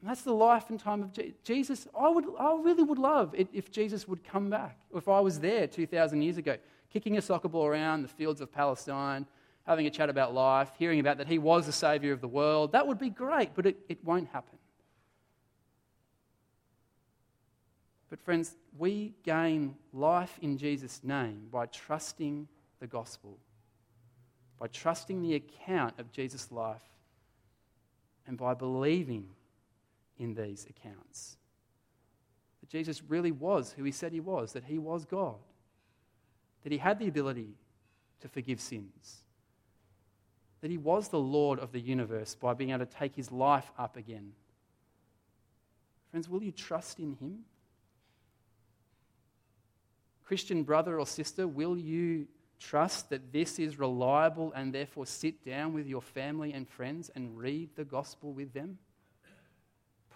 And 0.00 0.08
that's 0.08 0.22
the 0.22 0.32
life 0.32 0.70
and 0.70 0.80
time 0.80 1.02
of 1.02 1.10
Jesus. 1.44 1.86
I, 1.98 2.08
would, 2.08 2.24
I 2.38 2.58
really 2.62 2.82
would 2.82 2.98
love 2.98 3.34
it 3.36 3.48
if 3.52 3.70
Jesus 3.70 4.08
would 4.08 4.24
come 4.24 4.48
back, 4.48 4.80
if 4.94 5.08
I 5.08 5.20
was 5.20 5.38
there 5.38 5.66
2,000 5.66 6.22
years 6.22 6.38
ago, 6.38 6.56
kicking 6.90 7.18
a 7.18 7.22
soccer 7.22 7.48
ball 7.48 7.66
around 7.66 8.02
the 8.02 8.08
fields 8.08 8.40
of 8.40 8.50
Palestine, 8.50 9.26
having 9.66 9.86
a 9.86 9.90
chat 9.90 10.08
about 10.08 10.32
life, 10.32 10.70
hearing 10.78 11.00
about 11.00 11.18
that 11.18 11.28
he 11.28 11.38
was 11.38 11.66
the 11.66 11.72
Saviour 11.72 12.14
of 12.14 12.20
the 12.22 12.28
world. 12.28 12.72
That 12.72 12.86
would 12.86 12.98
be 12.98 13.10
great, 13.10 13.50
but 13.54 13.66
it, 13.66 13.76
it 13.88 14.02
won't 14.02 14.28
happen. 14.28 14.58
But, 18.08 18.20
friends, 18.20 18.56
we 18.78 19.14
gain 19.22 19.74
life 19.92 20.38
in 20.40 20.56
Jesus' 20.56 21.00
name 21.02 21.48
by 21.50 21.66
trusting 21.66 22.48
the 22.78 22.86
gospel, 22.86 23.38
by 24.58 24.66
trusting 24.68 25.22
the 25.22 25.34
account 25.34 25.94
of 25.98 26.12
Jesus' 26.12 26.50
life, 26.50 26.82
and 28.26 28.36
by 28.36 28.54
believing 28.54 29.28
in 30.18 30.34
these 30.34 30.66
accounts. 30.68 31.36
That 32.60 32.68
Jesus 32.68 33.02
really 33.02 33.32
was 33.32 33.72
who 33.72 33.84
he 33.84 33.90
said 33.90 34.12
he 34.12 34.20
was, 34.20 34.52
that 34.52 34.64
he 34.64 34.78
was 34.78 35.04
God, 35.04 35.38
that 36.62 36.72
he 36.72 36.78
had 36.78 36.98
the 36.98 37.08
ability 37.08 37.54
to 38.20 38.28
forgive 38.28 38.60
sins, 38.60 39.24
that 40.60 40.70
he 40.70 40.78
was 40.78 41.08
the 41.08 41.18
Lord 41.18 41.58
of 41.58 41.72
the 41.72 41.80
universe 41.80 42.34
by 42.34 42.54
being 42.54 42.70
able 42.70 42.84
to 42.84 42.86
take 42.86 43.16
his 43.16 43.32
life 43.32 43.72
up 43.78 43.96
again. 43.96 44.32
Friends, 46.10 46.28
will 46.28 46.42
you 46.42 46.52
trust 46.52 46.98
in 46.98 47.16
him? 47.16 47.40
Christian 50.30 50.62
brother 50.62 51.00
or 51.00 51.06
sister, 51.08 51.48
will 51.48 51.76
you 51.76 52.28
trust 52.60 53.10
that 53.10 53.32
this 53.32 53.58
is 53.58 53.80
reliable 53.80 54.52
and 54.54 54.72
therefore 54.72 55.04
sit 55.04 55.44
down 55.44 55.72
with 55.72 55.88
your 55.88 56.00
family 56.00 56.52
and 56.52 56.68
friends 56.68 57.10
and 57.16 57.36
read 57.36 57.70
the 57.74 57.84
gospel 57.84 58.32
with 58.32 58.52
them? 58.52 58.78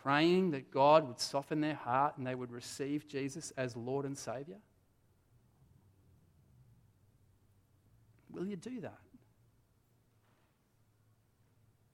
Praying 0.04 0.52
that 0.52 0.70
God 0.70 1.08
would 1.08 1.18
soften 1.18 1.60
their 1.60 1.74
heart 1.74 2.16
and 2.16 2.24
they 2.24 2.36
would 2.36 2.52
receive 2.52 3.08
Jesus 3.08 3.52
as 3.56 3.74
Lord 3.74 4.06
and 4.06 4.16
Saviour? 4.16 4.58
Will 8.30 8.46
you 8.46 8.54
do 8.54 8.82
that? 8.82 9.00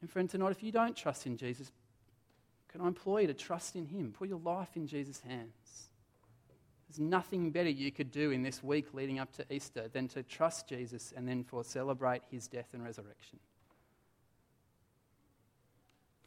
And 0.02 0.10
friend, 0.10 0.28
tonight, 0.28 0.50
if 0.50 0.62
you 0.62 0.72
don't 0.72 0.94
trust 0.94 1.24
in 1.24 1.38
Jesus, 1.38 1.72
can 2.68 2.82
I 2.82 2.88
implore 2.88 3.22
you 3.22 3.28
to 3.28 3.32
trust 3.32 3.76
in 3.76 3.86
Him? 3.86 4.12
Put 4.12 4.28
your 4.28 4.40
life 4.40 4.76
in 4.76 4.86
Jesus' 4.86 5.20
hands. 5.20 5.89
There's 6.90 6.98
nothing 6.98 7.52
better 7.52 7.70
you 7.70 7.92
could 7.92 8.10
do 8.10 8.32
in 8.32 8.42
this 8.42 8.64
week 8.64 8.92
leading 8.94 9.20
up 9.20 9.30
to 9.34 9.44
Easter 9.48 9.86
than 9.86 10.08
to 10.08 10.24
trust 10.24 10.68
Jesus 10.68 11.12
and 11.16 11.28
then 11.28 11.44
for 11.44 11.62
celebrate 11.62 12.22
his 12.32 12.48
death 12.48 12.66
and 12.72 12.82
resurrection. 12.82 13.38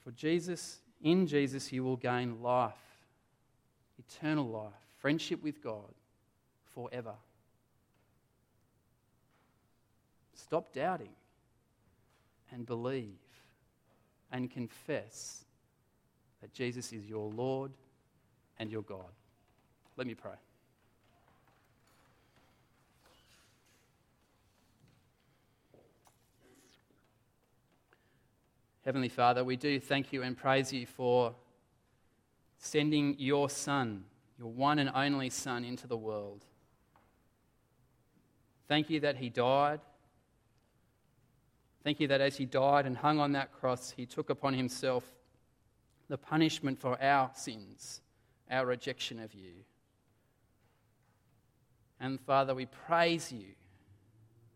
For 0.06 0.12
Jesus, 0.12 0.80
in 1.02 1.28
Jesus, 1.28 1.74
you 1.74 1.84
will 1.84 1.98
gain 1.98 2.42
life, 2.42 2.72
eternal 4.00 4.48
life, 4.48 4.72
friendship 5.00 5.44
with 5.44 5.62
God 5.62 5.94
forever. 6.74 7.16
Stop 10.34 10.72
doubting 10.72 11.12
and 12.54 12.66
believe 12.66 13.18
and 14.32 14.50
confess 14.50 15.44
that 16.40 16.54
Jesus 16.54 16.94
is 16.94 17.06
your 17.06 17.30
Lord 17.30 17.74
and 18.60 18.72
your 18.72 18.84
God. 18.84 19.12
Let 19.98 20.08
me 20.08 20.16
pray. 20.16 20.36
Heavenly 28.86 29.10
Father, 29.10 29.46
we 29.46 29.56
do 29.56 29.80
thank 29.80 30.12
you 30.12 30.24
and 30.24 30.38
praise 30.38 30.74
you 30.74 30.86
for 30.86 31.34
sending 32.58 33.16
your 33.18 33.50
Son, 33.50 34.04
your 34.38 34.52
one 34.52 34.78
and 34.78 34.92
only 34.94 35.30
Son, 35.30 35.64
into 35.64 35.88
the 35.88 35.96
world. 35.96 36.44
Thank 38.68 38.90
you 38.90 39.00
that 39.00 39.16
he 39.16 39.30
died. 39.30 39.80
Thank 41.84 42.02
you 42.02 42.08
that 42.10 42.20
as 42.20 42.36
he 42.36 42.46
died 42.46 42.86
and 42.86 42.98
hung 42.98 43.20
on 43.20 43.32
that 43.34 43.54
cross, 43.54 43.94
he 43.96 44.06
took 44.06 44.30
upon 44.30 44.54
himself 44.54 45.06
the 46.10 46.18
punishment 46.18 46.78
for 46.78 47.02
our 47.02 47.32
sins, 47.36 48.02
our 48.52 48.66
rejection 48.66 49.18
of 49.20 49.34
you. 49.34 49.52
And 52.02 52.20
Father, 52.20 52.54
we 52.54 52.66
praise 52.66 53.32
you 53.32 53.46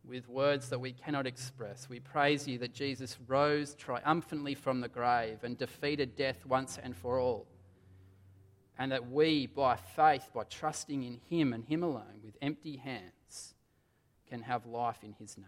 with 0.07 0.27
words 0.29 0.69
that 0.69 0.79
we 0.79 0.93
cannot 0.93 1.27
express. 1.27 1.89
We 1.89 1.99
praise 1.99 2.47
you 2.47 2.57
that 2.59 2.73
Jesus 2.73 3.17
rose 3.27 3.75
triumphantly 3.75 4.55
from 4.55 4.81
the 4.81 4.87
grave 4.87 5.43
and 5.43 5.57
defeated 5.57 6.15
death 6.15 6.45
once 6.45 6.79
and 6.81 6.95
for 6.95 7.19
all. 7.19 7.47
And 8.79 8.91
that 8.91 9.09
we, 9.09 9.47
by 9.47 9.75
faith, 9.75 10.29
by 10.33 10.43
trusting 10.43 11.03
in 11.03 11.19
Him 11.29 11.53
and 11.53 11.65
Him 11.65 11.83
alone, 11.83 12.21
with 12.23 12.37
empty 12.41 12.77
hands, 12.77 13.55
can 14.29 14.41
have 14.43 14.65
life 14.65 15.03
in 15.03 15.13
His 15.19 15.37
name. 15.37 15.47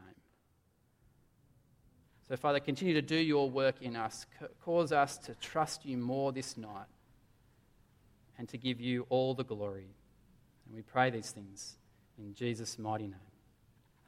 So, 2.28 2.36
Father, 2.38 2.60
continue 2.60 2.93
to 2.93 3.01
do 3.01 3.16
your 3.16 3.49
work 3.49 3.82
in 3.82 3.95
us. 3.95 4.26
Cause 4.64 4.91
us 4.91 5.18
to 5.20 5.34
trust 5.36 5.86
you 5.86 5.97
more 5.97 6.32
this 6.32 6.57
night 6.57 6.88
and 8.38 8.47
to 8.49 8.57
give 8.57 8.80
you 8.80 9.05
all 9.10 9.34
the 9.34 9.43
glory. 9.43 9.95
And 10.66 10.76
we 10.76 10.82
pray 10.82 11.10
these 11.10 11.32
things 11.32 11.78
in 12.20 12.34
Jesus' 12.34 12.78
mighty 12.78 13.07
name. 13.07 13.16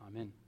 Amen. 0.07 0.40